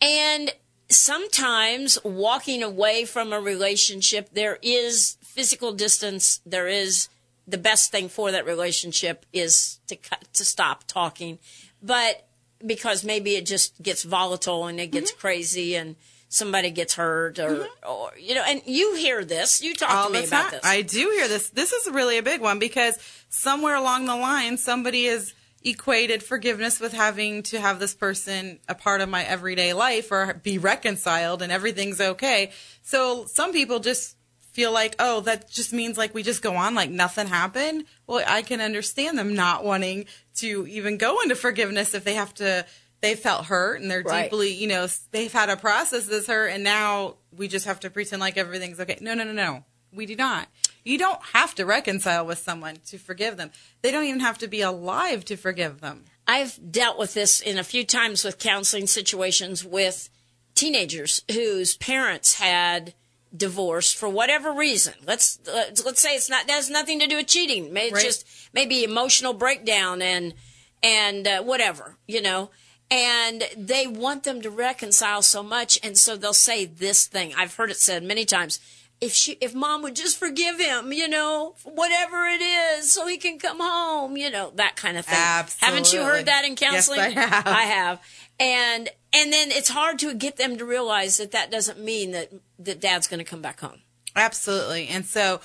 And 0.02 0.50
sometimes 0.90 1.98
walking 2.04 2.62
away 2.62 3.04
from 3.04 3.32
a 3.32 3.40
relationship, 3.40 4.30
there 4.32 4.58
is 4.62 5.16
physical 5.22 5.72
distance. 5.72 6.40
There 6.44 6.68
is 6.68 7.08
the 7.46 7.58
best 7.58 7.90
thing 7.90 8.08
for 8.08 8.30
that 8.30 8.44
relationship 8.46 9.24
is 9.32 9.80
to 9.86 9.96
cut, 9.96 10.24
to 10.34 10.44
stop 10.44 10.84
talking. 10.86 11.38
But 11.82 12.26
because 12.64 13.04
maybe 13.04 13.36
it 13.36 13.46
just 13.46 13.80
gets 13.82 14.02
volatile 14.02 14.66
and 14.66 14.78
it 14.78 14.90
gets 14.90 15.10
Mm-hmm. 15.12 15.20
crazy 15.20 15.74
and 15.76 15.96
somebody 16.28 16.70
gets 16.70 16.94
hurt 16.94 17.38
or, 17.38 17.66
or, 17.88 18.12
you 18.18 18.34
know, 18.34 18.44
and 18.46 18.62
you 18.66 18.94
hear 18.94 19.24
this. 19.24 19.62
You 19.62 19.74
talk 19.74 19.90
all 19.90 20.06
to 20.08 20.12
me 20.12 20.26
about 20.26 20.42
time. 20.42 20.50
this. 20.52 20.60
I 20.64 20.82
do 20.82 21.10
hear 21.10 21.26
this. 21.26 21.48
This 21.50 21.72
is 21.72 21.92
really 21.92 22.18
a 22.18 22.22
big 22.22 22.40
one 22.40 22.58
because 22.58 22.96
somewhere 23.28 23.74
along 23.74 24.04
the 24.04 24.14
line, 24.14 24.56
somebody 24.58 25.06
has 25.06 25.34
equated 25.62 26.22
forgiveness 26.22 26.80
with 26.80 26.92
having 26.92 27.42
to 27.44 27.60
have 27.60 27.78
this 27.78 27.94
person 27.94 28.58
a 28.68 28.74
part 28.74 29.00
of 29.00 29.08
my 29.08 29.22
everyday 29.24 29.72
life 29.72 30.10
or 30.10 30.32
be 30.34 30.56
reconciled 30.58 31.42
and 31.42 31.52
everything's 31.52 32.00
okay. 32.00 32.50
So 32.82 33.26
some 33.26 33.52
people 33.52 33.78
just 33.78 34.16
feel 34.52 34.72
like, 34.72 34.96
oh, 34.98 35.20
that 35.20 35.50
just 35.50 35.72
means 35.72 35.98
like 35.98 36.14
we 36.14 36.22
just 36.22 36.42
go 36.42 36.56
on 36.56 36.74
like 36.74 36.90
nothing 36.90 37.26
happened. 37.26 37.84
Well, 38.06 38.24
I 38.26 38.42
can 38.42 38.60
understand 38.60 39.18
them 39.18 39.34
not 39.34 39.64
wanting 39.64 40.06
to 40.36 40.66
even 40.66 40.96
go 40.96 41.20
into 41.20 41.34
forgiveness 41.36 41.94
if 41.94 42.04
they 42.04 42.14
have 42.14 42.32
to. 42.34 42.64
They 43.02 43.14
felt 43.14 43.46
hurt 43.46 43.80
and 43.80 43.90
they're 43.90 44.02
Right. 44.02 44.24
deeply, 44.24 44.52
you 44.52 44.66
know, 44.66 44.86
they've 45.10 45.32
had 45.32 45.46
to 45.46 45.56
process 45.56 46.04
this 46.06 46.26
hurt, 46.26 46.48
and 46.48 46.62
now 46.62 47.16
we 47.34 47.48
just 47.48 47.64
have 47.64 47.80
to 47.80 47.88
pretend 47.88 48.20
like 48.20 48.36
everything's 48.36 48.78
okay. 48.78 48.98
No, 49.00 49.14
no, 49.14 49.24
no, 49.24 49.32
no. 49.32 49.64
We 49.90 50.04
do 50.04 50.16
not. 50.16 50.48
You 50.84 50.98
don't 50.98 51.20
have 51.32 51.54
to 51.56 51.66
reconcile 51.66 52.26
with 52.26 52.38
someone 52.38 52.78
to 52.86 52.98
forgive 52.98 53.36
them. 53.36 53.50
They 53.82 53.90
don't 53.90 54.04
even 54.04 54.20
have 54.20 54.38
to 54.38 54.48
be 54.48 54.60
alive 54.60 55.24
to 55.26 55.36
forgive 55.36 55.80
them. 55.80 56.04
I've 56.26 56.58
dealt 56.72 56.98
with 56.98 57.14
this 57.14 57.40
in 57.40 57.58
a 57.58 57.64
few 57.64 57.84
times 57.84 58.24
with 58.24 58.38
counseling 58.38 58.86
situations 58.86 59.64
with 59.64 60.08
teenagers 60.54 61.22
whose 61.32 61.76
parents 61.76 62.34
had 62.34 62.94
divorced 63.36 63.96
for 63.96 64.08
whatever 64.08 64.52
reason. 64.52 64.94
Let's 65.06 65.38
let's, 65.46 66.02
say 66.02 66.16
it's 66.16 66.28
not 66.30 66.46
that 66.46 66.52
has 66.54 66.70
nothing 66.70 66.98
to 67.00 67.06
do 67.06 67.16
with 67.16 67.26
cheating. 67.26 67.72
Maybe 67.72 67.94
Right. 67.94 68.04
it's 68.04 68.18
just 68.22 68.26
maybe 68.52 68.84
emotional 68.84 69.32
breakdown 69.32 70.02
and 70.02 70.34
and 70.82 71.26
uh, 71.26 71.42
whatever, 71.42 71.96
you 72.06 72.22
know. 72.22 72.50
And 72.90 73.44
they 73.56 73.86
want 73.86 74.24
them 74.24 74.42
to 74.42 74.50
reconcile 74.50 75.22
so 75.22 75.44
much, 75.44 75.78
and 75.82 75.96
so 75.96 76.16
they'll 76.16 76.32
say 76.32 76.64
this 76.64 77.06
thing. 77.06 77.32
I've 77.36 77.54
heard 77.54 77.70
it 77.70 77.76
said 77.76 78.02
many 78.02 78.24
times. 78.24 78.58
If 79.00 79.12
she, 79.12 79.32
if 79.40 79.54
mom 79.54 79.82
would 79.82 79.96
just 79.96 80.18
forgive 80.18 80.58
him, 80.60 80.92
you 80.92 81.08
know, 81.08 81.54
whatever 81.64 82.26
it 82.26 82.42
is, 82.42 82.92
so 82.92 83.06
he 83.06 83.16
can 83.16 83.38
come 83.38 83.58
home, 83.58 84.16
you 84.16 84.30
know, 84.30 84.52
that 84.56 84.76
kind 84.76 84.98
of 84.98 85.06
thing. 85.06 85.16
Haven't 85.60 85.92
you 85.92 86.02
heard 86.02 86.26
that 86.26 86.44
in 86.44 86.54
Yes, 86.60 86.86
counseling? 86.88 87.00
I 87.00 87.08
have. 87.20 87.46
I 87.46 87.62
have. 87.62 88.02
And 88.38 88.88
and 89.12 89.32
then 89.32 89.50
it's 89.50 89.70
hard 89.70 89.98
to 90.00 90.14
get 90.14 90.36
them 90.36 90.58
to 90.58 90.64
realize 90.64 91.16
that 91.16 91.32
that 91.32 91.50
doesn't 91.50 91.78
mean 91.80 92.10
that 92.12 92.30
that 92.58 92.80
dad's 92.80 93.06
going 93.06 93.18
to 93.18 93.24
come 93.24 93.40
back 93.42 93.60
home. 93.60 93.80
Absolutely. 94.14 94.88
And 94.88 95.06
so 95.06 95.40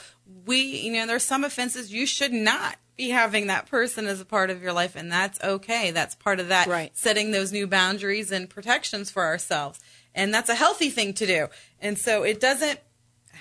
we, 0.46 0.58
you 0.62 0.94
know, 0.94 1.08
there's 1.08 1.24
some 1.24 1.44
offenses 1.44 1.94
you 1.94 2.06
should 2.06 2.34
not 2.34 2.78
be 2.98 3.10
having 3.10 3.48
that 3.48 3.68
person 3.68 4.08
as 4.08 4.22
a 4.22 4.26
part 4.26 4.50
of 4.50 4.62
your 4.62 4.74
life, 4.74 4.96
and 4.96 5.12
that's 5.12 5.42
okay. 5.44 5.92
That's 5.92 6.16
part 6.16 6.40
of 6.40 6.48
that 6.48 6.68
Right. 6.68 6.96
setting 6.96 7.32
those 7.32 7.52
new 7.52 7.68
boundaries 7.68 8.32
and 8.32 8.50
protections 8.50 9.12
for 9.12 9.24
ourselves. 9.24 9.80
And 10.14 10.34
that's 10.34 10.50
a 10.50 10.56
healthy 10.56 10.90
thing 10.90 11.14
to 11.16 11.26
do. 11.26 11.48
And 11.80 11.98
so 12.00 12.24
it 12.24 12.40
doesn't 12.40 12.80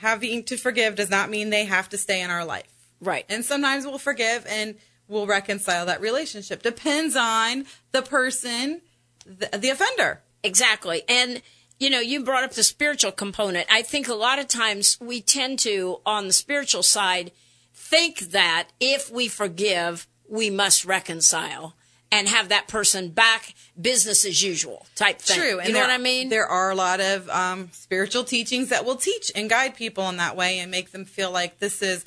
having 0.01 0.45
to 0.45 0.57
forgive 0.57 0.97
does 0.97 1.11
not 1.11 1.31
mean 1.31 1.51
they 1.51 1.65
have 1.65 1.89
to 1.91 1.99
stay 1.99 2.21
in 2.21 2.31
our 2.31 2.45
life. 2.45 2.71
Right. 3.01 3.25
And 3.29 3.45
sometimes 3.45 3.85
we'll 3.85 3.99
forgive 3.99 4.47
and 4.49 4.77
we'll 5.09 5.27
reconcile 5.27 5.87
that 5.87 6.01
relationship. 6.01 6.63
Depends 6.63 7.17
on 7.17 7.67
the 7.93 8.03
person, 8.03 8.81
the, 9.27 9.59
the 9.59 9.71
offender. 9.71 10.23
Exactly. 10.43 11.03
And, 11.09 11.43
you 11.79 11.91
know, 11.91 12.01
you 12.01 12.25
brought 12.25 12.45
up 12.45 12.53
the 12.53 12.63
spiritual 12.63 13.13
component. 13.13 13.67
I 13.71 13.83
think 13.83 14.09
a 14.09 14.15
lot 14.15 14.39
of 14.39 14.49
times 14.49 14.99
we 15.01 15.21
tend 15.21 15.59
to, 15.61 16.01
on 16.07 16.27
the 16.27 16.33
spiritual 16.33 16.83
side, 16.83 17.33
think 17.73 18.21
that 18.31 18.69
if 18.81 19.11
we 19.11 19.29
forgive, 19.29 20.07
we 20.29 20.51
must 20.51 20.85
reconcile 20.85 21.75
and 22.15 22.29
have 22.29 22.49
that 22.51 22.69
person 22.69 23.09
back 23.09 23.55
business 23.81 24.25
as 24.25 24.43
usual 24.43 24.87
type 24.95 25.19
thing. 25.21 25.37
True. 25.37 25.59
And 25.59 25.69
you 25.69 25.75
know 25.75 25.81
there- 25.81 25.89
what 25.89 25.95
I 25.95 25.99
mean? 25.99 26.29
There 26.29 26.47
are 26.47 26.71
a 26.71 26.75
lot 26.75 27.01
of 27.01 27.29
um, 27.29 27.71
spiritual 27.73 28.25
teachings 28.25 28.69
that 28.69 28.85
will 28.85 28.97
teach 28.97 29.33
and 29.35 29.51
guide 29.51 29.75
people 29.75 30.09
in 30.09 30.17
that 30.19 30.37
way 30.37 30.59
and 30.61 30.71
make 30.71 30.93
them 30.93 31.05
feel 31.05 31.31
like 31.31 31.59
this 31.59 31.83
is 31.83 32.05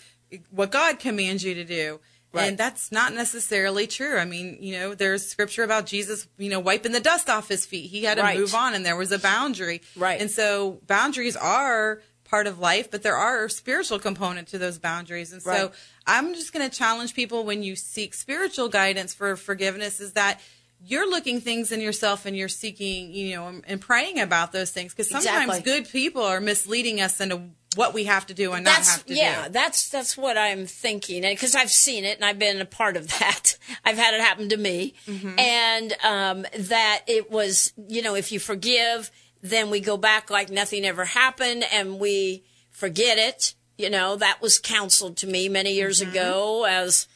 what 0.51 0.71
God 0.71 0.99
commands 0.99 1.43
you 1.43 1.53
to 1.55 1.63
do. 1.63 1.99
Right. 2.33 2.49
And 2.49 2.57
that's 2.57 2.91
not 2.91 3.13
necessarily 3.13 3.87
true. 3.87 4.17
I 4.17 4.25
mean, 4.25 4.57
you 4.59 4.73
know, 4.77 4.93
there's 4.93 5.25
scripture 5.25 5.63
about 5.63 5.85
Jesus, 5.85 6.27
you 6.37 6.49
know, 6.49 6.59
wiping 6.59 6.91
the 6.91 6.99
dust 6.99 7.29
off 7.29 7.47
his 7.47 7.65
feet. 7.65 7.89
He 7.89 8.03
had 8.03 8.15
to 8.17 8.23
Right. 8.23 8.37
move 8.37 8.53
on 8.53 8.73
and 8.75 8.85
there 8.85 8.97
was 8.97 9.11
a 9.11 9.19
boundary. 9.19 9.81
Right. 9.95 10.19
And 10.19 10.29
so 10.29 10.79
boundaries 10.87 11.35
are 11.37 12.01
part 12.27 12.45
of 12.47 12.59
life, 12.59 12.91
but 12.91 13.03
there 13.03 13.15
are 13.15 13.45
a 13.45 13.49
spiritual 13.49 13.99
component 13.99 14.47
to 14.49 14.57
those 14.57 14.77
boundaries. 14.77 15.31
And 15.33 15.41
so 15.41 15.71
I'm 16.05 16.33
just 16.33 16.53
going 16.53 16.69
to 16.69 16.75
challenge 16.75 17.13
people 17.13 17.43
when 17.45 17.63
you 17.63 17.75
seek 17.75 18.13
spiritual 18.13 18.69
guidance 18.69 19.13
for 19.13 19.35
forgiveness 19.35 19.99
is 19.99 20.13
that 20.13 20.39
you're 20.85 21.09
looking 21.09 21.41
things 21.41 21.71
in 21.71 21.81
yourself 21.81 22.25
and 22.27 22.37
you're 22.37 22.47
seeking, 22.47 23.11
you 23.11 23.35
know, 23.35 23.61
and- 23.65 23.81
praying 23.81 24.19
about 24.19 24.51
those 24.51 24.69
things 24.71 24.93
because 24.93 25.09
sometimes 25.09 25.49
Exactly. 25.57 25.61
good 25.71 25.89
people 25.89 26.21
are 26.21 26.39
misleading 26.39 27.01
us 27.01 27.19
into 27.19 27.41
what 27.75 27.93
we 27.93 28.05
have 28.05 28.25
to 28.25 28.33
do 28.33 28.53
and 28.53 28.63
not 28.65 28.75
that's 28.77 28.91
have 28.95 29.05
to 29.05 29.13
yeah 29.13 29.45
do. 29.45 29.51
that's 29.51 29.89
that's 29.89 30.17
what 30.17 30.35
i'm 30.35 30.65
thinking 30.65 31.21
because 31.21 31.53
i've 31.53 31.69
seen 31.69 32.05
it 32.05 32.15
and 32.15 32.25
i've 32.25 32.39
been 32.39 32.59
a 32.59 32.65
part 32.65 32.97
of 32.97 33.07
that 33.19 33.55
i've 33.85 33.97
had 33.97 34.15
it 34.15 34.21
happen 34.21 34.49
to 34.49 34.57
me 34.57 34.95
Mm-hmm. 35.05 35.37
and 35.37 35.93
um, 36.03 36.45
that 36.57 37.01
it 37.05 37.29
was 37.29 37.73
you 37.87 38.01
know 38.01 38.15
if 38.15 38.31
you 38.31 38.39
forgive 38.39 39.11
then 39.41 39.69
we 39.69 39.79
go 39.79 39.97
back 39.97 40.29
like 40.29 40.49
nothing 40.49 40.85
ever 40.85 41.05
happened 41.05 41.63
and 41.71 41.99
we 41.99 42.43
forget 42.71 43.17
it 43.17 43.55
you 43.77 43.89
know 43.89 44.15
that 44.15 44.41
was 44.41 44.59
counseled 44.59 45.17
to 45.17 45.27
me 45.27 45.47
many 45.49 45.73
years 45.73 46.01
Mm-hmm. 46.01 46.11
ago 46.11 46.65
as 46.65 47.07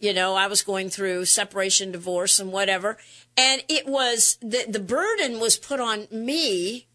you 0.00 0.12
know 0.12 0.34
i 0.34 0.46
was 0.46 0.62
going 0.62 0.88
through 0.90 1.24
separation 1.24 1.92
divorce 1.92 2.38
and 2.38 2.52
whatever 2.52 2.96
and 3.36 3.62
it 3.68 3.86
was 3.86 4.36
the 4.40 4.64
the 4.68 4.80
burden 4.80 5.40
was 5.40 5.56
put 5.56 5.80
on 5.80 6.06
me 6.10 6.86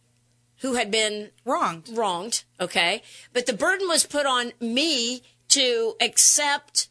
who 0.62 0.76
had 0.76 0.92
been 0.92 1.32
Wronged. 1.44 1.90
wronged, 1.92 2.44
okay? 2.60 3.02
But 3.34 3.48
the 3.48 3.54
burden 3.54 3.88
was 3.88 4.06
put 4.06 4.28
on 4.28 4.52
me 4.60 5.24
to 5.48 5.96
accept, 6.00 6.88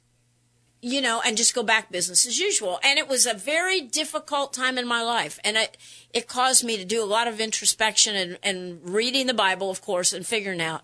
you 0.82 1.00
know, 1.00 1.20
and 1.24 1.36
just 1.36 1.54
go 1.54 1.62
back 1.62 1.90
business 1.92 2.26
as 2.26 2.38
usual. 2.38 2.78
And 2.82 2.98
it 2.98 3.06
was 3.06 3.26
a 3.26 3.34
very 3.34 3.80
difficult 3.80 4.52
time 4.52 4.78
in 4.78 4.86
my 4.86 5.02
life. 5.02 5.38
And 5.44 5.56
it, 5.56 5.76
it 6.14 6.26
caused 6.26 6.64
me 6.64 6.76
to 6.78 6.84
do 6.84 7.02
a 7.02 7.04
lot 7.04 7.28
of 7.28 7.38
introspection 7.40 8.16
and, 8.16 8.38
and 8.42 8.80
reading 8.88 9.26
the 9.26 9.34
Bible, 9.34 9.70
of 9.70 9.82
course, 9.82 10.12
and 10.12 10.26
figuring 10.26 10.60
out 10.62 10.82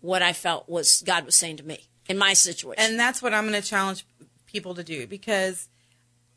what 0.00 0.22
I 0.22 0.32
felt 0.32 0.68
was 0.68 1.02
God 1.04 1.24
was 1.24 1.34
saying 1.34 1.56
to 1.58 1.64
me 1.66 1.88
in 2.08 2.18
my 2.18 2.34
situation. 2.34 2.82
And 2.84 2.98
that's 3.00 3.20
what 3.22 3.34
I'm 3.34 3.48
going 3.48 3.60
to 3.60 3.66
challenge 3.68 4.06
people 4.46 4.74
to 4.76 4.84
do 4.84 5.06
because 5.06 5.68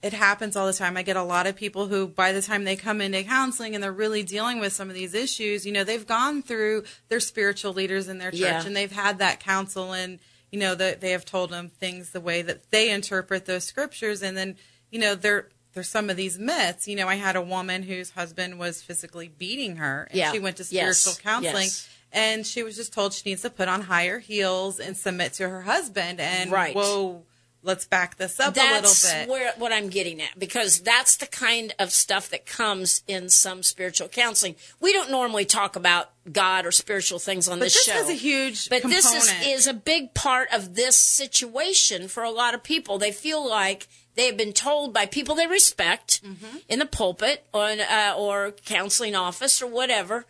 it 0.02 0.14
happens 0.14 0.56
all 0.56 0.68
the 0.68 0.74
time. 0.74 0.98
I 0.98 1.02
get 1.04 1.16
a 1.18 1.24
lot 1.24 1.48
of 1.48 1.56
people 1.56 1.88
who, 1.88 2.08
by 2.08 2.32
the 2.32 2.42
time 2.42 2.64
they 2.64 2.76
come 2.76 3.02
into 3.02 3.24
counseling 3.24 3.74
and 3.76 3.84
they're 3.84 3.92
really 3.92 4.24
dealing 4.24 4.60
with 4.60 4.72
some 4.74 4.88
of 4.90 4.94
these 4.96 5.14
issues, 5.14 5.66
you 5.66 5.72
know, 5.72 5.84
they've 5.84 6.06
gone 6.06 6.42
through 6.44 6.84
their 7.10 7.20
spiritual 7.20 7.74
leaders 7.74 8.08
in 8.08 8.18
their 8.20 8.32
church 8.32 8.40
Yeah. 8.40 8.66
and 8.66 8.76
they've 8.76 8.92
had 8.92 9.20
that 9.20 9.40
counsel 9.40 9.94
and, 9.94 10.20
you 10.56 10.62
know, 10.62 10.74
that 10.74 11.02
they 11.02 11.12
have 11.12 11.26
told 11.26 11.50
them 11.50 11.68
things 11.68 12.12
the 12.12 12.22
way 12.22 12.42
that 12.42 12.72
they 12.72 12.90
interpret 12.90 13.46
those 13.46 13.66
scriptures. 13.66 14.24
And 14.24 14.38
then, 14.38 14.56
you 14.90 14.98
know, 14.98 15.14
there, 15.14 15.50
there's 15.74 15.90
some 15.90 16.10
of 16.10 16.16
these 16.16 16.40
myths. 16.40 16.88
You 16.88 16.96
know, 16.96 17.10
I 17.10 17.16
had 17.16 17.36
a 17.36 17.42
woman 17.42 17.84
whose 17.84 18.12
husband 18.12 18.58
was 18.58 18.82
physically 18.82 19.28
beating 19.28 19.76
her 19.76 20.08
and 20.10 20.18
Yeah. 20.18 20.32
she 20.32 20.40
went 20.40 20.56
to 20.56 20.64
Yes. 20.70 21.00
spiritual 21.00 21.22
counseling. 21.22 21.64
Yes. 21.66 21.90
And 22.14 22.48
she 22.48 22.64
was 22.64 22.78
just 22.78 22.94
told 22.94 23.12
she 23.12 23.30
needs 23.30 23.42
to 23.42 23.50
put 23.50 23.68
on 23.68 23.82
higher 23.82 24.20
heels 24.20 24.80
and 24.80 24.96
submit 24.96 25.34
to 25.34 25.50
her 25.50 25.64
husband. 25.64 26.22
And 26.22 26.50
Right. 26.52 26.74
whoa, 26.74 27.26
let's 27.66 27.86
back 27.86 28.16
this 28.18 28.40
up 28.40 28.54
that's 28.54 28.70
a 28.70 28.74
little 28.74 28.90
bit. 28.90 29.28
That's 29.28 29.30
where 29.30 29.54
what 29.58 29.74
I'm 29.74 29.90
getting 29.90 30.22
at 30.22 30.38
because 30.38 30.80
that's 30.82 31.18
the 31.18 31.26
kind 31.28 31.74
of 31.80 31.92
stuff 31.92 32.30
that 32.30 32.46
comes 32.46 33.04
in 33.08 33.30
some 33.30 33.64
spiritual 33.64 34.08
counseling. 34.08 34.56
We 34.80 34.94
don't 34.94 35.12
normally 35.12 35.46
talk 35.46 35.76
about 35.76 36.12
God 36.32 36.66
or 36.66 36.72
spiritual 36.72 37.20
things 37.20 37.48
on 37.50 37.60
but 37.60 37.66
this, 37.66 37.74
this 37.74 37.84
show. 37.86 37.94
This 37.94 38.04
is 38.04 38.10
a 38.10 38.14
huge 38.14 38.70
but 38.70 38.82
component. 38.82 39.04
this 39.04 39.14
is, 39.14 39.48
is 39.48 39.68
a 39.68 39.74
big 39.74 40.14
part 40.14 40.48
of 40.54 40.76
this 40.76 40.96
situation 40.96 42.08
for 42.08 42.24
a 42.24 42.32
lot 42.32 42.54
of 42.54 42.64
people. 42.64 42.98
They 42.98 43.12
feel 43.12 43.48
like 43.48 43.88
they 44.16 44.28
have 44.28 44.38
been 44.38 44.54
told 44.54 44.94
by 44.94 45.06
people 45.06 45.36
they 45.36 45.48
respect 45.48 46.22
Mm-hmm. 46.24 46.58
in 46.70 46.80
the 46.80 46.86
pulpit 46.86 47.46
or 47.54 47.64
uh, 47.66 48.14
or 48.18 48.52
counseling 48.66 49.16
office 49.16 49.62
or 49.62 49.68
whatever 49.68 50.26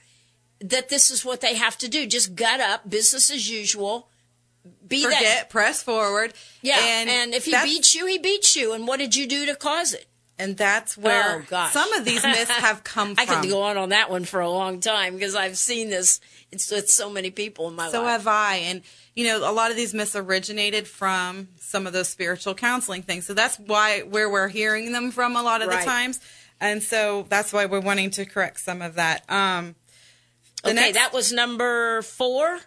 that 0.60 0.90
this 0.90 1.12
is 1.12 1.24
what 1.24 1.42
they 1.42 1.56
have 1.56 1.78
to 1.78 1.88
do. 1.88 2.08
Just 2.08 2.36
gut 2.36 2.60
up, 2.60 2.90
business 2.90 3.30
as 3.30 3.50
usual. 3.50 4.08
Be 4.88 5.04
forget, 5.04 5.22
that 5.24 5.50
press 5.50 5.82
forward. 5.84 6.34
yeah, 6.62 6.78
and, 6.80 7.10
and, 7.10 7.34
if 7.34 7.46
he 7.46 7.52
beats 7.64 7.96
you, 7.96 8.06
he 8.06 8.18
beats 8.20 8.56
you. 8.56 8.74
And 8.74 8.88
what 8.88 9.00
did 9.00 9.16
you 9.16 9.28
do 9.28 9.46
to 9.48 9.56
cause 9.56 9.94
it? 9.94 10.08
and 10.38 10.58
that's 10.58 10.98
where 10.98 11.38
Oh, 11.38 11.44
gosh. 11.50 11.72
some 11.72 11.94
of 11.94 12.04
these 12.04 12.22
myths 12.22 12.52
have 12.52 12.84
come 12.84 13.16
I 13.18 13.26
from. 13.26 13.42
could 13.42 13.50
go 13.50 13.62
on 13.64 13.78
on 13.78 13.90
that 13.90 14.10
one 14.10 14.26
for 14.26 14.42
a 14.42 14.50
long 14.50 14.82
time 14.82 15.14
because 15.14 15.34
I've 15.34 15.58
seen 15.58 15.90
this. 15.90 16.20
It's 16.52 16.70
with 16.70 16.90
so 16.90 17.10
many 17.10 17.32
people 17.32 17.70
in 17.70 17.76
my 17.76 17.90
So 17.90 18.02
life. 18.02 18.08
So 18.08 18.12
have 18.18 18.28
I. 18.28 18.56
And, 18.58 18.82
you 19.16 19.26
know, 19.28 19.50
a 19.50 19.54
lot 19.54 19.72
of 19.72 19.78
these 19.78 19.94
myths 19.94 20.14
originated 20.14 20.90
from 20.90 21.48
some 21.62 21.88
of 21.88 21.94
those 21.94 22.10
spiritual 22.10 22.54
counseling 22.54 23.02
things. 23.02 23.26
So 23.26 23.34
that's 23.34 23.58
why, 23.60 24.02
where 24.02 24.30
we're 24.30 24.50
hearing 24.50 24.92
them 24.92 25.12
from 25.12 25.38
a 25.38 25.42
lot 25.42 25.62
of 25.62 25.70
Right. 25.70 25.80
the 25.80 25.86
times. 25.86 26.20
And 26.60 26.84
so 26.84 27.26
that's 27.30 27.54
why 27.54 27.66
we're 27.68 27.80
wanting 27.80 28.10
to 28.12 28.26
correct 28.26 28.60
some 28.60 28.82
of 28.82 28.96
that. 28.96 29.24
Um, 29.32 29.76
okay, 30.66 30.74
next- 30.74 30.96
that 30.96 31.14
was 31.14 31.32
number 31.32 32.02
four. 32.02 32.60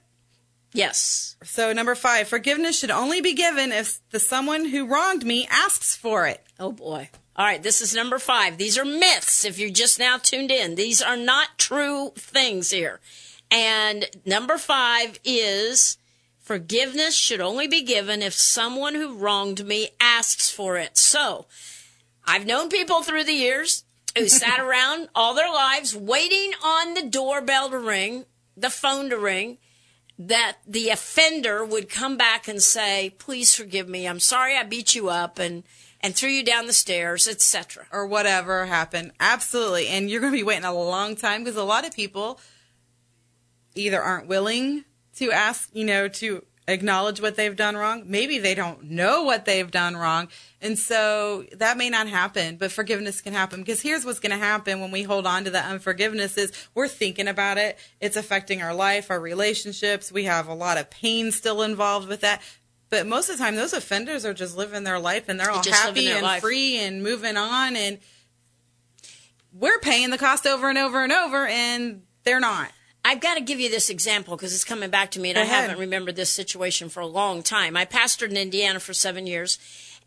Yes. 0.79 1.37
so 1.43 1.73
number 1.73 1.95
five, 1.95 2.29
forgiveness 2.29 2.79
should 2.79 2.91
only 2.91 3.21
be 3.21 3.35
given 3.35 3.73
if 3.73 3.99
the 4.11 4.21
someone 4.21 4.67
who 4.67 4.87
wronged 4.87 5.25
me 5.25 5.47
asks 5.51 5.97
for 5.97 6.27
it. 6.27 6.45
Oh 6.59 6.73
boy. 6.73 7.11
All 7.37 7.45
right, 7.45 7.63
this 7.63 7.81
is 7.81 7.95
number 7.95 8.19
five. 8.19 8.59
These 8.59 8.77
are 8.77 8.85
myths. 8.85 9.45
If 9.45 9.59
you're 9.59 9.71
just 9.71 9.99
now 9.99 10.19
tuned 10.19 10.51
in, 10.51 10.75
these 10.75 11.01
are 11.01 11.17
not 11.17 11.59
true 11.59 12.13
things 12.17 12.71
here. 12.71 12.99
And 13.51 14.07
number 14.25 14.59
five 14.59 15.21
is 15.25 15.99
forgiveness 16.41 17.15
should 17.15 17.41
only 17.41 17.69
be 17.69 17.83
given 17.83 18.23
if 18.23 18.35
someone 18.35 18.95
who 18.95 19.17
wronged 19.17 19.65
me 19.65 19.91
asks 20.01 20.51
for 20.51 20.79
it. 20.79 20.97
So 20.97 21.47
I've 22.27 22.47
known 22.47 22.69
people 22.69 23.03
through 23.03 23.25
the 23.25 23.33
years 23.33 23.85
who 24.17 24.29
sat 24.29 24.59
around 24.59 25.09
all 25.15 25.35
their 25.35 25.53
lives 25.53 25.95
waiting 25.95 26.53
on 26.65 26.95
the 26.95 27.03
doorbell 27.03 27.71
to 27.71 27.79
ring, 27.79 28.25
the 28.57 28.71
phone 28.71 29.11
to 29.11 29.19
ring, 29.19 29.59
that 30.19 30.59
the 30.67 30.89
offender 30.89 31.65
would 31.65 31.89
come 31.89 32.17
back 32.17 32.49
and 32.49 32.63
say, 32.63 33.15
"Please 33.19 33.55
forgive 33.55 33.89
me. 33.89 34.07
I'm 34.07 34.21
sorry 34.21 34.57
I 34.57 34.65
beat 34.65 34.95
you 34.95 35.09
up 35.09 35.39
and 35.39 35.65
and 36.01 36.15
threw 36.15 36.31
you 36.31 36.45
down 36.45 36.67
the 36.67 36.73
stairs, 36.73 37.29
etc." 37.29 37.87
or 37.93 38.07
whatever 38.07 38.67
happened. 38.67 39.13
Absolutely. 39.21 39.89
And 39.89 40.11
you're 40.11 40.21
going 40.21 40.33
to 40.33 40.39
be 40.39 40.43
waiting 40.43 40.65
a 40.65 40.75
long 40.75 41.17
time 41.17 41.45
because 41.45 41.57
a 41.57 41.65
lot 41.65 41.87
of 41.87 41.95
people 41.95 42.41
either 43.75 44.03
aren't 44.03 44.27
willing 44.27 44.85
to 45.17 45.33
ask, 45.33 45.71
you 45.73 45.85
know, 45.85 46.09
to 46.09 46.45
acknowledge 46.69 47.21
what 47.21 47.35
they've 47.35 47.57
done 47.57 47.77
wrong. 47.77 48.05
Maybe 48.07 48.39
they 48.39 48.55
don't 48.55 48.85
know 48.85 49.25
what 49.25 49.47
they've 49.47 49.71
done 49.71 49.97
wrong. 49.97 50.29
And 50.61 50.79
so 50.79 51.45
that 51.57 51.79
may 51.79 51.89
not 51.89 52.09
happen, 52.09 52.57
but 52.57 52.71
forgiveness 52.71 53.21
can 53.21 53.33
happen 53.33 53.61
because 53.61 53.81
here's 53.81 54.05
what's 54.05 54.21
going 54.21 54.33
to 54.33 54.45
happen 54.45 54.81
when 54.81 54.91
we 54.91 55.03
hold 55.03 55.27
on 55.27 55.45
to 55.45 55.51
the 55.51 55.65
unforgiveness 55.65 56.37
is 56.37 56.53
we're 56.75 56.89
thinking 56.89 57.27
about 57.27 57.59
it. 57.59 57.79
It's 58.01 58.17
affecting 58.17 58.63
our 58.63 58.75
life, 58.75 59.11
our 59.11 59.19
relationships. 59.19 60.13
We 60.13 60.25
have 60.25 60.47
a 60.47 60.55
lot 60.55 60.79
of 60.79 60.91
pain 60.91 61.33
still 61.33 61.63
involved 61.63 62.07
with 62.07 62.21
that. 62.21 62.43
But 62.91 63.07
most 63.07 63.29
of 63.29 63.39
the 63.39 63.45
time, 63.45 63.57
those 63.57 63.73
offenders 63.73 64.25
are 64.25 64.35
just 64.35 64.57
living 64.57 64.85
their 64.85 64.99
life 64.99 65.29
and 65.29 65.41
they're 65.41 65.51
all 65.51 65.63
just 65.63 65.83
happy 65.83 66.11
and 66.11 66.23
life. 66.23 66.43
free 66.43 66.79
and 66.79 67.03
moving 67.03 67.37
on. 67.37 67.77
And 67.77 67.99
we're 69.53 69.79
paying 69.79 70.11
the 70.11 70.19
cost 70.19 70.47
over 70.47 70.69
and 70.69 70.79
over 70.79 71.03
and 71.03 71.13
over, 71.13 71.47
and 71.47 72.03
they're 72.25 72.41
not. 72.41 72.71
I've 73.05 73.21
got 73.21 73.35
to 73.35 73.41
give 73.41 73.61
you 73.61 73.71
this 73.71 73.91
example 73.91 74.37
because 74.37 74.53
it's 74.53 74.65
coming 74.65 74.91
back 74.91 75.11
to 75.13 75.21
me, 75.21 75.31
and 75.31 75.37
Go 75.37 75.41
I 75.43 75.45
ahead. 75.45 75.63
haven't 75.63 75.79
remembered 75.79 76.17
this 76.17 76.31
situation 76.31 76.89
for 76.89 77.01
a 77.01 77.07
long 77.07 77.43
time. 77.43 77.77
I 77.77 77.85
pastored 77.85 78.31
in 78.31 78.37
Indiana 78.37 78.81
for 78.81 78.93
seven 78.93 79.27
years, 79.27 79.59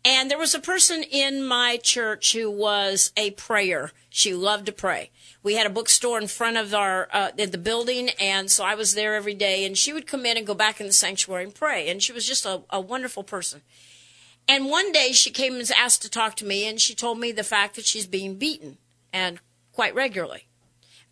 and 0.04 0.30
there 0.30 0.38
was 0.38 0.54
a 0.54 0.60
person 0.60 1.02
in 1.02 1.44
my 1.44 1.78
church 1.82 2.32
who 2.32 2.50
was 2.50 3.12
a 3.16 3.32
prayer. 3.32 3.92
She 4.08 4.34
loved 4.34 4.66
to 4.66 4.72
pray. 4.72 5.10
We 5.42 5.54
had 5.54 5.66
a 5.66 5.70
bookstore 5.70 6.20
in 6.20 6.28
front 6.28 6.56
of 6.56 6.74
our 6.74 7.08
uh, 7.12 7.30
the 7.36 7.58
building, 7.58 8.10
and 8.20 8.50
so 8.50 8.62
I 8.62 8.74
was 8.76 8.94
there 8.94 9.14
every 9.14 9.34
day. 9.34 9.64
And 9.64 9.76
she 9.76 9.92
would 9.92 10.06
come 10.06 10.24
in 10.26 10.36
and 10.36 10.46
go 10.46 10.54
back 10.54 10.80
in 10.80 10.86
the 10.86 10.92
sanctuary 10.92 11.44
and 11.44 11.54
pray. 11.54 11.88
And 11.88 12.02
she 12.02 12.12
was 12.12 12.26
just 12.26 12.46
a, 12.46 12.62
a 12.70 12.80
wonderful 12.80 13.24
person. 13.24 13.62
And 14.46 14.68
one 14.68 14.92
day 14.92 15.12
she 15.12 15.30
came 15.30 15.54
and 15.54 15.68
asked 15.76 16.02
to 16.02 16.10
talk 16.10 16.36
to 16.36 16.44
me, 16.44 16.66
and 16.68 16.80
she 16.80 16.94
told 16.94 17.18
me 17.18 17.32
the 17.32 17.44
fact 17.44 17.74
that 17.76 17.84
she's 17.84 18.06
being 18.06 18.36
beaten, 18.36 18.78
and 19.12 19.40
quite 19.72 19.94
regularly. 19.94 20.46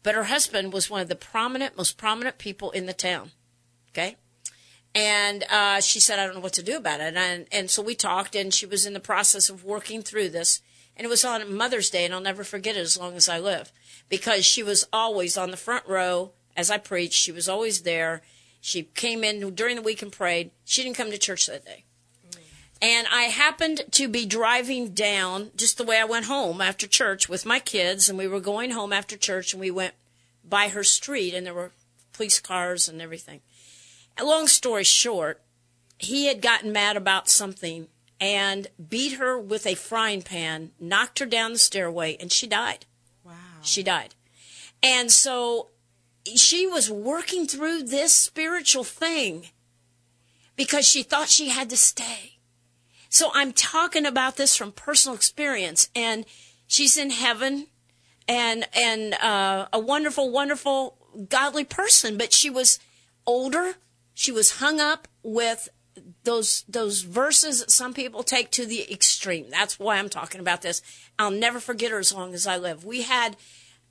But 0.02 0.14
her 0.14 0.24
husband 0.24 0.72
was 0.72 0.88
one 0.88 1.00
of 1.00 1.08
the 1.08 1.16
prominent, 1.16 1.76
most 1.76 1.98
prominent 1.98 2.38
people 2.38 2.70
in 2.70 2.86
the 2.86 2.92
town. 2.92 3.32
Okay. 3.90 4.16
And 4.94 5.44
uh, 5.50 5.80
she 5.80 6.00
said, 6.00 6.18
I 6.18 6.26
don't 6.26 6.34
know 6.34 6.40
what 6.40 6.54
to 6.54 6.62
do 6.62 6.76
about 6.76 7.00
it. 7.00 7.14
And, 7.14 7.46
and 7.52 7.70
so 7.70 7.82
we 7.82 7.94
talked, 7.94 8.34
and 8.34 8.52
she 8.52 8.66
was 8.66 8.86
in 8.86 8.92
the 8.92 9.00
process 9.00 9.48
of 9.48 9.64
working 9.64 10.02
through 10.02 10.30
this. 10.30 10.62
And 10.96 11.04
it 11.04 11.10
was 11.10 11.24
on 11.24 11.54
Mother's 11.54 11.90
Day, 11.90 12.04
and 12.04 12.12
I'll 12.12 12.20
never 12.20 12.44
forget 12.44 12.76
it 12.76 12.80
as 12.80 12.98
long 12.98 13.14
as 13.14 13.28
I 13.28 13.38
live 13.38 13.72
because 14.08 14.44
she 14.44 14.62
was 14.62 14.86
always 14.92 15.38
on 15.38 15.50
the 15.50 15.56
front 15.56 15.86
row 15.86 16.32
as 16.56 16.70
I 16.70 16.78
preached. 16.78 17.14
She 17.14 17.32
was 17.32 17.48
always 17.48 17.82
there. 17.82 18.22
She 18.60 18.82
came 18.82 19.24
in 19.24 19.54
during 19.54 19.76
the 19.76 19.82
week 19.82 20.02
and 20.02 20.12
prayed. 20.12 20.50
She 20.64 20.82
didn't 20.82 20.96
come 20.96 21.10
to 21.10 21.18
church 21.18 21.46
that 21.46 21.64
day. 21.64 21.84
And 22.82 23.06
I 23.12 23.24
happened 23.24 23.82
to 23.90 24.08
be 24.08 24.24
driving 24.24 24.94
down 24.94 25.50
just 25.54 25.76
the 25.76 25.84
way 25.84 26.00
I 26.00 26.04
went 26.04 26.26
home 26.26 26.60
after 26.60 26.86
church 26.86 27.28
with 27.28 27.44
my 27.44 27.58
kids, 27.58 28.08
and 28.08 28.16
we 28.16 28.26
were 28.26 28.40
going 28.40 28.70
home 28.70 28.92
after 28.92 29.16
church, 29.16 29.52
and 29.52 29.60
we 29.60 29.70
went 29.70 29.94
by 30.48 30.68
her 30.68 30.82
street, 30.82 31.34
and 31.34 31.46
there 31.46 31.54
were 31.54 31.72
police 32.12 32.40
cars 32.40 32.88
and 32.88 33.02
everything. 33.02 33.40
Long 34.22 34.46
story 34.46 34.84
short, 34.84 35.40
he 35.98 36.26
had 36.26 36.42
gotten 36.42 36.72
mad 36.72 36.96
about 36.96 37.28
something 37.28 37.88
and 38.20 38.68
beat 38.88 39.14
her 39.14 39.38
with 39.38 39.66
a 39.66 39.74
frying 39.74 40.22
pan, 40.22 40.72
knocked 40.78 41.18
her 41.18 41.26
down 41.26 41.52
the 41.52 41.58
stairway, 41.58 42.16
and 42.20 42.30
she 42.30 42.46
died. 42.46 42.84
Wow. 43.24 43.32
She 43.62 43.82
died. 43.82 44.14
And 44.82 45.10
so 45.10 45.68
she 46.36 46.66
was 46.66 46.90
working 46.90 47.46
through 47.46 47.84
this 47.84 48.14
spiritual 48.14 48.84
thing 48.84 49.48
because 50.56 50.86
she 50.86 51.02
thought 51.02 51.28
she 51.28 51.48
had 51.48 51.70
to 51.70 51.76
stay. 51.76 52.39
So 53.10 53.30
I'm 53.34 53.52
talking 53.52 54.06
about 54.06 54.36
this 54.36 54.56
from 54.56 54.70
personal 54.70 55.16
experience, 55.16 55.90
and 55.96 56.24
she's 56.68 56.96
in 56.96 57.10
heaven, 57.10 57.66
and 58.28 58.66
and 58.72 59.14
uh, 59.14 59.66
a 59.72 59.80
wonderful, 59.80 60.30
wonderful, 60.30 60.96
godly 61.28 61.64
person. 61.64 62.16
But 62.16 62.32
she 62.32 62.48
was 62.48 62.78
older. 63.26 63.74
She 64.14 64.30
was 64.30 64.58
hung 64.58 64.80
up 64.80 65.08
with 65.24 65.68
those 66.22 66.64
those 66.68 67.02
verses 67.02 67.58
that 67.58 67.72
some 67.72 67.92
people 67.94 68.22
take 68.22 68.52
to 68.52 68.64
the 68.64 68.90
extreme. 68.90 69.50
That's 69.50 69.76
why 69.78 69.98
I'm 69.98 70.08
talking 70.08 70.40
about 70.40 70.62
this. 70.62 70.80
I'll 71.18 71.32
never 71.32 71.58
forget 71.58 71.90
her 71.90 71.98
as 71.98 72.14
long 72.14 72.32
as 72.32 72.46
I 72.46 72.56
live. 72.58 72.84
We 72.84 73.02
had 73.02 73.36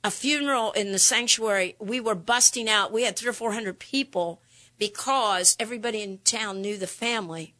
a 0.02 0.10
funeral 0.10 0.72
in 0.72 0.92
the 0.92 0.98
sanctuary. 0.98 1.76
We 1.78 2.00
were 2.00 2.14
busting 2.14 2.70
out. 2.70 2.90
We 2.90 3.02
had 3.02 3.16
three 3.16 3.28
or 3.28 3.34
four 3.34 3.52
hundred 3.52 3.78
people 3.78 4.40
because 4.78 5.56
everybody 5.60 6.00
in 6.00 6.18
town 6.24 6.62
knew 6.62 6.78
the 6.78 6.86
family. 6.86 7.54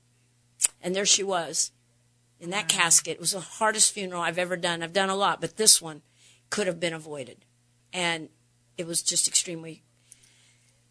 And 0.82 0.94
there 0.94 1.06
she 1.06 1.22
was 1.22 1.72
in 2.38 2.50
that 2.50 2.68
casket. 2.68 3.14
It 3.14 3.20
was 3.20 3.32
the 3.32 3.40
hardest 3.40 3.92
funeral 3.92 4.22
I've 4.22 4.38
ever 4.38 4.56
done. 4.56 4.82
I've 4.82 4.92
done 4.92 5.10
a 5.10 5.16
lot, 5.16 5.40
but 5.40 5.56
this 5.56 5.80
one 5.80 6.02
could 6.48 6.66
have 6.66 6.80
been 6.80 6.94
avoided. 6.94 7.44
And 7.92 8.28
it 8.78 8.86
was 8.86 9.02
just 9.02 9.28
extremely. 9.28 9.82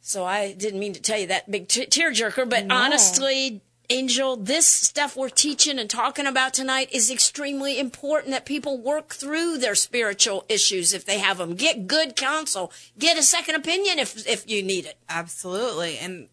So 0.02 0.26
I 0.26 0.54
didn't 0.54 0.80
mean 0.80 0.94
to 0.94 1.02
tell 1.02 1.20
you 1.20 1.28
that 1.28 1.50
big 1.50 1.68
t- 1.68 1.86
tearjerker, 1.86 2.50
but 2.50 2.72
honestly, 2.72 3.62
Angel, 3.92 4.38
this 4.38 4.68
stuff 4.68 5.18
we're 5.18 5.30
teaching 5.30 5.80
and 5.80 5.90
talking 5.90 6.28
about 6.28 6.54
tonight 6.54 6.90
is 6.92 7.10
extremely 7.10 7.80
important 7.80 8.32
that 8.32 8.46
people 8.46 8.78
work 8.78 9.16
through 9.16 9.58
their 9.58 9.74
spiritual 9.74 10.46
issues 10.48 10.94
if 10.94 11.06
they 11.06 11.18
have 11.18 11.40
them. 11.40 11.56
Get 11.56 11.88
good 11.88 12.16
counsel. 12.16 12.72
Get 13.00 13.18
a 13.18 13.24
second 13.24 13.56
opinion 13.56 13.98
if 13.98 14.28
if 14.28 14.48
you 14.48 14.62
need 14.62 14.86
it. 14.86 14.98
Absolutely. 15.10 15.98
And 15.98 16.30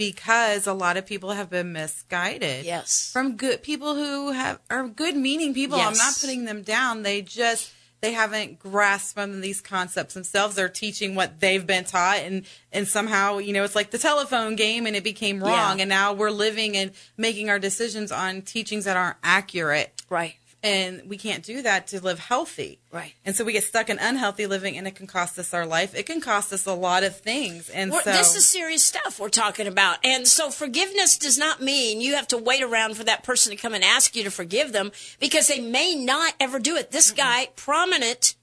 because 0.00 0.66
a 0.66 0.72
lot 0.72 0.96
of 0.96 1.04
people 1.04 1.32
have 1.32 1.50
been 1.50 1.74
misguided. 1.74 2.64
Yes. 2.64 3.10
From 3.12 3.36
good 3.36 3.62
people 3.62 3.94
who 3.94 4.30
have 4.32 4.58
are 4.70 4.88
good 4.88 5.14
meaning 5.14 5.52
people. 5.52 5.78
I'm 5.78 5.92
not 5.92 6.14
putting 6.18 6.46
them 6.46 6.62
down. 6.62 7.02
They 7.02 7.20
just 7.20 7.70
they 8.00 8.12
haven't 8.12 8.58
grasped 8.58 9.14
some 9.16 9.30
of 9.32 9.42
these 9.42 9.60
concepts 9.60 10.14
themselves. 10.14 10.54
They're 10.56 10.70
teaching 10.70 11.14
what 11.14 11.38
they've 11.40 11.66
been 11.66 11.84
taught 11.84 12.20
and 12.20 12.46
and 12.72 12.88
somehow, 12.88 13.36
you 13.38 13.52
know, 13.52 13.62
it's 13.62 13.74
like 13.76 13.90
the 13.90 13.98
telephone 13.98 14.56
game 14.56 14.86
and 14.86 14.96
it 14.96 15.04
became 15.04 15.38
wrong 15.44 15.76
Yeah. 15.76 15.82
and 15.82 15.90
now 15.90 16.14
we're 16.14 16.30
living 16.30 16.78
and 16.78 16.92
making 17.18 17.50
our 17.50 17.58
decisions 17.58 18.10
on 18.10 18.40
teachings 18.40 18.86
that 18.86 18.96
aren't 18.96 19.18
accurate. 19.22 19.92
Right. 20.08 20.36
And 20.62 21.08
we 21.08 21.16
can't 21.16 21.42
do 21.42 21.62
that 21.62 21.86
to 21.88 22.02
live 22.02 22.18
healthy. 22.18 22.80
Right. 22.92 23.14
And 23.24 23.34
so 23.34 23.44
we 23.44 23.52
get 23.54 23.64
stuck 23.64 23.88
in 23.88 23.98
unhealthy 23.98 24.46
living 24.46 24.76
and 24.76 24.86
it 24.86 24.94
can 24.94 25.06
cost 25.06 25.38
us 25.38 25.54
our 25.54 25.64
life. 25.64 25.94
It 25.94 26.04
can 26.04 26.20
cost 26.20 26.52
us 26.52 26.66
a 26.66 26.74
lot 26.74 27.02
of 27.02 27.16
things. 27.16 27.70
And 27.70 27.90
We're- 27.90 28.04
so 28.04 28.12
this 28.12 28.36
is 28.36 28.44
serious 28.44 28.84
stuff 28.84 29.18
we're 29.18 29.30
talking 29.30 29.66
about. 29.66 30.04
And 30.04 30.28
so 30.28 30.50
forgiveness 30.50 31.16
does 31.16 31.38
not 31.38 31.62
mean 31.62 32.02
you 32.02 32.14
have 32.14 32.28
to 32.28 32.36
wait 32.36 32.62
around 32.62 32.98
for 32.98 33.04
that 33.04 33.22
person 33.22 33.50
to 33.52 33.56
come 33.56 33.72
and 33.72 33.82
ask 33.82 34.14
you 34.14 34.22
to 34.24 34.30
forgive 34.30 34.72
them 34.72 34.92
because 35.18 35.48
they 35.48 35.60
may 35.60 35.94
not 35.94 36.34
ever 36.38 36.58
do 36.58 36.76
it. 36.76 36.90
This 36.90 37.10
guy, 37.10 37.48
prominent 37.56 38.34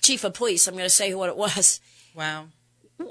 chief 0.00 0.24
of 0.24 0.32
police, 0.32 0.66
I'm 0.66 0.74
going 0.74 0.84
to 0.84 0.90
say 0.90 1.12
what 1.12 1.28
it 1.28 1.36
was. 1.36 1.80
wow. 2.14 2.46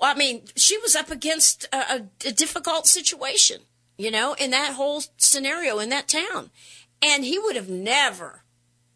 I 0.01 0.15
mean, 0.15 0.41
she 0.55 0.77
was 0.79 0.95
up 0.95 1.11
against 1.11 1.65
a, 1.71 1.77
a, 1.77 2.07
a 2.25 2.31
difficult 2.31 2.87
situation, 2.87 3.61
you 3.97 4.11
know, 4.11 4.33
in 4.33 4.51
that 4.51 4.73
whole 4.73 5.03
scenario 5.17 5.79
in 5.79 5.89
that 5.89 6.07
town. 6.07 6.49
And 7.01 7.23
he 7.23 7.37
would 7.39 7.55
have 7.55 7.69
never, 7.69 8.43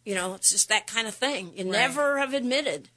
you 0.06 0.16
know, 0.16 0.34
it's 0.34 0.50
just 0.52 0.70
that 0.70 0.88
kind 0.88 1.08
of 1.08 1.14
thing. 1.16 1.52
You 1.56 1.66
never 1.66 2.18
have 2.18 2.34
admitted. 2.34 2.90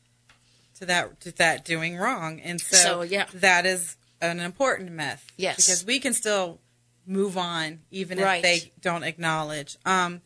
to 0.79 0.87
that 0.87 1.21
to 1.21 1.31
that 1.33 1.65
doing 1.65 1.97
wrong. 1.97 2.41
And 2.41 2.61
so, 2.61 2.77
So, 2.77 3.03
yeah. 3.03 3.27
that 3.35 3.65
is 3.67 3.97
an 4.21 4.41
important 4.41 4.91
myth. 4.93 5.25
Yes. 5.37 5.57
Because 5.57 5.85
we 5.85 6.01
can 6.01 6.15
still 6.15 6.59
move 7.07 7.37
on 7.37 7.81
even 7.91 8.19
Right. 8.19 8.37
if 8.37 8.43
they 8.43 8.73
don't 8.81 9.03
acknowledge. 9.05 9.77
Um 9.85 10.23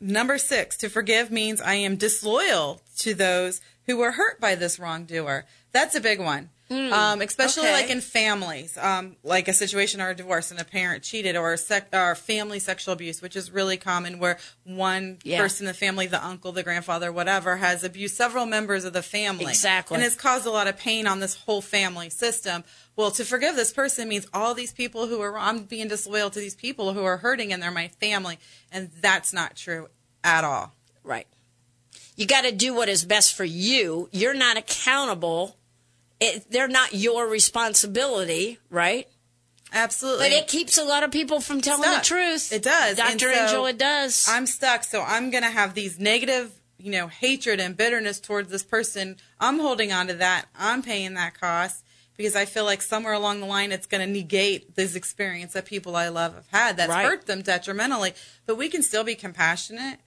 number 0.00 0.36
6, 0.38 0.76
to 0.78 0.88
forgive 0.88 1.30
means 1.30 1.60
I 1.60 1.74
am 1.74 1.96
disloyal 1.96 2.80
to 2.98 3.14
those 3.14 3.60
who 3.86 3.96
were 3.98 4.12
hurt 4.12 4.40
by 4.40 4.54
this 4.54 4.78
wrongdoer. 4.78 5.44
That's 5.72 5.94
a 5.94 6.00
big 6.00 6.18
one. 6.18 6.50
Um, 6.70 7.20
especially. 7.20 7.64
Okay. 7.64 7.72
like 7.72 7.90
in 7.90 8.00
families, 8.00 8.76
um, 8.78 9.16
like 9.22 9.48
a 9.48 9.52
situation 9.52 10.00
or 10.00 10.10
a 10.10 10.14
divorce 10.14 10.50
and 10.50 10.58
a 10.58 10.64
parent 10.64 11.02
cheated 11.04 11.36
or 11.36 11.56
sec- 11.58 11.94
or 11.94 12.14
family 12.14 12.58
sexual 12.58 12.94
abuse, 12.94 13.20
which 13.20 13.36
is 13.36 13.50
really 13.50 13.76
common 13.76 14.18
where 14.18 14.38
one 14.64 15.18
Yeah. 15.24 15.40
person 15.40 15.66
in 15.66 15.68
the 15.68 15.74
family, 15.74 16.06
the 16.06 16.24
uncle, 16.24 16.52
the 16.52 16.62
grandfather, 16.62 17.12
whatever, 17.12 17.58
has 17.58 17.84
abused 17.84 18.16
several 18.16 18.46
members 18.46 18.84
of 18.84 18.94
the 18.94 19.02
family. 19.02 19.44
Exactly. 19.44 19.96
And 19.96 20.02
has 20.02 20.16
caused 20.16 20.46
a 20.46 20.50
lot 20.50 20.66
of 20.66 20.78
pain 20.78 21.06
on 21.06 21.20
this 21.20 21.34
whole 21.34 21.60
family 21.60 22.08
system. 22.08 22.64
Well, 22.96 23.10
to 23.12 23.24
forgive 23.24 23.56
this 23.56 23.72
person 23.72 24.08
means 24.08 24.26
all 24.32 24.54
these 24.54 24.72
people 24.72 25.06
who 25.06 25.20
are, 25.20 25.38
I'm 25.38 25.64
being 25.64 25.88
disloyal 25.88 26.30
to 26.30 26.38
these 26.40 26.54
people 26.54 26.94
who 26.94 27.04
are 27.04 27.18
hurting 27.18 27.52
and 27.52 27.62
they're 27.62 27.70
my 27.70 27.88
family. 28.00 28.38
And 28.72 28.90
that's 29.00 29.32
not 29.34 29.54
true 29.54 29.88
at 30.24 30.44
all. 30.44 30.72
Right. 31.02 31.26
You 32.16 32.26
got 32.26 32.42
to 32.42 32.52
do 32.52 32.72
what 32.74 32.88
is 32.88 33.04
best 33.04 33.34
for 33.34 33.44
you. 33.44 34.08
You're 34.12 34.34
not 34.34 34.56
accountable. 34.56 35.56
It, 36.24 36.50
they're 36.50 36.68
not 36.68 36.94
your 36.94 37.26
responsibility, 37.28 38.58
right? 38.70 39.08
Absolutely. 39.72 40.28
But 40.28 40.32
it 40.32 40.48
keeps 40.48 40.78
a 40.78 40.84
lot 40.84 41.02
of 41.02 41.10
people 41.10 41.40
from 41.40 41.60
telling 41.60 41.82
Stuck. 41.82 42.02
the 42.02 42.06
truth. 42.06 42.52
It 42.52 42.62
does. 42.62 42.96
Dr. 42.96 43.18
so 43.18 43.42
Angel, 43.42 43.66
it 43.66 43.78
does. 43.78 44.26
I'm 44.30 44.46
stuck, 44.46 44.84
so 44.84 45.02
I'm 45.02 45.30
going 45.30 45.42
to 45.42 45.50
have 45.50 45.74
these 45.74 45.98
negative, 45.98 46.52
you 46.78 46.92
know, 46.92 47.08
hatred 47.08 47.58
and 47.60 47.76
bitterness 47.76 48.20
towards 48.20 48.50
this 48.50 48.62
person. 48.62 49.16
I'm 49.40 49.58
holding 49.58 49.92
on 49.92 50.06
to 50.08 50.14
that. 50.14 50.46
I'm 50.56 50.82
paying 50.82 51.14
that 51.14 51.38
cost 51.40 51.84
because 52.16 52.36
I 52.36 52.44
feel 52.44 52.64
like 52.64 52.82
somewhere 52.82 53.14
along 53.14 53.40
the 53.40 53.46
line 53.46 53.72
it's 53.72 53.86
going 53.88 54.06
to 54.06 54.12
negate 54.12 54.76
this 54.76 54.94
experience 54.94 55.54
that 55.54 55.64
people 55.64 55.96
I 55.96 56.08
love 56.08 56.34
have 56.36 56.46
had 56.52 56.76
that's 56.76 56.90
Right. 56.90 57.04
hurt 57.04 57.26
them 57.26 57.42
detrimentally. 57.42 58.14
But 58.46 58.54
we 58.56 58.68
can 58.68 58.84
still 58.84 59.02
be 59.02 59.16
compassionate. 59.16 59.98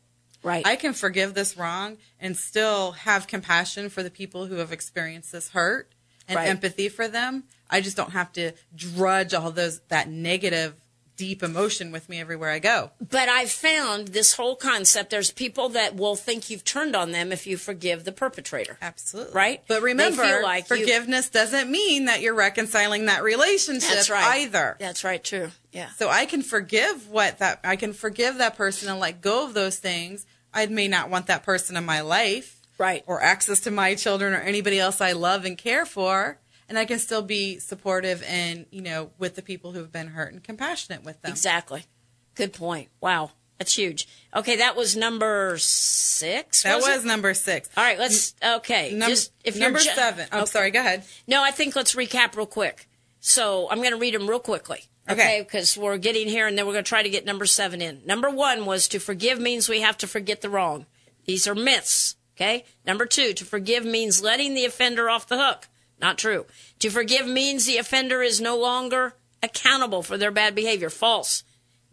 right. 0.44 0.66
I 0.66 0.78
can 0.78 0.94
forgive 0.94 1.34
this 1.34 1.58
wrong 1.58 1.98
and 2.22 2.38
still 2.38 2.94
have 2.94 3.28
compassion 3.28 3.90
for 3.90 4.02
the 4.02 4.12
people 4.12 4.46
who 4.46 4.56
have 4.56 4.72
experienced 4.72 5.34
this 5.34 5.50
hurt 5.50 5.92
and 6.28 6.36
Right. 6.36 6.48
empathy 6.50 6.90
for 6.90 7.08
them. 7.08 7.44
I 7.70 7.82
just 7.82 7.98
don't 7.98 8.12
have 8.12 8.32
to 8.34 8.52
drudge 8.76 9.34
all 9.34 9.52
those 9.52 9.80
that 9.90 10.08
negative 10.10 10.74
deep 11.18 11.42
emotion 11.42 11.92
with 11.92 12.08
me 12.10 12.20
everywhere 12.22 12.52
I 12.52 12.60
go. 12.60 12.92
but 13.02 13.28
I've 13.28 13.52
found 13.52 14.10
this 14.10 14.34
whole 14.34 14.56
concept 14.56 15.10
there's 15.10 15.32
people 15.32 15.68
that 15.70 15.96
will 15.96 16.16
think 16.16 16.52
you've 16.52 16.64
turned 16.64 16.96
on 16.96 17.12
them 17.12 17.32
if 17.32 17.48
you 17.48 17.58
forgive 17.58 18.04
the 18.04 18.12
perpetrator. 18.12 18.78
Absolutely. 18.84 19.34
Right? 19.34 19.64
But 19.68 19.82
remember, 19.82 20.42
like 20.44 20.70
you- 20.70 20.78
forgiveness 20.78 21.28
doesn't 21.30 21.72
mean 21.72 22.06
that 22.06 22.22
you're 22.22 22.36
reconciling 22.36 23.08
that 23.08 23.24
relationship 23.24 23.90
That's 23.90 24.12
right. 24.12 24.42
either. 24.42 24.76
That's 24.80 25.04
right, 25.04 25.24
true. 25.24 25.50
Yeah. 25.72 25.90
So 25.98 26.08
I 26.08 26.28
can 26.28 26.44
forgive 26.44 27.08
what 27.10 27.40
that 27.40 27.62
I 27.64 27.78
can 27.78 27.94
forgive 27.94 28.38
that 28.38 28.56
person 28.56 28.88
and 28.88 29.00
let 29.00 29.20
go 29.20 29.44
of 29.44 29.56
those 29.56 29.78
things. 29.78 30.28
I 30.54 30.68
may 30.68 30.88
not 30.88 31.10
want 31.10 31.26
that 31.28 31.42
person 31.42 31.76
in 31.78 31.84
my 31.84 32.02
life. 32.02 32.57
Right. 32.78 33.04
Or 33.08 33.22
access 33.22 33.60
to 33.62 33.72
my 33.72 33.96
children 33.96 34.34
or 34.34 34.38
anybody 34.38 34.80
else 34.80 35.02
I 35.02 35.14
love 35.14 35.46
and 35.46 35.58
care 35.58 35.86
for. 35.86 36.40
And 36.70 36.78
I 36.78 36.86
can 36.86 37.00
still 37.00 37.22
be 37.22 37.60
supportive 37.60 38.24
and, 38.28 38.66
you 38.72 38.82
know, 38.82 39.12
with 39.18 39.36
the 39.36 39.42
people 39.42 39.72
who've 39.72 39.92
been 39.92 40.08
hurt 40.08 40.34
and 40.34 40.44
compassionate 40.44 41.04
with 41.04 41.22
them. 41.22 41.32
Exactly. 41.32 41.86
Good 42.36 42.52
point. 42.54 42.90
Wow. 43.00 43.32
That's 43.58 43.74
huge. 43.76 44.08
Okay, 44.36 44.58
that 44.58 44.76
was 44.76 44.96
number 44.96 45.56
six. 45.58 46.64
That 46.64 46.76
was, 46.82 47.04
it? 47.04 47.08
number 47.08 47.34
six. 47.34 47.70
All 47.76 47.84
right, 47.84 47.98
let's. 47.98 48.36
Okay, 48.44 48.94
Num- 48.94 49.10
just 49.10 49.32
if 49.44 49.58
number 49.58 49.80
ju- 49.80 49.90
seven. 49.96 50.28
I'm 50.32 50.42
Okay. 50.44 50.52
sorry. 50.52 50.72
Go 50.72 50.80
ahead. 50.80 51.04
No, 51.26 51.42
I 51.42 51.50
think 51.52 51.76
let's 51.76 51.96
recap 51.96 52.36
real 52.36 52.46
quick. 52.46 52.88
So 53.20 53.68
I'm 53.72 53.80
going 53.80 53.92
to 53.92 53.98
read 53.98 54.14
them 54.14 54.30
real 54.30 54.40
quickly. 54.40 54.84
Okay. 55.10 55.42
Because 55.42 55.76
we're 55.78 55.98
getting 55.98 56.28
here, 56.28 56.46
and 56.48 56.56
then 56.58 56.68
we're 56.68 56.74
going 56.74 56.84
to 56.84 56.90
try 56.90 57.02
to 57.02 57.10
get 57.10 57.26
number 57.26 57.46
seven 57.46 57.82
in. 57.82 58.02
Number 58.06 58.30
one 58.30 58.66
was 58.66 58.88
to 58.90 59.00
forgive 59.00 59.40
means 59.40 59.70
we 59.70 59.82
have 59.82 59.98
to 60.00 60.08
forget 60.08 60.42
the 60.42 60.50
wrong. 60.50 60.86
These 61.26 61.48
are 61.48 61.56
myths. 61.56 62.17
Okay. 62.38 62.66
Number 62.86 63.08
two, 63.08 63.34
to 63.34 63.44
forgive 63.44 63.84
means 63.84 64.22
letting 64.22 64.54
the 64.54 64.66
offender 64.66 65.10
off 65.10 65.28
the 65.28 65.44
hook. 65.44 65.68
Not 66.00 66.20
true. 66.20 66.46
To 66.80 66.92
forgive 66.92 67.28
means 67.28 67.66
the 67.66 67.78
offender 67.78 68.22
is 68.22 68.40
no 68.40 68.56
longer 68.56 69.16
accountable 69.42 70.04
for 70.04 70.20
their 70.20 70.30
bad 70.30 70.54
behavior. 70.54 70.92
False. 70.92 71.44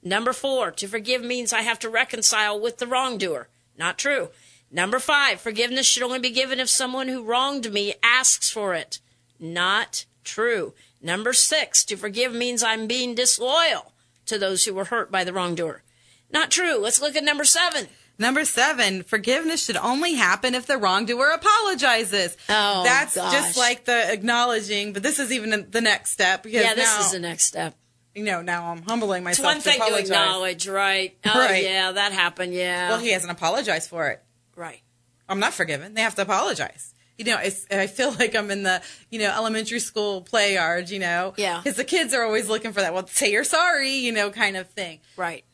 Number 0.03 0.34
four, 0.34 0.70
to 0.72 0.86
forgive 0.86 1.22
means 1.22 1.55
I 1.55 1.62
have 1.62 1.78
to 1.78 1.88
reconcile 1.88 2.61
with 2.61 2.76
the 2.76 2.86
wrongdoer. 2.86 3.49
Not 3.78 3.97
true. 3.97 4.28
Number 4.70 4.99
five, 4.99 5.40
forgiveness 5.40 5.86
should 5.86 6.03
only 6.03 6.18
be 6.18 6.30
given 6.30 6.61
if 6.61 6.68
someone 6.68 7.09
who 7.09 7.24
wronged 7.24 7.72
me 7.72 7.95
asks 8.03 8.51
for 8.51 8.74
it. 8.74 9.01
Not 9.40 10.05
true. 10.24 10.74
Number 11.01 11.32
six, 11.32 11.84
to 11.86 11.97
forgive 11.97 12.34
means 12.34 12.62
I'm 12.62 12.86
being 12.86 13.14
disloyal 13.14 13.92
to 14.26 14.38
those 14.38 14.64
who 14.64 14.74
were 14.74 14.86
hurt 14.86 15.11
by 15.11 15.24
the 15.24 15.32
wrongdoer. 15.32 15.82
Not 16.30 16.51
true. 16.51 16.78
Let's 16.78 17.01
look 17.01 17.16
at 17.16 17.24
number 17.24 17.45
seven. 17.45 17.88
Number 18.19 18.45
seven, 18.45 19.03
forgiveness 19.03 19.65
should 19.65 19.77
only 19.77 20.15
happen 20.15 20.55
if 20.55 20.67
the 20.67 20.79
wrongdoer 20.79 21.31
apologizes. 21.31 22.37
Oh, 22.49 22.85
That's 22.85 23.17
gosh. 23.17 23.33
just 23.33 23.57
like 23.59 23.85
the 23.87 24.12
acknowledging, 24.12 24.93
but 24.93 25.03
this 25.03 25.19
is 25.19 25.33
even 25.33 25.67
the 25.71 25.81
next 25.81 26.11
step 26.12 26.43
because 26.45 26.62
Yeah, 26.62 26.75
this 26.75 26.85
now, 26.85 27.01
is 27.01 27.11
the 27.12 27.19
next 27.19 27.45
step. 27.47 27.75
you 28.15 28.23
know, 28.25 28.41
now 28.43 28.71
I'm 28.71 28.83
humbling 28.83 29.25
myself. 29.25 29.49
It's 29.49 29.55
one 29.55 29.61
thing 29.75 29.81
to 29.85 29.93
to 29.97 29.99
acknowledge, 30.01 30.69
right? 30.69 31.17
Oh, 31.25 31.39
Right. 31.39 31.65
yeah, 31.65 31.91
that 31.93 32.12
happened. 32.12 32.55
Yeah. 32.55 32.91
Well, 32.91 32.99
he 33.01 33.11
hasn't 33.11 33.33
apologized 33.33 33.89
for 33.91 34.09
it. 34.09 34.23
right. 34.57 34.81
I'm 35.29 35.41
not 35.41 35.55
forgiven. 35.55 35.95
They 35.95 36.03
have 36.03 36.15
to 36.17 36.23
apologize. 36.23 36.93
You 37.17 37.25
know, 37.25 37.39
it's, 37.39 37.67
I 37.71 37.87
feel 37.87 38.11
like 38.19 38.37
I'm 38.37 38.51
in 38.51 38.62
the, 38.62 38.83
you 39.11 39.19
know, 39.19 39.31
elementary 39.31 39.79
school 39.81 40.21
play 40.21 40.55
yard, 40.55 40.91
you 40.91 40.99
know? 40.99 41.33
Yeah. 41.39 41.61
Because 41.65 41.77
the 41.79 41.85
kids 41.85 42.12
are 42.12 42.23
always 42.25 42.49
looking 42.49 42.73
for 42.75 42.81
that, 42.83 42.93
well, 42.93 43.07
say 43.07 43.33
you're 43.33 43.43
sorry, 43.43 43.91
you 43.93 44.12
know, 44.12 44.31
kind 44.31 44.57
of 44.57 44.69
thing. 44.69 45.01
Right. 45.17 45.45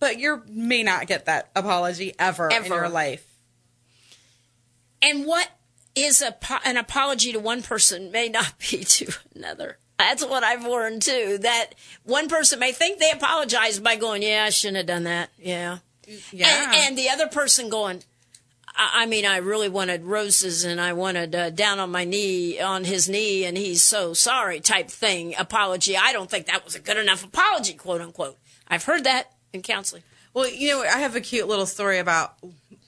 But 0.00 0.18
you 0.18 0.42
may 0.48 0.82
not 0.82 1.06
get 1.06 1.26
that 1.26 1.50
apology 1.56 2.14
ever, 2.18 2.48
in 2.48 2.64
your 2.66 2.88
life. 2.88 3.24
And 5.02 5.26
what 5.26 5.50
is 5.94 6.22
a, 6.22 6.36
an 6.64 6.76
apology 6.76 7.32
to 7.32 7.40
one 7.40 7.62
person 7.62 8.10
may 8.10 8.28
not 8.28 8.54
be 8.58 8.84
to 8.84 9.12
another. 9.34 9.78
That's 9.98 10.24
what 10.24 10.44
I've 10.44 10.64
learned 10.64 11.02
too. 11.02 11.38
That 11.40 11.74
one 12.04 12.28
person 12.28 12.60
may 12.60 12.70
think 12.70 12.98
they 13.00 13.10
apologized 13.10 13.82
by 13.82 13.96
going, 13.96 14.22
"Yeah, 14.22 14.44
I 14.46 14.50
shouldn't 14.50 14.76
have 14.76 14.86
done 14.86 15.04
that." 15.04 15.30
Yeah, 15.38 15.78
Yeah. 16.30 16.66
And, 16.66 16.74
and 16.74 16.98
the 16.98 17.08
other 17.08 17.26
person 17.26 17.68
going, 17.68 18.04
I, 18.76 19.02
I 19.02 19.06
mean, 19.06 19.26
I 19.26 19.38
really 19.38 19.68
wanted 19.68 20.04
roses 20.04 20.64
and 20.64 20.80
I 20.80 20.92
wanted 20.92 21.34
uh, 21.34 21.50
down 21.50 21.80
on 21.80 21.90
my 21.90 22.04
knee, 22.04 22.60
on 22.60 22.84
his 22.84 23.08
knee, 23.08 23.44
and 23.44 23.58
he's 23.58 23.82
so 23.82 24.14
sorry 24.14 24.60
type 24.60 24.88
thing. 24.88 25.34
Apology. 25.36 25.96
I 25.96 26.12
don't 26.12 26.30
think 26.30 26.46
that 26.46 26.64
was 26.64 26.76
a 26.76 26.80
good 26.80 26.96
enough 26.96 27.24
apology, 27.24 27.74
quote 27.74 28.00
unquote. 28.00 28.38
I've 28.68 28.84
heard 28.84 29.02
that 29.02 29.32
in 29.52 29.62
counseling. 29.62 30.02
Well, 30.34 30.48
you 30.48 30.68
know, 30.68 30.82
I 30.82 30.98
have 30.98 31.16
a 31.16 31.20
cute 31.20 31.48
little 31.48 31.66
story 31.66 31.98
about 31.98 32.34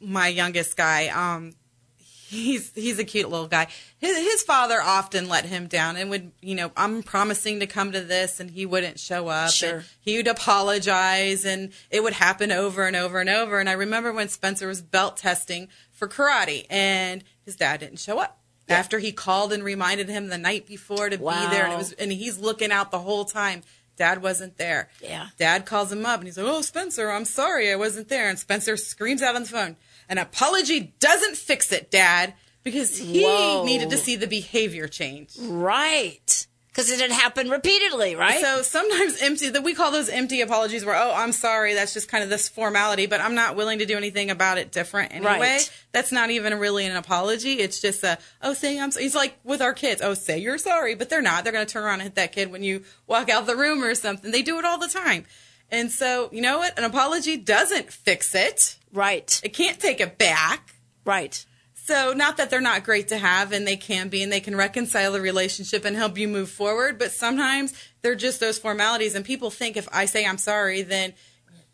my 0.01 0.29
youngest 0.29 0.77
guy. 0.77 1.09
Um, 1.09 1.55
he's 1.99 2.73
he's 2.75 2.99
a 2.99 3.05
cute 3.05 3.29
little 3.29 3.49
guy. 3.49 3.67
His, 3.99 4.17
his 4.17 4.43
father 4.43 4.81
often 4.81 5.29
let 5.29 5.47
him 5.47 5.67
down 5.67 5.97
and 5.97 6.11
would, 6.11 6.33
you 6.41 6.55
know, 6.55 6.71
I'm 6.77 7.03
promising 7.03 7.61
to 7.61 7.67
come 7.67 7.93
to 7.93 8.01
this, 8.03 8.41
and 8.41 8.51
he 8.51 8.67
wouldn't 8.67 9.01
show 9.01 9.29
up. 9.29 9.51
Sure. 9.51 9.85
He 10.01 10.17
would 10.17 10.29
apologize, 10.29 11.45
and 11.45 11.73
it 11.91 12.03
would 12.03 12.13
happen 12.15 12.53
over 12.53 12.87
and 12.87 12.95
over 12.97 13.21
and 13.21 13.29
over. 13.29 13.59
And 13.59 13.69
I 13.69 13.73
remember 13.73 14.13
when 14.13 14.29
Spencer 14.29 14.69
was 14.69 14.83
belt 14.83 15.17
testing 15.17 15.69
for 15.93 16.09
karate, 16.09 16.67
and 16.71 17.25
his 17.45 17.57
dad 17.57 17.81
didn't 17.81 17.99
show 17.99 18.19
up. 18.19 18.37
After 18.69 19.01
he 19.01 19.11
called 19.11 19.53
and 19.53 19.65
reminded 19.65 20.09
him 20.09 20.29
the 20.29 20.39
night 20.39 20.65
before 20.65 21.11
to 21.11 21.19
be 21.19 21.25
there, 21.25 21.65
and 21.65 21.73
it 21.73 21.75
Wow. 21.75 21.79
was, 21.79 21.93
and 21.95 22.13
he's 22.13 22.39
looking 22.39 22.71
out 22.71 22.93
the 22.93 23.01
whole 23.01 23.25
time. 23.25 23.63
Dad 24.01 24.23
wasn't 24.23 24.57
there. 24.57 24.89
Yeah. 25.03 25.27
Dad 25.37 25.67
calls 25.67 25.93
him 25.93 26.07
up 26.07 26.21
and 26.21 26.27
he's 26.27 26.39
like, 26.39 26.47
"Oh, 26.47 26.63
Spencer, 26.63 27.11
I'm 27.11 27.27
sorry, 27.27 27.71
I 27.71 27.77
wasn't 27.77 28.09
there." 28.09 28.31
And 28.31 28.39
Spencer 28.39 28.79
screams 28.79 29.21
out 29.21 29.37
on 29.37 29.43
the 29.43 29.49
phone, 29.49 29.77
"An 30.09 30.17
apology 30.17 30.95
doesn't 31.01 31.37
fix 31.37 31.71
it, 31.71 31.91
Dad," 31.91 32.33
because 32.65 32.97
he 32.97 33.25
Whoa. 33.25 33.63
needed 33.67 33.91
to 33.91 33.99
see 33.99 34.17
the 34.17 34.27
behavior 34.27 34.89
change. 34.89 35.37
Right. 35.39 36.47
Because 36.81 37.01
it 37.01 37.01
had 37.01 37.11
happened 37.11 37.51
repeatedly, 37.51 38.17
right? 38.17 38.41
So 38.41 38.63
sometimes 38.63 39.21
empty 39.23 39.51
that 39.51 39.63
we 39.63 39.75
call 39.75 39.91
those 39.91 40.09
empty 40.09 40.41
apologies 40.41 40.85
where 40.85 40.97
oh 40.97 41.13
I'm 41.15 41.33
sorry 41.33 41.75
that's 41.75 41.93
just 41.93 42.09
kind 42.09 42.25
of 42.25 42.31
this 42.31 42.49
formality 42.49 43.07
but 43.07 43.21
I'm 43.21 43.35
not 43.35 43.57
willing 43.57 43.81
to 43.81 43.87
do 43.87 43.97
anything 43.97 44.31
about 44.31 44.59
it 44.59 44.73
different 44.73 45.15
anyway. 45.15 45.39
Right. 45.39 45.73
That's 45.93 46.13
not 46.13 46.31
even 46.31 46.59
really 46.59 46.87
an 46.87 46.97
apology. 46.97 47.55
It's 47.61 47.81
just 47.81 48.03
a 48.05 48.19
oh 48.43 48.55
say 48.55 48.79
I'm 48.79 48.91
sorry. 48.91 49.07
It's 49.07 49.15
like 49.15 49.39
with 49.45 49.61
our 49.61 49.75
kids 49.75 50.01
oh 50.03 50.15
say 50.15 50.39
you're 50.39 50.59
sorry 50.59 50.95
but 50.95 51.11
they're 51.11 51.23
not. 51.23 51.45
They're 51.45 51.53
going 51.53 51.67
to 51.67 51.73
turn 51.73 51.85
around 51.85 51.95
and 51.95 52.03
hit 52.05 52.15
that 52.17 52.33
kid 52.33 52.51
when 52.51 52.63
you 52.63 52.85
walk 53.07 53.29
out 53.29 53.47
the 53.47 53.57
room 53.57 53.83
or 53.83 53.95
something. 53.95 54.31
They 54.31 54.43
do 54.43 54.59
it 54.59 54.65
all 54.65 54.79
the 54.79 54.89
time. 54.89 55.27
And 55.71 55.91
so 55.91 56.29
you 56.33 56.41
know 56.41 56.59
what 56.59 56.79
an 56.79 56.85
apology 56.85 57.37
doesn't 57.37 57.93
fix 57.93 58.35
it. 58.35 58.77
right, 58.93 59.41
It 59.45 59.51
can't 59.51 59.79
take 59.79 60.01
it 60.01 60.19
back. 60.19 60.75
right. 61.05 61.45
So, 61.91 62.13
not 62.13 62.37
that 62.37 62.51
they're 62.51 62.61
not 62.61 62.85
great 62.85 63.09
to 63.09 63.19
have, 63.19 63.51
and 63.51 63.67
they 63.67 63.77
can 63.77 64.09
be, 64.11 64.23
and 64.23 64.31
they 64.31 64.39
can 64.39 64.55
reconcile 64.55 65.11
the 65.11 65.21
relationship 65.21 65.85
and 65.85 65.97
help 65.97 66.17
you 66.17 66.29
move 66.29 66.49
forward, 66.49 67.01
but 67.01 67.11
sometimes 67.11 67.73
they're 68.03 68.15
just 68.15 68.39
those 68.39 68.61
formalities, 68.61 69.17
and 69.17 69.25
people 69.25 69.51
think 69.51 69.77
if 69.77 69.89
I 69.93 70.05
say 70.05 70.25
I'm 70.25 70.39
sorry, 70.39 70.83
then 70.83 71.15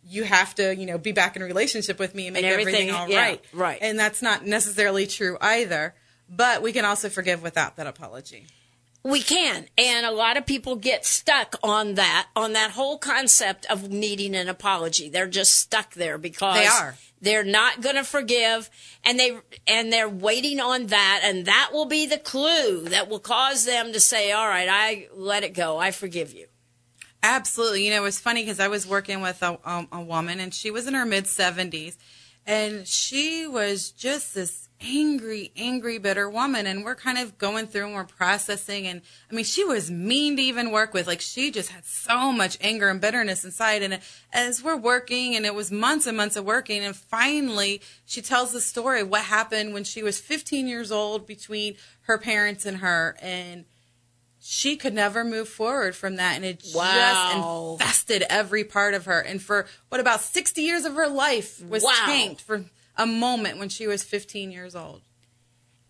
you 0.08 0.22
have 0.24 0.54
to, 0.54 0.74
you 0.74 0.86
know, 0.86 0.96
be 0.96 1.12
back 1.12 1.36
in 1.36 1.42
a 1.42 1.44
relationship 1.44 1.98
with 1.98 2.14
me 2.14 2.28
and 2.28 2.34
make 2.34 2.44
And 2.44 2.52
everything, 2.52 2.88
everything- 2.88 2.94
all 2.94 3.08
yeah, 3.10 3.20
right. 3.20 3.44
right. 3.52 3.78
And 3.82 3.98
that's 3.98 4.22
not 4.22 4.46
necessarily 4.46 5.06
true 5.06 5.36
either, 5.40 5.94
but 6.30 6.62
we 6.62 6.72
can 6.72 6.86
also 6.86 7.10
forgive 7.10 7.42
without 7.42 7.76
that 7.76 7.86
apology. 7.86 8.46
We 9.02 9.20
can. 9.20 9.66
And 9.76 10.06
a 10.06 10.10
lot 10.12 10.36
of 10.36 10.46
people 10.46 10.76
get 10.76 11.04
stuck 11.04 11.56
on 11.62 11.94
that, 11.96 12.28
on 12.34 12.54
that 12.54 12.70
whole 12.70 12.96
concept 12.98 13.66
of 13.68 13.90
needing 13.90 14.34
an 14.34 14.48
apology. 14.48 15.08
They're 15.08 15.28
just 15.28 15.54
stuck 15.56 15.92
there 15.94 16.16
because 16.18 16.56
They 16.58 16.66
are. 16.66 16.96
They're 17.20 17.44
not 17.44 17.80
going 17.80 17.96
to 17.96 18.04
forgive 18.04 18.68
and 19.02 19.18
they 19.18 19.38
and 19.66 19.92
they're 19.92 20.08
waiting 20.08 20.60
on 20.60 20.86
that 20.88 21.20
and 21.24 21.46
that 21.46 21.70
will 21.72 21.86
be 21.86 22.06
the 22.06 22.18
clue 22.18 22.82
that 22.82 23.08
will 23.08 23.18
cause 23.18 23.64
them 23.64 23.92
to 23.92 24.00
say, 24.00 24.32
"All 24.32 24.48
right, 24.48 24.68
I 24.70 25.08
let 25.14 25.42
it 25.42 25.54
go. 25.54 25.78
I 25.78 25.90
forgive 25.90 26.32
you." 26.32 26.46
Absolutely. 27.22 27.84
You 27.84 27.90
know, 27.90 27.96
it 27.96 28.04
was 28.04 28.20
funny 28.20 28.42
because 28.42 28.60
I 28.60 28.68
was 28.68 28.86
working 28.86 29.20
with 29.20 29.42
a, 29.42 29.58
a 29.90 30.00
woman 30.00 30.38
and 30.38 30.54
she 30.54 30.70
was 30.70 30.86
in 30.86 30.94
her 30.94 31.06
mid 31.06 31.24
70s 31.24 31.96
and 32.46 32.86
she 32.86 33.46
was 33.46 33.90
just 33.90 34.34
this 34.34 34.65
angry, 34.80 35.52
angry, 35.56 35.98
bitter 35.98 36.28
woman. 36.28 36.66
And 36.66 36.84
we're 36.84 36.94
kind 36.94 37.18
of 37.18 37.38
going 37.38 37.66
through 37.66 37.86
and 37.86 37.94
we're 37.94 38.04
processing. 38.04 38.86
And 38.86 39.02
I 39.30 39.34
mean, 39.34 39.44
she 39.44 39.64
was 39.64 39.90
mean 39.90 40.36
to 40.36 40.42
even 40.42 40.70
work 40.70 40.92
with. 40.94 41.06
Like, 41.06 41.20
she 41.20 41.50
just 41.50 41.70
had 41.70 41.84
so 41.84 42.32
much 42.32 42.58
anger 42.60 42.88
and 42.88 43.00
bitterness 43.00 43.44
inside. 43.44 43.82
And 43.82 44.00
as 44.32 44.62
we're 44.62 44.76
working, 44.76 45.34
and 45.34 45.46
it 45.46 45.54
was 45.54 45.70
months 45.72 46.06
and 46.06 46.16
months 46.16 46.36
of 46.36 46.44
working, 46.44 46.84
and 46.84 46.94
finally 46.94 47.80
she 48.04 48.20
tells 48.22 48.52
the 48.52 48.60
story 48.60 49.00
of 49.00 49.08
what 49.08 49.22
happened 49.22 49.72
when 49.74 49.84
she 49.84 50.02
was 50.02 50.20
15 50.20 50.66
years 50.66 50.92
old 50.92 51.26
between 51.26 51.76
her 52.02 52.18
parents 52.18 52.66
and 52.66 52.78
her. 52.78 53.16
And 53.22 53.64
she 54.48 54.76
could 54.76 54.94
never 54.94 55.24
move 55.24 55.48
forward 55.48 55.96
from 55.96 56.16
that 56.16 56.36
and 56.36 56.44
it 56.44 56.62
Wow. 56.72 56.92
just 56.94 57.32
infested 57.80 58.22
every 58.30 58.62
part 58.62 58.94
of 58.94 59.06
her 59.06 59.18
and 59.18 59.42
for 59.42 59.66
what 59.88 60.00
about 60.00 60.20
60 60.20 60.62
years 60.62 60.84
of 60.84 60.94
her 60.94 61.08
life 61.08 61.60
was 61.64 61.82
Wow. 61.82 62.04
changed 62.06 62.42
for 62.42 62.64
a 62.96 63.06
moment 63.06 63.58
when 63.58 63.68
she 63.68 63.86
was 63.86 64.02
15 64.02 64.50
years 64.50 64.74
old 64.74 65.02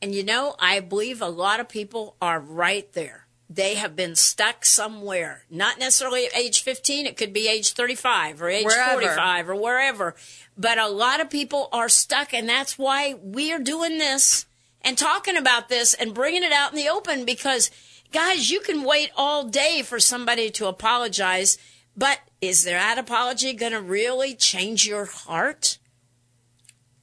And 0.03 0.15
you 0.15 0.25
know, 0.25 0.55
I 0.59 0.81
believe 0.81 1.23
a 1.23 1.29
lot 1.29 1.61
of 1.61 1.69
people 1.69 2.17
are 2.21 2.39
right 2.41 2.93
there. 2.93 3.27
They 3.49 3.77
have 3.77 3.95
been 3.95 4.17
stuck 4.17 4.65
somewhere. 4.65 5.45
Not 5.49 5.79
necessarily 5.79 6.27
at 6.27 6.37
age 6.37 6.63
15, 6.63 7.07
it 7.07 7.17
could 7.17 7.33
be 7.33 7.49
age 7.49 7.73
35 7.75 8.43
or 8.43 8.49
age 8.49 8.67
Wherever. 8.67 9.01
45 9.01 9.49
or 9.51 9.55
wherever. 9.55 10.15
But 10.59 10.79
a 10.79 10.89
lot 10.89 11.21
of 11.21 11.31
people 11.31 11.69
are 11.73 11.89
stuck, 11.89 12.35
and 12.35 12.49
that's 12.49 12.77
why 12.77 13.15
we 13.15 13.53
are 13.53 13.61
doing 13.61 13.99
this 13.99 14.47
and 14.83 14.99
talking 14.99 15.37
about 15.37 15.69
this 15.69 15.95
and 15.95 16.13
bringing 16.13 16.43
it 16.43 16.53
out 16.53 16.73
in 16.73 16.77
the 16.77 16.89
open 16.89 17.25
because, 17.25 17.71
guys, 18.13 18.51
you 18.51 18.61
can 18.61 18.83
wait 18.83 19.11
all 19.17 19.45
day 19.45 19.83
for 19.83 20.01
somebody 20.01 20.51
to 20.51 20.67
apologize, 20.67 21.57
but 21.97 22.19
is 22.41 22.65
that 22.65 22.99
apology 22.99 23.53
going 23.53 23.73
to 23.73 23.81
really 23.81 24.35
change 24.35 24.87
your 24.87 25.05
heart? 25.07 25.79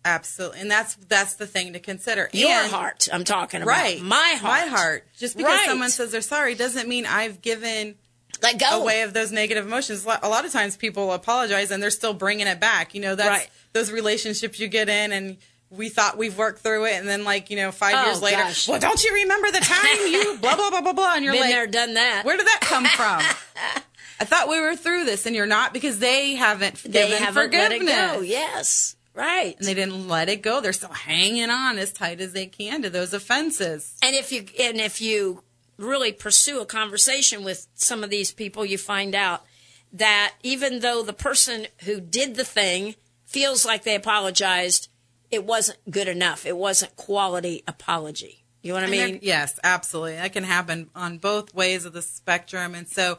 Absolutely 0.05 0.59
and 0.59 0.69
that's 0.69 0.95
that's 1.07 1.35
the 1.35 1.47
thing 1.47 1.73
to 1.73 1.79
consider 1.79 2.29
Your 2.33 2.49
And- 2.49 2.71
heart, 2.71 3.07
I'm 3.11 3.23
talking 3.23 3.61
about. 3.61 3.71
right 3.71 4.01
My 4.01 4.35
heart. 4.39 4.43
my 4.43 4.77
heart 4.77 5.07
just 5.17 5.37
because 5.37 5.57
Right. 5.57 5.67
someone 5.67 5.89
says 5.89 6.11
they're 6.11 6.21
sorry 6.21 6.55
doesn't 6.55 6.87
mean 6.89 7.05
i've 7.05 7.41
given 7.41 7.95
Let 8.41 8.59
go. 8.59 8.81
away 8.81 9.03
of 9.03 9.13
those 9.13 9.31
negative 9.31 9.65
emotions. 9.65 10.03
A 10.03 10.27
lot- 10.27 10.43
of 10.45 10.51
times 10.51 10.75
people 10.75 11.13
apologize 11.13 11.71
and 11.71 11.81
they're 11.81 11.89
still 11.91 12.13
bringing 12.13 12.47
it 12.47 12.59
back. 12.59 12.93
You 12.93 12.99
know, 12.99 13.15
that's 13.15 13.29
Right. 13.29 13.49
those 13.71 13.89
relationships 13.91 14.59
you 14.59 14.67
get 14.67 14.89
in 14.89 15.13
and 15.13 15.37
we 15.69 15.87
thought 15.87 16.17
we've 16.17 16.37
worked 16.37 16.61
through 16.61 16.85
it 16.85 16.95
and 16.95 17.07
then 17.07 17.23
like, 17.23 17.49
you 17.49 17.55
know, 17.55 17.71
five 17.71 17.93
Oh, 17.95 18.05
years 18.07 18.21
later, 18.21 18.43
gosh. 18.43 18.67
well, 18.67 18.79
don't 18.79 19.01
you 19.01 19.13
remember 19.13 19.49
the 19.51 19.59
time 19.61 19.97
you 20.11 20.37
blah, 20.41 20.55
blah, 20.57 20.69
blah, 20.71 20.81
blah, 20.81 20.91
blah. 20.93 21.13
And 21.15 21.23
you're 21.23 21.33
Been 21.33 21.41
like, 21.43 21.51
there, 21.51 21.67
done 21.67 21.93
that. 21.93 22.25
where 22.25 22.35
did 22.35 22.45
that 22.47 22.59
come 22.61 22.85
from? 22.85 23.21
I 24.19 24.25
thought 24.25 24.49
we 24.49 24.59
were 24.59 24.75
through 24.75 25.05
this 25.05 25.25
and 25.25 25.35
you're 25.35 25.45
not 25.45 25.71
because 25.73 25.99
they 25.99 26.35
haven't 26.35 26.83
they 26.83 27.07
given 27.07 27.23
haven't 27.23 27.51
let 27.53 27.71
it 27.71 27.79
forgiveness. 27.79 28.11
go. 28.15 28.21
Yes, 28.21 28.95
right. 29.14 29.55
And 29.57 29.66
they 29.68 29.74
didn't 29.74 30.07
let 30.07 30.30
it 30.30 30.41
go. 30.41 30.61
They're 30.61 30.74
still 30.74 30.89
hanging 30.93 31.49
on 31.49 31.78
as 31.78 31.91
tight 31.91 32.20
as 32.22 32.34
they 32.34 32.45
can 32.45 32.82
to 32.82 32.89
those 32.89 33.14
offenses. 33.14 33.95
And 34.01 34.16
if 34.16 34.32
you 34.32 34.45
and 34.59 34.80
if 34.80 35.01
you 35.01 35.43
really 35.78 36.11
pursue 36.11 36.61
a 36.61 36.66
conversation 36.66 37.43
with 37.43 37.68
some 37.74 38.03
of 38.03 38.09
these 38.09 38.32
people, 38.32 38.64
you 38.66 38.78
find 38.78 39.16
out 39.16 39.43
that 39.91 40.34
even 40.43 40.80
though 40.80 41.03
the 41.03 41.14
person 41.14 41.68
who 41.86 41.99
did 41.99 42.36
the 42.36 42.43
thing 42.43 42.95
feels 43.26 43.66
like 43.66 43.84
they 43.84 43.95
apologized, 43.95 44.88
it 45.32 45.43
wasn't 45.45 45.80
good 45.89 46.07
enough. 46.07 46.45
It 46.45 46.57
wasn't 46.57 46.95
quality 46.95 47.64
apology. 47.68 48.45
You 48.61 48.70
know 48.70 48.76
what 48.82 48.84
I 48.86 48.91
mean? 48.91 49.20
yes, 49.22 49.59
absolutely. 49.64 50.16
That 50.16 50.32
can 50.32 50.45
happen 50.45 50.89
on 50.95 51.18
both 51.18 51.53
ways 51.53 51.84
of 51.86 51.91
the 51.93 52.01
spectrum. 52.01 52.74
And 52.76 52.88
so 52.88 53.18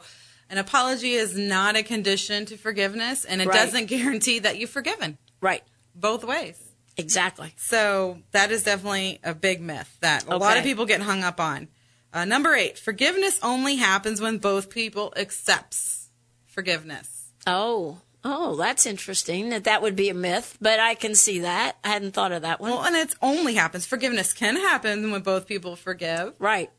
an 0.49 0.57
apology 0.57 1.13
is 1.13 1.37
not 1.37 1.75
a 1.75 1.83
condition 1.83 2.45
to 2.47 2.57
forgiveness, 2.57 3.25
and 3.25 3.41
it 3.41 3.47
Right. 3.47 3.53
doesn't 3.65 3.85
guarantee 3.95 4.39
that 4.39 4.57
you've 4.57 4.69
forgiven 4.71 5.17
Right. 5.41 5.61
Both 5.95 6.23
ways. 6.23 6.61
Exactly. 6.97 7.53
So 7.57 8.19
that 8.31 8.51
is 8.51 8.63
definitely 8.63 9.19
a 9.23 9.33
big 9.33 9.61
myth 9.61 9.97
that 10.01 10.25
a 10.27 10.37
lot 10.37 10.57
of 10.57 10.63
people 10.63 10.85
get 10.85 11.01
hung 11.01 11.23
up 11.23 11.39
on. 11.39 11.67
Uh, 12.13 12.23
number 12.23 12.53
eight, 12.55 12.79
forgiveness 12.79 13.39
only 13.43 13.75
happens 13.75 14.21
when 14.21 14.37
both 14.37 14.69
people 14.69 15.13
accepts 15.17 16.09
forgiveness. 16.45 17.31
Oh, 17.45 17.99
oh, 18.23 18.55
that's 18.55 18.85
interesting. 18.85 19.49
That 19.49 19.65
that 19.65 19.81
would 19.81 19.97
be 19.97 20.07
a 20.07 20.13
myth, 20.13 20.57
but 20.61 20.79
I 20.79 20.95
can 20.95 21.15
see 21.15 21.39
that. 21.39 21.75
I 21.83 21.89
hadn't 21.89 22.13
thought 22.13 22.31
of 22.31 22.43
that 22.43 22.61
one. 22.61 22.71
Well, 22.71 22.85
and 22.85 22.95
it 22.95 23.13
only 23.21 23.55
happens. 23.55 23.85
Forgiveness 23.85 24.31
can 24.31 24.55
happen 24.55 25.11
when 25.11 25.21
both 25.21 25.47
people 25.47 25.75
forgive. 25.75 26.33
right. 26.39 26.71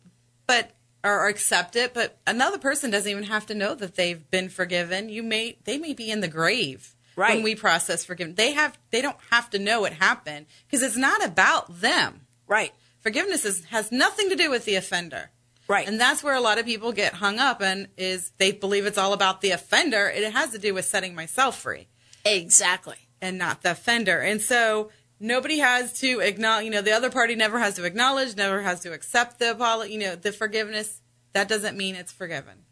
but 0.46 0.72
or 1.04 1.28
accept 1.28 1.76
it 1.76 1.94
but 1.94 2.18
another 2.26 2.58
person 2.58 2.90
doesn't 2.90 3.10
even 3.10 3.24
have 3.24 3.46
to 3.46 3.54
know 3.54 3.76
that 3.76 3.94
they've 3.94 4.28
been 4.30 4.48
forgiven 4.48 5.08
you 5.08 5.22
may 5.22 5.56
they 5.62 5.78
may 5.78 5.92
be 5.92 6.10
in 6.10 6.20
the 6.20 6.26
grave 6.26 6.95
Right. 7.16 7.34
when 7.34 7.42
we 7.42 7.54
process 7.54 8.04
forgiveness 8.04 8.36
they 8.36 8.52
have 8.52 8.78
they 8.90 9.00
don't 9.02 9.16
have 9.30 9.50
to 9.50 9.58
know 9.58 9.80
what 9.80 9.94
happened 9.94 10.46
because 10.66 10.82
it's 10.82 10.96
not 10.96 11.24
about 11.24 11.80
them 11.80 12.26
Right. 12.46 12.72
forgiveness 13.00 13.44
is, 13.44 13.64
has 13.66 13.90
nothing 13.90 14.28
to 14.28 14.36
do 14.36 14.50
with 14.50 14.64
the 14.66 14.74
offender 14.76 15.30
Right. 15.68 15.88
and 15.88 15.98
that's 16.00 16.22
where 16.22 16.34
a 16.34 16.40
lot 16.40 16.58
of 16.58 16.66
people 16.66 16.92
get 16.92 17.14
hung 17.14 17.38
up 17.38 17.60
and 17.62 17.88
is 17.96 18.30
they 18.38 18.52
believe 18.52 18.86
it's 18.86 18.98
all 18.98 19.12
about 19.12 19.40
the 19.40 19.50
offender 19.50 20.08
it 20.08 20.30
has 20.32 20.50
to 20.50 20.58
do 20.58 20.74
with 20.74 20.84
setting 20.84 21.14
myself 21.14 21.58
free 21.58 21.88
exactly. 22.24 22.96
and 23.20 23.38
not 23.38 23.62
the 23.62 23.70
offender. 23.72 24.20
And 24.20 24.40
so 24.42 24.90
nobody 25.18 25.58
has 25.58 25.98
to 26.00 26.20
acknowledge, 26.20 26.64
you 26.66 26.70
know, 26.70 26.82
the 26.82 26.92
other 26.92 27.10
party 27.10 27.34
never 27.34 27.58
has 27.58 27.74
to 27.76 27.84
acknowledge, 27.84 28.36
never 28.36 28.62
has 28.62 28.80
to 28.80 28.92
accept 28.92 29.38
the 29.38 29.52
apology, 29.52 29.94
you 29.94 29.98
know, 30.00 30.14
the 30.16 30.32
forgiveness. 30.32 31.00
That 31.32 31.48
doesn't 31.48 31.76
mean 31.76 31.94
it's 31.94 32.12
forgiven. 32.12 32.64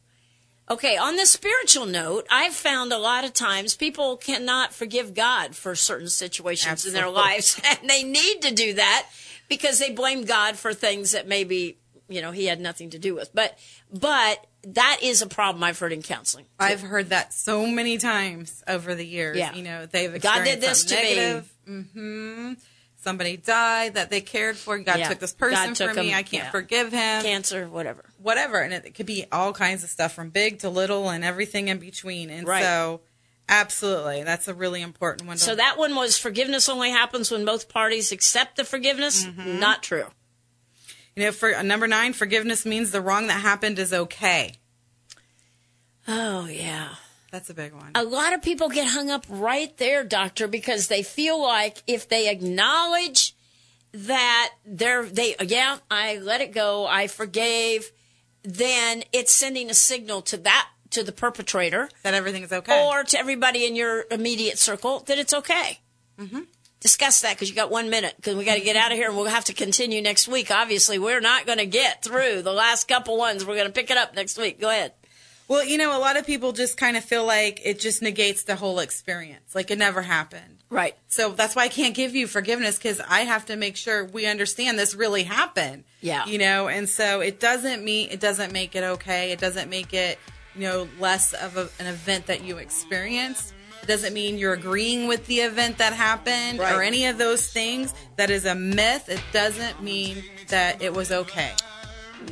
Okay, 0.70 0.96
on 0.96 1.16
the 1.16 1.26
spiritual 1.26 1.84
note, 1.84 2.26
I've 2.30 2.54
found 2.54 2.92
a 2.92 2.98
lot 2.98 3.24
of 3.24 3.34
times 3.34 3.76
people 3.76 4.16
cannot 4.16 4.72
forgive 4.72 5.12
God 5.12 5.54
for 5.54 5.74
certain 5.74 6.08
situations 6.08 6.86
in 6.86 6.94
their 6.94 7.10
lives, 7.10 7.60
and 7.82 7.88
they 7.88 8.02
need 8.02 8.40
to 8.42 8.54
do 8.54 8.74
that 8.74 9.06
because 9.48 9.78
they 9.78 9.90
blame 9.90 10.24
God 10.24 10.56
for 10.56 10.72
things 10.72 11.12
that 11.12 11.28
maybe 11.28 11.76
you 12.08 12.22
know 12.22 12.30
he 12.30 12.46
had 12.46 12.60
nothing 12.60 12.90
to 12.90 12.98
do 12.98 13.14
with. 13.14 13.30
But 13.34 13.58
but 13.92 14.46
that 14.68 15.00
is 15.02 15.20
a 15.20 15.26
problem 15.26 15.62
I've 15.62 15.78
heard 15.78 15.92
in 15.92 16.02
counseling. 16.02 16.46
I've 16.58 16.80
heard 16.80 17.10
that 17.10 17.34
so 17.34 17.66
many 17.66 17.98
times 17.98 18.62
over 18.66 18.94
the 18.94 19.06
years. 19.06 19.36
Yeah. 19.36 19.54
You 19.54 19.64
know, 19.64 19.86
they've 19.86 20.18
God 20.20 20.44
did 20.44 20.62
this 20.62 20.84
to 20.84 20.94
me. 20.94 21.42
Mm-hmm. 21.68 22.52
Somebody 23.04 23.36
died 23.36 23.94
that 23.94 24.08
they 24.08 24.22
cared 24.22 24.56
for. 24.56 24.78
God 24.78 24.98
Yeah. 24.98 25.08
took 25.10 25.18
this 25.18 25.34
person 25.34 25.74
took 25.74 25.92
from 25.92 26.06
me. 26.06 26.14
I 26.14 26.22
can't 26.22 26.44
Yeah. 26.44 26.50
forgive 26.50 26.90
him. 26.90 27.22
Cancer, 27.22 27.68
whatever. 27.68 28.02
Whatever. 28.16 28.60
And 28.62 28.72
it, 28.72 28.94
could 28.94 29.04
be 29.04 29.26
all 29.30 29.52
kinds 29.52 29.84
of 29.84 29.90
stuff 29.90 30.14
from 30.14 30.30
big 30.30 30.60
to 30.60 30.70
little 30.70 31.10
and 31.10 31.22
everything 31.22 31.68
in 31.68 31.76
between. 31.78 32.30
And 32.30 32.48
Right. 32.48 32.62
so, 32.62 33.02
absolutely, 33.46 34.22
that's 34.22 34.48
a 34.48 34.54
really 34.54 34.80
important 34.80 35.28
one. 35.28 35.36
So 35.36 35.54
that 35.54 35.76
one 35.76 35.94
was 35.94 36.16
forgiveness 36.16 36.66
only 36.66 36.88
happens 36.92 37.30
when 37.30 37.44
both 37.44 37.68
parties 37.68 38.10
accept 38.10 38.56
the 38.56 38.64
forgiveness. 38.64 39.24
Mm-hmm. 39.26 39.58
Not 39.58 39.82
true. 39.82 40.06
You 41.14 41.24
know, 41.24 41.32
for 41.32 41.62
number 41.62 41.86
nine, 41.86 42.14
forgiveness 42.14 42.64
means 42.64 42.90
the 42.90 43.02
wrong 43.02 43.26
that 43.26 43.42
happened 43.42 43.78
is 43.78 43.92
okay. 43.92 44.54
Oh 46.08 46.46
yeah. 46.46 46.94
That's 47.34 47.50
a 47.50 47.54
big 47.54 47.72
one. 47.72 47.90
a 47.96 48.04
lot 48.04 48.32
of 48.32 48.42
people 48.42 48.68
get 48.68 48.86
hung 48.86 49.10
up 49.10 49.26
right 49.28 49.76
there, 49.78 50.04
doctor, 50.04 50.46
because 50.46 50.86
they 50.86 51.02
feel 51.02 51.42
like 51.42 51.82
if 51.88 52.08
they 52.08 52.28
acknowledge 52.28 53.34
that 53.92 54.52
they're 54.64 55.04
they 55.04 55.34
yeah, 55.44 55.78
I 55.90 56.18
let 56.18 56.42
it 56.42 56.52
go, 56.52 56.86
I 56.86 57.08
forgave, 57.08 57.90
then 58.44 59.02
it's 59.12 59.32
sending 59.32 59.68
a 59.68 59.74
signal 59.74 60.22
to 60.22 60.36
that 60.36 60.68
to 60.90 61.02
the 61.02 61.10
perpetrator 61.10 61.88
That 62.04 62.14
everything's 62.14 62.52
okay. 62.52 62.86
or 62.86 63.02
to 63.02 63.18
everybody 63.18 63.66
in 63.66 63.74
your 63.74 64.04
immediate 64.12 64.56
circle 64.56 65.00
that 65.06 65.18
it's 65.18 65.34
okay. 65.34 65.80
Mm-hmm. 66.16 66.42
Discuss 66.78 67.22
that 67.22 67.34
because 67.34 67.48
you 67.48 67.56
got 67.56 67.68
one 67.68 67.90
minute 67.90 68.14
because 68.14 68.36
we 68.36 68.44
got 68.44 68.54
to 68.54 68.60
get 68.60 68.76
out 68.76 68.92
of 68.92 68.96
here 68.96 69.08
and 69.08 69.16
we'll 69.16 69.26
have 69.26 69.46
to 69.46 69.54
continue 69.54 70.00
next 70.00 70.28
week. 70.28 70.52
Obviously, 70.52 71.00
we're 71.00 71.20
not 71.20 71.46
going 71.46 71.58
to 71.58 71.66
get 71.66 72.04
through 72.04 72.42
the 72.42 72.52
last 72.52 72.86
couple 72.86 73.16
ones. 73.16 73.44
We're 73.44 73.56
going 73.56 73.66
to 73.66 73.72
pick 73.72 73.90
it 73.90 73.96
up 73.96 74.14
next 74.14 74.38
week. 74.38 74.60
Go 74.60 74.70
ahead. 74.70 74.92
Well, 75.46 75.64
you 75.64 75.76
know, 75.76 75.96
a 75.96 76.00
lot 76.00 76.16
of 76.16 76.26
people 76.26 76.52
just 76.52 76.76
kind 76.76 76.96
of 76.96 77.04
feel 77.04 77.24
like 77.26 77.60
it 77.64 77.78
just 77.78 78.00
negates 78.00 78.44
the 78.44 78.56
whole 78.56 78.78
experience, 78.78 79.54
like 79.54 79.70
it 79.70 79.78
never 79.78 80.00
happened. 80.02 80.62
Right. 80.70 80.96
So 81.08 81.30
that's 81.32 81.54
why 81.54 81.64
I 81.64 81.68
can't 81.68 81.94
give 81.94 82.14
you 82.14 82.26
forgiveness 82.26 82.76
because 82.78 83.00
I 83.08 83.20
have 83.20 83.46
to 83.46 83.56
make 83.56 83.76
sure 83.76 84.04
we 84.06 84.26
understand 84.26 84.78
this 84.78 84.94
really 84.94 85.22
happened. 85.24 85.84
Yeah. 86.00 86.24
You 86.26 86.38
know, 86.38 86.68
and 86.68 86.88
so 86.88 87.20
it 87.20 87.40
doesn't 87.40 87.84
mean 87.84 88.08
it 88.10 88.20
doesn't 88.20 88.52
make 88.52 88.74
it 88.74 88.82
okay. 88.84 89.32
It 89.32 89.38
doesn't 89.38 89.68
make 89.68 89.92
it, 89.92 90.18
you 90.54 90.62
know, 90.62 90.88
less 90.98 91.32
of 91.34 91.56
a, 91.56 91.68
an 91.78 91.86
event 91.86 92.26
that 92.26 92.42
you 92.42 92.56
experienced. 92.56 93.52
It 93.82 93.86
doesn't 93.86 94.14
mean 94.14 94.38
you're 94.38 94.54
agreeing 94.54 95.08
with 95.08 95.26
the 95.26 95.40
event 95.40 95.76
that 95.76 95.92
happened 95.92 96.58
Right. 96.58 96.74
or 96.74 96.82
any 96.82 97.04
of 97.04 97.18
those 97.18 97.46
things. 97.52 97.92
That 98.16 98.30
is 98.30 98.46
a 98.46 98.54
myth. 98.54 99.10
It 99.10 99.20
doesn't 99.32 99.82
mean 99.82 100.24
that 100.48 100.80
it 100.80 100.94
was 100.94 101.12
okay. 101.12 101.52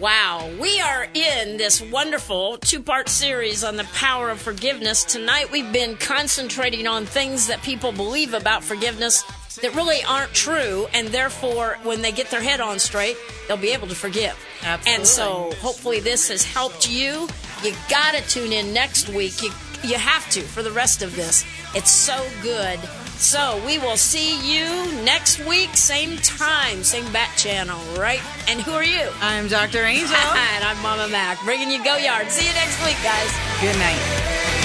Wow, 0.01 0.51
we 0.61 0.81
are 0.81 1.07
in 1.15 1.57
this 1.57 1.81
wonderful 1.81 2.57
two 2.59 2.83
part 2.83 3.09
series 3.09 3.63
on 3.63 3.77
the 3.77 3.85
power 3.85 4.31
of 4.31 4.41
forgiveness. 4.41 5.05
Tonight 5.05 5.51
we've 5.51 5.73
been 5.73 5.97
concentrating 5.97 6.87
on 6.87 7.05
things 7.05 7.47
that 7.49 7.63
people 7.63 7.93
believe 7.93 8.35
about 8.35 8.65
forgiveness 8.65 9.23
that 9.61 9.75
really 9.75 10.03
aren't 10.05 10.33
true, 10.33 10.87
and 10.95 11.09
therefore, 11.09 11.79
when 11.83 12.01
they 12.01 12.11
get 12.11 12.31
their 12.31 12.41
head 12.43 12.61
on 12.61 12.79
straight, 12.79 13.17
they'll 13.47 13.57
be 13.57 13.73
able 13.73 13.87
to 13.89 13.95
forgive. 13.95 14.37
Absolutely. 14.63 14.95
And 14.95 15.07
so, 15.07 15.53
hopefully, 15.61 16.01
this 16.01 16.29
has 16.29 16.45
helped 16.45 16.91
you. 16.91 17.29
You 17.63 17.75
gotta 17.91 18.23
tune 18.29 18.53
in 18.53 18.73
next 18.73 19.09
week. 19.09 19.43
You, 19.43 19.51
you 19.85 19.97
have 19.97 20.29
to 20.31 20.41
for 20.41 20.63
the 20.63 20.73
rest 20.73 21.03
of 21.03 21.15
this. 21.17 21.45
It's 21.75 21.91
so 21.91 22.27
good. 22.43 22.81
So 23.23 23.65
we 23.65 23.79
will 23.79 23.97
see 23.97 24.35
you 24.43 24.67
next 25.05 25.39
week, 25.47 25.77
same 25.77 26.17
time, 26.19 26.83
same 26.83 27.11
bat 27.13 27.33
channel, 27.39 27.79
right? 27.97 28.21
And 28.49 28.61
who 28.61 28.73
are 28.73 28.85
you? 28.85 29.09
I'm 29.21 29.47
Dr. 29.47 29.85
Angel. 29.85 30.17
and 30.17 30.65
I'm 30.65 30.83
Mama 30.83 31.07
Mac, 31.07 31.39
bringing 31.45 31.71
you 31.71 31.83
Go 31.85 31.97
Yard. 31.97 32.29
See 32.33 32.45
you 32.45 32.53
next 32.53 32.85
week, 32.85 32.99
guys. 33.05 33.31
Good 33.61 33.79
night. 33.79 34.62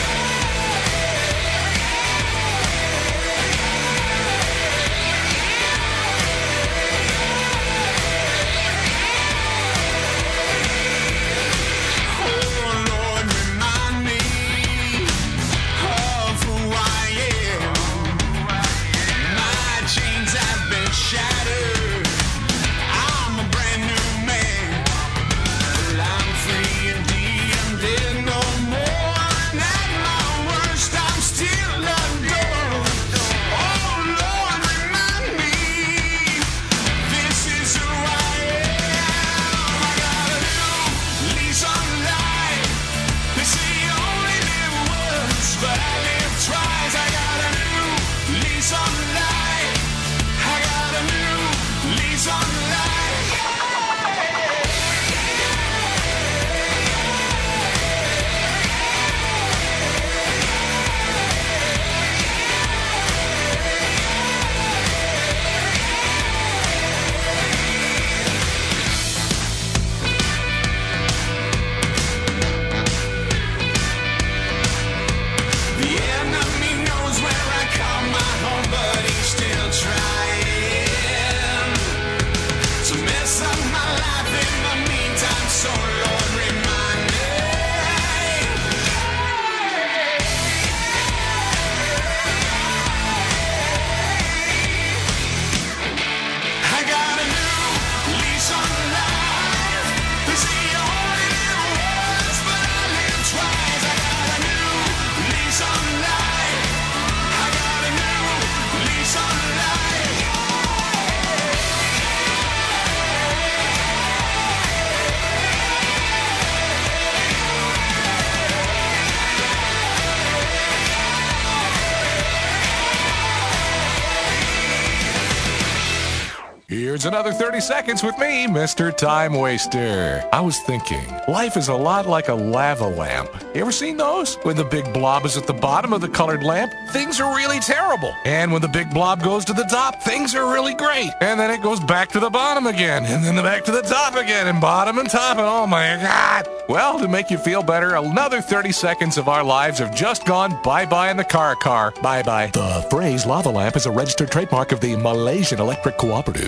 Another 127.18 127.34
30 127.34 127.62
seconds 127.62 128.04
with 128.04 128.16
me, 128.20 128.46
Mr. 128.46 128.96
Time 128.96 129.34
Waster. 129.34 130.24
I 130.32 130.40
was 130.40 130.60
thinking, 130.60 131.04
life 131.28 131.58
is 131.58 131.68
a 131.68 131.74
lot 131.74 132.06
like 132.06 132.28
a 132.28 132.34
lava 132.36 132.86
lamp. 132.86 133.32
You 133.56 133.62
ever 133.62 133.72
seen 133.72 133.98
those? 133.98 134.36
When 134.44 134.56
the 134.56 134.64
big 134.64 134.94
blob 134.94 135.26
is 135.26 135.36
at 135.36 135.48
the 135.48 135.54
bottom 135.54 135.94
of 135.94 136.02
the 136.02 136.10
colored 136.10 136.44
lamp, 136.44 136.72
things 136.92 137.20
are 137.20 137.36
really 137.36 137.60
terrible. 137.60 138.14
And 138.24 138.52
when 138.52 138.62
the 138.62 138.68
big 138.68 138.94
blob 138.94 139.24
goes 139.24 139.46
to 139.46 139.54
the 139.54 139.64
top, 139.64 140.00
things 140.04 140.36
are 140.36 140.54
really 140.54 140.76
great. 140.76 141.10
And 141.20 141.40
then 141.40 141.50
it 141.50 141.64
goes 141.64 141.80
back 141.80 142.10
to 142.10 142.20
the 142.20 142.30
bottom 142.30 142.68
again, 142.68 143.04
and 143.06 143.24
then 143.24 143.44
back 143.44 143.66
to 143.66 143.72
the 143.72 143.82
top 143.82 144.14
again, 144.14 144.46
and 144.46 144.62
bottom 144.62 145.00
and 145.00 145.10
top, 145.10 145.38
and 145.38 145.48
oh 145.48 145.66
my 145.66 145.98
God. 146.00 146.48
Well, 146.70 147.00
to 147.00 147.08
make 147.08 147.32
you 147.32 147.40
feel 147.40 147.64
better, 147.64 147.96
another 147.96 148.42
30 148.42 148.72
seconds 148.74 149.18
of 149.18 149.28
our 149.28 149.44
lives 149.44 149.80
have 149.80 149.96
just 149.96 150.24
gone 150.26 150.62
bye 150.62 150.86
bye 150.86 151.10
in 151.10 151.18
the 151.18 151.24
car 151.24 151.56
car. 151.56 151.94
Bye 152.04 152.22
bye. 152.22 152.52
The 152.54 152.86
phrase 152.92 153.26
lava 153.26 153.50
lamp 153.50 153.76
is 153.76 153.88
a 153.88 153.92
registered 153.92 154.30
trademark 154.30 154.72
of 154.72 154.82
the 154.82 154.96
Malaysian 154.98 155.60
Electric 155.60 155.98
Cooperative. 155.98 156.46